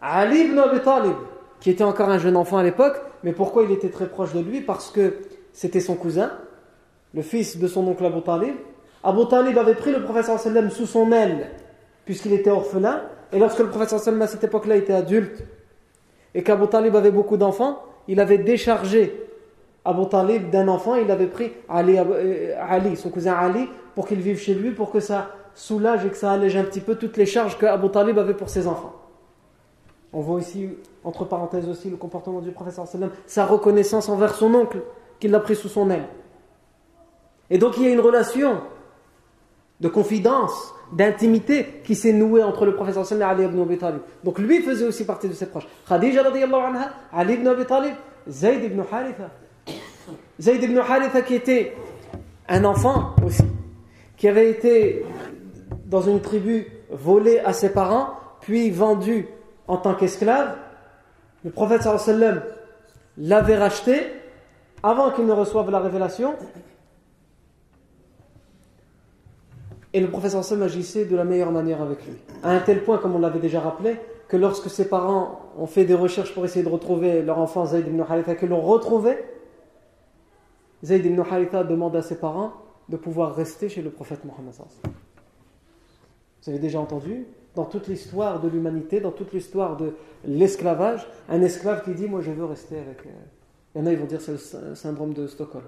Ali 0.00 0.42
ibn 0.46 0.58
Abi 0.58 0.80
Talib, 0.80 1.16
qui 1.60 1.70
était 1.70 1.84
encore 1.84 2.10
un 2.10 2.18
jeune 2.18 2.36
enfant 2.36 2.58
à 2.58 2.62
l'époque, 2.62 3.00
mais 3.22 3.32
pourquoi 3.32 3.64
il 3.64 3.70
était 3.72 3.88
très 3.88 4.06
proche 4.06 4.32
de 4.32 4.40
lui? 4.40 4.60
Parce 4.60 4.90
que 4.90 5.18
c'était 5.52 5.80
son 5.80 5.94
cousin, 5.94 6.32
le 7.14 7.22
fils 7.22 7.58
de 7.58 7.68
son 7.68 7.86
oncle 7.86 8.04
Abu 8.04 8.22
Talib, 8.22 8.54
Abu 9.04 9.26
Talib 9.28 9.58
avait 9.58 9.74
pris 9.74 9.92
le 9.92 10.02
prophète 10.02 10.24
sallam 10.24 10.70
sous 10.70 10.86
son 10.86 11.12
aile, 11.12 11.50
puisqu'il 12.04 12.32
était 12.32 12.50
orphelin, 12.50 13.02
et 13.32 13.38
lorsque 13.38 13.58
le 13.60 13.68
prophète 13.68 13.90
sallam 13.90 14.22
à 14.22 14.26
cette 14.26 14.44
époque-là 14.44 14.76
était 14.76 14.92
adulte, 14.92 15.44
et 16.34 16.42
qu'Abu 16.42 16.66
Talib 16.68 16.96
avait 16.96 17.10
beaucoup 17.10 17.36
d'enfants, 17.36 17.82
il 18.08 18.18
avait 18.20 18.38
déchargé 18.38 19.26
Abu 19.84 20.08
Talib 20.08 20.50
d'un 20.50 20.68
enfant, 20.68 20.94
il 20.94 21.10
avait 21.10 21.26
pris 21.26 21.52
Ali, 21.68 21.98
euh, 21.98 22.54
Ali, 22.60 22.96
son 22.96 23.10
cousin 23.10 23.34
Ali, 23.34 23.68
pour 23.94 24.06
qu'il 24.06 24.20
vive 24.20 24.38
chez 24.38 24.54
lui, 24.54 24.70
pour 24.70 24.90
que 24.90 25.00
ça 25.00 25.30
soulage 25.54 26.04
et 26.04 26.10
que 26.10 26.16
ça 26.16 26.32
allège 26.32 26.56
un 26.56 26.64
petit 26.64 26.80
peu 26.80 26.96
toutes 26.96 27.16
les 27.16 27.26
charges 27.26 27.58
que 27.58 27.66
Abu 27.66 27.88
Talib 27.90 28.18
avait 28.18 28.34
pour 28.34 28.48
ses 28.48 28.66
enfants. 28.66 28.94
On 30.12 30.20
voit 30.20 30.40
ici, 30.40 30.68
entre 31.04 31.24
parenthèses 31.24 31.68
aussi, 31.68 31.88
le 31.88 31.96
comportement 31.96 32.40
du 32.40 32.50
prophète 32.50 32.74
sallam, 32.74 33.10
sa 33.26 33.46
reconnaissance 33.46 34.08
envers 34.08 34.34
son 34.34 34.54
oncle, 34.54 34.82
qu'il 35.18 35.30
l'a 35.30 35.40
pris 35.40 35.56
sous 35.56 35.68
son 35.68 35.88
aile. 35.90 36.06
Et 37.48 37.58
donc 37.58 37.76
il 37.76 37.84
y 37.84 37.86
a 37.86 37.90
une 37.90 38.00
relation 38.00 38.60
de 39.80 39.88
confidence, 39.88 40.74
d'intimité 40.92 41.80
qui 41.84 41.94
s'est 41.94 42.12
nouée 42.12 42.42
entre 42.42 42.66
le 42.66 42.74
professeur 42.74 43.06
sallam 43.06 43.28
et 43.28 43.32
Ali 43.32 43.44
ibn 43.44 43.62
Abi 43.62 43.78
Talib. 43.78 44.00
Donc 44.22 44.38
lui 44.38 44.60
faisait 44.60 44.86
aussi 44.86 45.06
partie 45.06 45.28
de 45.28 45.32
ses 45.32 45.46
proches. 45.46 45.66
Khadija 45.88 46.22
radiallahu 46.22 46.62
anha, 46.62 46.90
Ali 47.12 47.34
ibn 47.34 47.48
Abi 47.48 47.64
Talib, 47.64 47.94
Zayd 48.28 48.62
ibn 48.64 48.82
Haritha. 48.90 49.30
Zayd 50.40 50.62
ibn 50.62 50.78
Haritha 50.78 51.22
qui 51.22 51.34
était 51.34 51.74
un 52.48 52.64
enfant 52.64 53.14
aussi, 53.24 53.44
qui 54.16 54.28
avait 54.28 54.50
été 54.50 55.04
dans 55.92 56.00
une 56.00 56.20
tribu 56.20 56.66
volé 56.90 57.38
à 57.38 57.52
ses 57.52 57.70
parents, 57.70 58.08
puis 58.40 58.70
vendu 58.70 59.28
en 59.68 59.76
tant 59.76 59.94
qu'esclave. 59.94 60.56
Le 61.44 61.50
prophète 61.50 61.82
sallam 61.82 62.42
l'avait 63.18 63.56
racheté 63.56 64.00
avant 64.82 65.12
qu'il 65.12 65.26
ne 65.26 65.32
reçoive 65.32 65.70
la 65.70 65.78
révélation 65.78 66.34
Et 69.94 70.00
le 70.00 70.08
professeur 70.08 70.42
Sam 70.42 70.62
agissait 70.62 71.04
de 71.04 71.14
la 71.14 71.24
meilleure 71.24 71.52
manière 71.52 71.82
avec 71.82 72.04
lui. 72.06 72.14
À 72.42 72.52
un 72.52 72.60
tel 72.60 72.82
point, 72.82 72.96
comme 72.96 73.14
on 73.14 73.18
l'avait 73.18 73.38
déjà 73.38 73.60
rappelé, 73.60 73.96
que 74.28 74.38
lorsque 74.38 74.70
ses 74.70 74.88
parents 74.88 75.40
ont 75.58 75.66
fait 75.66 75.84
des 75.84 75.94
recherches 75.94 76.32
pour 76.32 76.46
essayer 76.46 76.64
de 76.64 76.70
retrouver 76.70 77.20
leur 77.20 77.38
enfant 77.38 77.66
Zayd 77.66 77.86
ibn 77.86 78.00
Haritha, 78.00 78.34
que 78.34 78.46
l'ont 78.46 78.62
retrouvé, 78.62 79.18
Zayd 80.82 81.04
ibn 81.04 81.20
Haritha 81.20 81.64
demande 81.64 81.94
à 81.94 82.02
ses 82.02 82.16
parents 82.16 82.52
de 82.88 82.96
pouvoir 82.96 83.34
rester 83.34 83.68
chez 83.68 83.82
le 83.82 83.90
prophète 83.90 84.24
Mohammed. 84.24 84.54
Vous 86.42 86.50
avez 86.50 86.58
déjà 86.58 86.80
entendu 86.80 87.26
dans 87.54 87.64
toute 87.64 87.86
l'histoire 87.86 88.40
de 88.40 88.48
l'humanité, 88.48 89.00
dans 89.00 89.12
toute 89.12 89.32
l'histoire 89.32 89.76
de 89.76 89.94
l'esclavage, 90.24 91.06
un 91.28 91.40
esclave 91.42 91.84
qui 91.84 91.94
dit 91.94 92.06
Moi 92.08 92.20
je 92.20 92.30
veux 92.30 92.44
rester 92.44 92.78
avec. 92.78 93.06
Euh, 93.06 93.10
il 93.74 93.80
y 93.80 93.84
en 93.84 93.86
a, 93.86 93.92
ils 93.92 93.98
vont 93.98 94.06
dire 94.06 94.20
c'est 94.20 94.32
le 94.32 94.74
syndrome 94.74 95.14
de 95.14 95.26
Stockholm. 95.26 95.64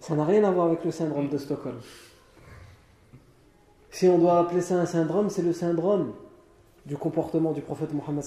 Ça 0.00 0.16
n'a 0.16 0.24
rien 0.24 0.42
à 0.44 0.50
voir 0.50 0.66
avec 0.66 0.84
le 0.84 0.90
syndrome 0.90 1.28
de 1.28 1.38
Stockholm. 1.38 1.78
Si 3.90 4.08
on 4.08 4.18
doit 4.18 4.38
appeler 4.38 4.62
ça 4.62 4.76
un 4.76 4.86
syndrome, 4.86 5.30
c'est 5.30 5.42
le 5.42 5.52
syndrome 5.52 6.14
du 6.86 6.96
comportement 6.96 7.52
du 7.52 7.60
prophète 7.60 7.92
Mohammed 7.92 8.24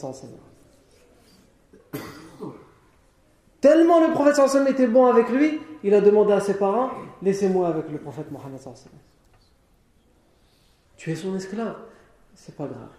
Tellement 3.59 4.07
le 4.07 4.13
prophète 4.13 4.35
sallallahu 4.35 4.71
était 4.71 4.87
bon 4.87 5.07
avec 5.07 5.29
lui, 5.29 5.59
il 5.83 5.93
a 5.93 6.01
demandé 6.01 6.33
à 6.33 6.39
ses 6.39 6.53
parents 6.53 6.91
Laissez-moi 7.21 7.67
avec 7.67 7.89
le 7.89 7.97
prophète 7.97 8.31
Mohammed 8.31 8.59
Tu 11.05 11.11
es 11.11 11.15
son 11.15 11.35
esclave, 11.35 11.75
c'est 12.33 12.55
pas 12.55 12.65
grave. 12.65 12.89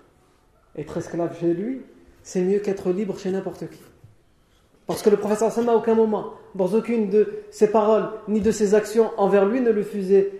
Être 0.77 0.97
esclave 0.97 1.37
chez 1.41 1.53
lui, 1.53 1.83
c'est 2.23 2.41
mieux 2.41 2.61
qu'être 2.61 2.93
libre 2.93 3.19
chez 3.19 3.33
n'importe 3.33 3.69
qui. 3.69 3.81
Parce 4.87 5.03
que 5.03 5.11
le 5.11 5.17
prophète 5.17 5.41
sallallahu 5.41 5.71
à 5.71 5.77
aucun 5.77 5.97
moment, 5.97 6.35
dans 6.55 6.69
aucune 6.69 7.11
de 7.11 7.43
ses 7.51 7.69
paroles 7.69 8.09
ni 8.29 8.41
de 8.41 8.53
ses 8.53 8.77
actions 8.77 9.11
envers 9.17 9.45
lui, 9.45 9.61
ne 9.61 9.73
le 9.73 9.83
faisait 9.83 10.31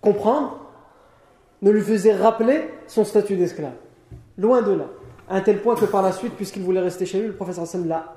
comprendre 0.00 0.60
ne 1.60 1.72
lui 1.72 1.80
faisait 1.82 2.14
rappeler 2.14 2.68
son 2.86 3.04
statut 3.04 3.34
d'esclave. 3.34 3.74
Loin 4.38 4.62
de 4.62 4.70
là. 4.70 4.86
À 5.28 5.38
un 5.38 5.40
tel 5.40 5.62
point 5.62 5.74
que 5.74 5.86
par 5.86 6.02
la 6.02 6.12
suite, 6.12 6.34
puisqu'il 6.34 6.62
voulait 6.62 6.78
rester 6.78 7.04
chez 7.04 7.18
lui, 7.18 7.26
le 7.26 7.34
professeur 7.34 7.64
Hassan 7.64 7.88
l'a 7.88 8.14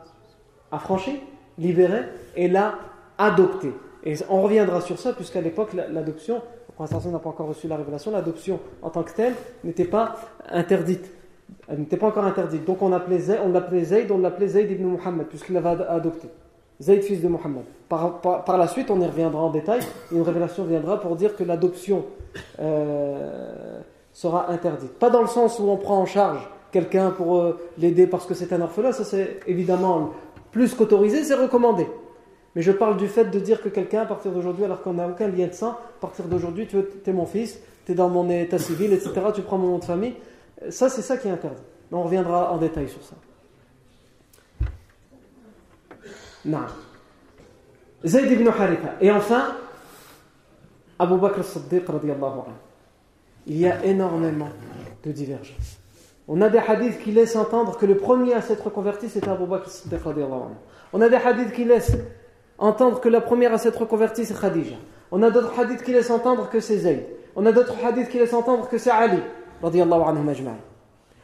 affranchi, 0.71 1.19
libéré 1.57 2.03
et 2.35 2.47
l'a 2.47 2.77
adopté. 3.17 3.73
Et 4.03 4.13
on 4.29 4.43
reviendra 4.43 4.79
sur 4.79 4.99
ça, 4.99 5.13
puisqu'à 5.13 5.41
l'époque, 5.41 5.73
l'adoption, 5.73 6.43
Hassan 6.79 7.11
n'a 7.11 7.19
pas 7.19 7.29
encore 7.29 7.47
reçu 7.47 7.67
la 7.67 7.77
révélation, 7.77 8.11
l'adoption 8.11 8.59
en 8.81 8.89
tant 8.89 9.03
que 9.03 9.11
telle 9.11 9.33
n'était 9.63 9.85
pas 9.85 10.15
interdite. 10.49 11.09
Elle 11.67 11.79
n'était 11.79 11.97
pas 11.97 12.07
encore 12.07 12.25
interdite. 12.25 12.65
Donc 12.65 12.81
on 12.81 12.89
l'appelait 12.89 13.19
Zayd, 13.19 13.39
on 14.11 14.17
l'appelait 14.17 14.47
Zayd 14.47 14.71
ibn 14.71 14.85
Muhammad, 14.85 15.27
puisqu'il 15.27 15.53
l'avait 15.53 15.83
adopté. 15.83 16.27
Zayd, 16.81 17.03
fils 17.03 17.21
de 17.21 17.27
Mohammed. 17.27 17.63
Par, 17.87 18.57
la 18.57 18.67
suite, 18.67 18.89
on 18.89 18.99
y 18.99 19.05
reviendra 19.05 19.41
en 19.41 19.51
détail, 19.51 19.81
une 20.11 20.23
révélation 20.23 20.65
viendra 20.65 20.99
pour 20.99 21.15
dire 21.15 21.35
que 21.35 21.43
l'adoption 21.43 22.05
euh, 22.59 23.79
sera 24.11 24.51
interdite. 24.51 24.93
Pas 24.93 25.09
dans 25.09 25.21
le 25.21 25.27
sens 25.27 25.59
où 25.59 25.69
on 25.69 25.77
prend 25.77 25.99
en 25.99 26.05
charge 26.05 26.49
quelqu'un 26.71 27.11
pour 27.11 27.37
euh, 27.37 27.59
l'aider 27.77 28.07
parce 28.07 28.25
que 28.25 28.33
c'est 28.33 28.51
un 28.51 28.61
orphelin, 28.61 28.91
ça 28.91 29.03
c'est 29.03 29.39
évidemment 29.45 30.09
plus 30.51 30.73
qu'autorisé, 30.73 31.23
c'est 31.23 31.35
recommandé. 31.35 31.87
Mais 32.55 32.61
je 32.61 32.71
parle 32.71 32.97
du 32.97 33.07
fait 33.07 33.25
de 33.25 33.39
dire 33.39 33.61
que 33.61 33.69
quelqu'un, 33.69 34.01
à 34.01 34.05
partir 34.05 34.31
d'aujourd'hui, 34.31 34.65
alors 34.65 34.81
qu'on 34.81 34.93
n'a 34.93 35.07
aucun 35.07 35.27
lien 35.27 35.47
de 35.47 35.53
sang, 35.53 35.71
à 35.71 36.01
partir 36.01 36.25
d'aujourd'hui, 36.25 36.67
tu 36.67 36.77
es 36.77 37.13
mon 37.13 37.25
fils, 37.25 37.59
tu 37.85 37.93
es 37.93 37.95
dans 37.95 38.09
mon 38.09 38.29
état 38.29 38.59
civil, 38.59 38.93
etc., 38.93 39.11
tu 39.33 39.41
prends 39.41 39.57
mon 39.57 39.69
nom 39.69 39.79
de 39.79 39.85
famille. 39.85 40.13
Ça, 40.69 40.89
c'est 40.89 41.01
ça 41.01 41.17
qui 41.17 41.27
est 41.27 41.31
interdit. 41.31 41.61
Mais 41.91 41.97
on 41.97 42.03
reviendra 42.03 42.51
en 42.51 42.57
détail 42.57 42.87
sur 42.89 43.01
ça. 43.03 43.15
Non. 46.45 46.65
Zayd 48.05 48.31
ibn 48.31 48.47
Haritha. 48.47 48.95
Et 49.01 49.11
enfin, 49.11 49.55
Abu 50.99 51.17
Bakr 51.17 51.39
as-Siddiq. 51.39 51.83
Il 53.47 53.57
y 53.57 53.67
a 53.67 53.83
énormément 53.83 54.49
de 55.03 55.11
divergences. 55.11 55.79
On 56.27 56.39
a 56.41 56.49
des 56.49 56.59
hadiths 56.59 56.99
qui 56.99 57.11
laissent 57.11 57.35
entendre 57.35 57.77
que 57.77 57.85
le 57.85 57.97
premier 57.97 58.33
à 58.33 58.41
s'être 58.41 58.69
converti, 58.69 59.09
c'était 59.09 59.29
Abu 59.29 59.45
Bakr 59.45 59.67
as-Siddiq. 59.67 60.01
On 60.93 61.01
a 61.01 61.09
des 61.09 61.15
hadiths 61.15 61.51
qui 61.51 61.65
laissent 61.65 61.97
entendre 62.57 62.99
que 62.99 63.09
la 63.09 63.21
première 63.21 63.53
à 63.53 63.57
s'être 63.57 63.85
convertie, 63.85 64.25
c'est 64.25 64.39
Khadija. 64.39 64.75
On 65.11 65.21
a 65.21 65.29
d'autres 65.29 65.57
hadiths 65.59 65.83
qui 65.83 65.91
laissent 65.91 66.09
entendre 66.09 66.49
que 66.49 66.59
c'est 66.59 66.79
Zayd. 66.79 67.03
On 67.35 67.45
a 67.45 67.51
d'autres 67.51 67.75
hadiths 67.83 68.09
qui 68.09 68.17
laissent 68.19 68.33
entendre 68.33 68.67
que 68.67 68.77
c'est 68.77 68.91
Ali. 68.91 69.19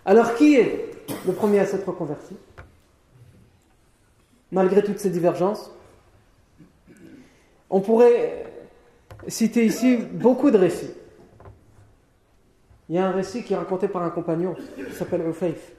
Alors 0.06 0.36
qui 0.36 0.56
est 0.56 0.92
le 1.26 1.34
premier 1.34 1.60
à 1.60 1.66
s'être 1.66 1.92
converti? 1.92 2.36
Malgré 4.52 4.84
toutes 4.84 5.00
ces 5.00 5.10
divergences, 5.10 5.72
on 7.70 7.82
pourrait 7.82 8.46
citer 9.28 9.66
ici 9.66 9.98
beaucoup 9.98 10.50
de 10.50 10.58
récits. 10.58 10.92
Il 12.90 12.96
y 12.96 12.98
a 12.98 13.06
un 13.06 13.12
récit 13.12 13.44
qui 13.44 13.54
est 13.54 13.58
raconté 13.58 13.88
par 13.88 14.02
un 14.02 14.10
compagnon 14.10 14.56
qui 14.76 14.96
s'appelle 14.96 15.22
Ufayf. 15.28 15.74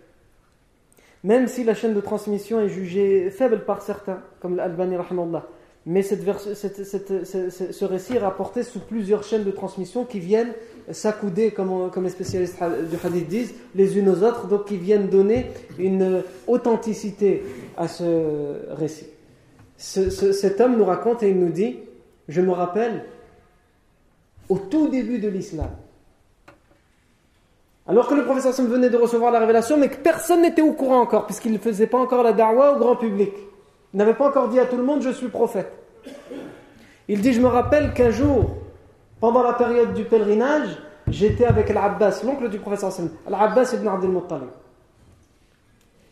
Même 1.22 1.48
si 1.48 1.64
la 1.64 1.74
chaîne 1.74 1.94
de 1.94 2.00
transmission 2.00 2.60
est 2.60 2.68
jugée 2.68 3.30
faible 3.30 3.64
par 3.64 3.82
certains, 3.82 4.22
comme 4.40 4.56
l'Albani 4.56 4.96
rahmanallah, 4.96 5.46
mais 5.86 6.02
cette 6.02 6.22
ce 6.24 7.84
récit 7.84 8.14
est 8.14 8.18
rapporté 8.18 8.62
sous 8.62 8.80
plusieurs 8.80 9.24
chaînes 9.24 9.44
de 9.44 9.50
transmission 9.50 10.04
qui 10.04 10.20
viennent 10.20 10.52
s'accouder, 10.90 11.52
comme, 11.52 11.90
les 12.02 12.10
spécialistes 12.10 12.58
du 12.90 12.96
hadith 13.06 13.28
disent, 13.28 13.54
les 13.74 13.98
unes 13.98 14.10
aux 14.10 14.22
autres, 14.22 14.46
donc 14.46 14.66
qui 14.66 14.76
viennent 14.76 15.08
donner 15.08 15.46
une 15.78 16.22
authenticité 16.46 17.42
à 17.76 17.88
ce 17.88 18.72
récit. 18.74 19.06
cet 19.76 20.60
homme 20.60 20.76
nous 20.76 20.84
raconte 20.84 21.22
et 21.22 21.30
il 21.30 21.38
nous 21.38 21.50
dit, 21.50 21.78
je 22.28 22.40
me 22.42 22.52
rappelle, 22.52 23.04
au 24.50 24.58
tout 24.58 24.88
début 24.88 25.18
de 25.18 25.28
l'islam, 25.28 25.70
alors 27.90 28.06
que 28.06 28.14
le 28.14 28.24
professeur 28.24 28.52
venait 28.68 28.88
de 28.88 28.96
recevoir 28.96 29.32
la 29.32 29.40
révélation, 29.40 29.76
mais 29.76 29.88
que 29.88 29.96
personne 29.96 30.42
n'était 30.42 30.62
au 30.62 30.72
courant 30.74 31.00
encore, 31.00 31.26
puisqu'il 31.26 31.52
ne 31.52 31.58
faisait 31.58 31.88
pas 31.88 31.98
encore 31.98 32.22
la 32.22 32.32
da'wah 32.32 32.76
au 32.76 32.78
grand 32.78 32.94
public. 32.94 33.32
Il 33.92 33.96
n'avait 33.96 34.14
pas 34.14 34.28
encore 34.28 34.48
dit 34.48 34.60
à 34.60 34.66
tout 34.66 34.76
le 34.76 34.84
monde, 34.84 35.02
je 35.02 35.10
suis 35.10 35.26
prophète. 35.26 35.72
Il 37.08 37.20
dit, 37.20 37.32
je 37.32 37.40
me 37.40 37.48
rappelle 37.48 37.92
qu'un 37.92 38.10
jour, 38.10 38.58
pendant 39.18 39.42
la 39.42 39.54
période 39.54 39.92
du 39.92 40.04
pèlerinage, 40.04 40.68
j'étais 41.08 41.44
avec 41.44 41.68
Al-Abbas, 41.70 42.20
l'oncle 42.24 42.48
du 42.48 42.60
professeur 42.60 42.92
Al-Abbas 43.26 43.72
ibn 43.74 43.88
Abdel 43.88 44.10
Muttalib, 44.10 44.50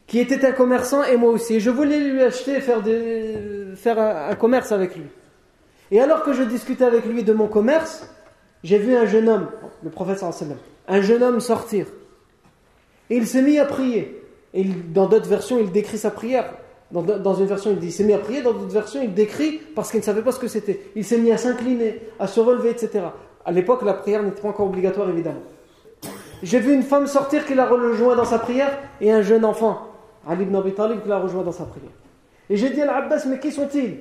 qui 0.08 0.18
était 0.18 0.44
un 0.44 0.52
commerçant 0.52 1.04
et 1.04 1.16
moi 1.16 1.30
aussi. 1.30 1.60
Je 1.60 1.70
voulais 1.70 2.00
lui 2.00 2.22
acheter, 2.24 2.60
faire, 2.60 2.82
faire 3.76 4.00
un, 4.00 4.34
commerce 4.34 4.72
avec 4.72 4.96
lui. 4.96 5.06
Et 5.92 6.00
alors 6.00 6.24
que 6.24 6.32
je 6.32 6.42
discutais 6.42 6.84
avec 6.84 7.04
lui 7.04 7.22
de 7.22 7.32
mon 7.32 7.46
commerce, 7.46 8.12
j'ai 8.64 8.78
vu 8.78 8.96
un 8.96 9.06
jeune 9.06 9.28
homme, 9.28 9.46
le 9.84 9.90
professeur 9.90 10.34
un 10.88 11.00
jeune 11.00 11.22
homme 11.22 11.40
sortir. 11.40 11.86
Et 13.10 13.16
il 13.16 13.26
s'est 13.26 13.42
mis 13.42 13.58
à 13.58 13.64
prier. 13.64 14.22
Et 14.54 14.64
dans 14.64 15.06
d'autres 15.06 15.28
versions, 15.28 15.58
il 15.58 15.70
décrit 15.70 15.98
sa 15.98 16.10
prière. 16.10 16.52
Dans, 16.90 17.34
une 17.34 17.46
version, 17.46 17.70
il 17.70 17.78
dit 17.78 17.88
il 17.88 17.92
s'est 17.92 18.04
mis 18.04 18.14
à 18.14 18.18
prier, 18.18 18.40
dans 18.40 18.54
d'autres 18.54 18.72
versions, 18.72 19.02
il 19.02 19.12
décrit 19.12 19.60
parce 19.74 19.90
qu'il 19.90 20.00
ne 20.00 20.04
savait 20.04 20.22
pas 20.22 20.32
ce 20.32 20.38
que 20.38 20.48
c'était. 20.48 20.80
Il 20.96 21.04
s'est 21.04 21.18
mis 21.18 21.30
à 21.30 21.36
s'incliner, 21.36 22.00
à 22.18 22.26
se 22.26 22.40
relever, 22.40 22.70
etc. 22.70 23.04
À 23.44 23.52
l'époque, 23.52 23.82
la 23.82 23.92
prière 23.92 24.22
n'était 24.22 24.40
pas 24.40 24.48
encore 24.48 24.66
obligatoire, 24.66 25.10
évidemment. 25.10 25.42
J'ai 26.42 26.60
vu 26.60 26.72
une 26.72 26.82
femme 26.82 27.06
sortir 27.06 27.44
qui 27.44 27.54
l'a 27.54 27.66
rejoint 27.66 28.16
dans 28.16 28.24
sa 28.24 28.38
prière 28.38 28.78
et 29.02 29.12
un 29.12 29.20
jeune 29.20 29.44
enfant, 29.44 29.88
Ali 30.26 30.44
ibn 30.44 30.56
Abi 30.56 30.72
qui 30.72 31.08
l'a 31.08 31.18
rejoint 31.18 31.42
dans 31.42 31.52
sa 31.52 31.64
prière. 31.64 31.90
Et 32.48 32.56
j'ai 32.56 32.70
dit 32.70 32.80
à 32.80 32.86
l'Abbas, 32.86 33.24
mais 33.28 33.38
qui 33.38 33.52
sont-ils? 33.52 33.98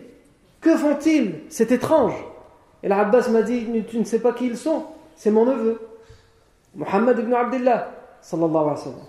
Que 0.61 0.77
font-ils? 0.77 1.41
C'est 1.49 1.71
étrange. 1.71 2.13
Et 2.83 2.87
l'Abbas 2.87 3.27
m'a 3.29 3.41
dit, 3.41 3.67
tu 3.89 3.99
ne 3.99 4.05
sais 4.05 4.19
pas 4.19 4.31
qui 4.31 4.47
ils 4.47 4.57
sont 4.57 4.85
C'est 5.15 5.31
mon 5.31 5.45
neveu. 5.45 5.79
Muhammad 6.75 7.19
ibn 7.19 7.33
Abdullah, 7.33 7.91
sallallahu 8.21 8.55
alayhi 8.55 8.69
wa 8.69 8.77
sallam. 8.77 8.99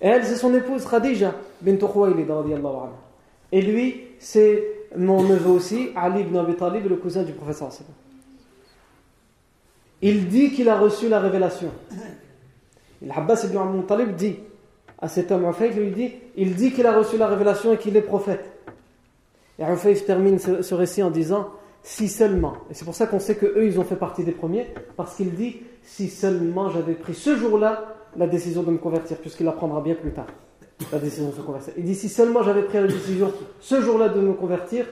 Et 0.00 0.08
elle, 0.08 0.24
c'est 0.24 0.36
son 0.36 0.54
épouse 0.54 0.86
Khadija 0.86 1.34
bint 1.60 1.76
Khuwaylid, 1.76 2.30
radiyallahu 2.30 2.74
anha. 2.74 2.98
Et 3.52 3.62
lui, 3.62 4.02
c'est 4.18 4.62
mon 4.96 5.22
neveu 5.22 5.50
aussi, 5.50 5.90
Ali 5.96 6.22
ibn 6.22 6.36
Abi 6.36 6.54
Talib, 6.54 6.88
le 6.88 6.96
cousin 6.96 7.22
du 7.22 7.32
professeur. 7.32 7.70
Il 10.02 10.28
dit 10.28 10.52
qu'il 10.52 10.68
a 10.68 10.78
reçu 10.78 11.08
la 11.08 11.20
révélation. 11.20 11.70
L'Abbas 13.02 13.44
ibn 13.44 13.82
Talib 13.86 14.14
dit 14.14 14.36
à 14.98 15.08
cet 15.08 15.32
homme 15.32 15.48
Ufayf, 15.48 15.74
il 15.76 15.92
dit, 15.92 16.12
il 16.36 16.54
dit 16.54 16.72
qu'il 16.72 16.86
a 16.86 16.96
reçu 16.96 17.16
la 17.16 17.26
révélation 17.26 17.72
et 17.72 17.78
qu'il 17.78 17.96
est 17.96 18.02
prophète. 18.02 18.44
Et 19.58 19.64
Ufayf 19.64 20.04
termine 20.04 20.38
ce, 20.38 20.74
récit 20.74 21.02
en 21.02 21.10
disant 21.10 21.50
si 21.82 22.08
seulement, 22.08 22.54
et 22.70 22.74
c'est 22.74 22.84
pour 22.84 22.94
ça 22.94 23.06
qu'on 23.06 23.20
sait 23.20 23.36
que 23.36 23.46
eux 23.46 23.64
ils 23.64 23.80
ont 23.80 23.84
fait 23.84 23.96
partie 23.96 24.22
des 24.22 24.32
premiers, 24.32 24.66
parce 24.96 25.16
qu'il 25.16 25.34
dit 25.34 25.62
si 25.82 26.08
seulement 26.08 26.70
j'avais 26.70 26.94
pris 26.94 27.14
ce 27.14 27.36
jour-là 27.36 27.96
la 28.16 28.26
décision 28.26 28.62
de 28.62 28.70
me 28.70 28.78
convertir, 28.78 29.16
puisqu'il 29.18 29.44
la 29.44 29.52
prendra 29.52 29.80
bien 29.80 29.94
plus 29.94 30.12
tard 30.12 30.26
la 30.92 30.98
décision 30.98 31.28
de 31.28 31.34
se 31.34 31.40
convertir. 31.40 31.74
Et 31.76 31.94
si 31.94 32.08
seulement 32.08 32.42
j'avais 32.42 32.62
pris 32.62 32.78
la 32.78 32.86
décision 32.86 33.32
ce 33.60 33.80
jour-là 33.80 34.08
de 34.08 34.20
me 34.20 34.32
convertir, 34.32 34.86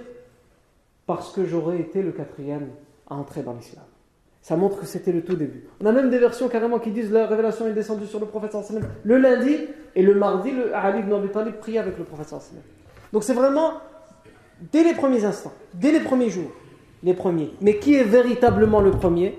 parce 1.07 1.33
que 1.33 1.47
j'aurais 1.47 1.81
été 1.81 2.03
le 2.03 2.13
quatrième 2.13 2.69
à 3.09 3.15
entrer 3.15 3.43
dans 3.43 3.55
l'islam. 3.55 3.85
Ça 4.43 4.57
montre 4.57 4.81
que 4.81 4.87
c'était 4.87 5.13
le 5.13 5.23
tout 5.23 5.37
début. 5.37 5.65
On 5.81 5.87
a 5.87 5.93
même 5.93 6.11
des 6.11 6.19
versions 6.19 6.49
carrément 6.49 6.79
qui 6.79 6.91
disent 6.91 7.11
la 7.11 7.27
révélation 7.27 7.67
est 7.67 7.73
descendue 7.73 8.07
sur 8.07 8.21
le 8.21 8.27
prophète 8.27 8.55
le 9.03 9.19
lundi 9.19 9.57
et 9.95 10.03
le 10.03 10.15
mardi, 10.15 10.53
le 10.53 10.75
Ali 10.75 11.01
ibn 11.01 11.13
Abi 11.13 11.29
Talib 11.29 11.55
prie 11.55 11.79
avec 11.79 11.99
le 11.99 12.05
prophète 12.05 12.35
Donc 13.13 13.25
c'est 13.25 13.33
vraiment 13.35 13.75
dès 14.73 14.85
les 14.85 14.95
premiers 14.95 15.25
instants, 15.25 15.53
dès 15.75 15.93
les 15.93 16.01
premiers 16.01 16.31
jours, 16.31 16.51
les 17.03 17.15
premiers. 17.15 17.53
Mais 17.61 17.79
qui 17.79 17.95
est 17.95 18.05
véritablement 18.05 18.81
le 18.81 18.91
premier, 18.91 19.39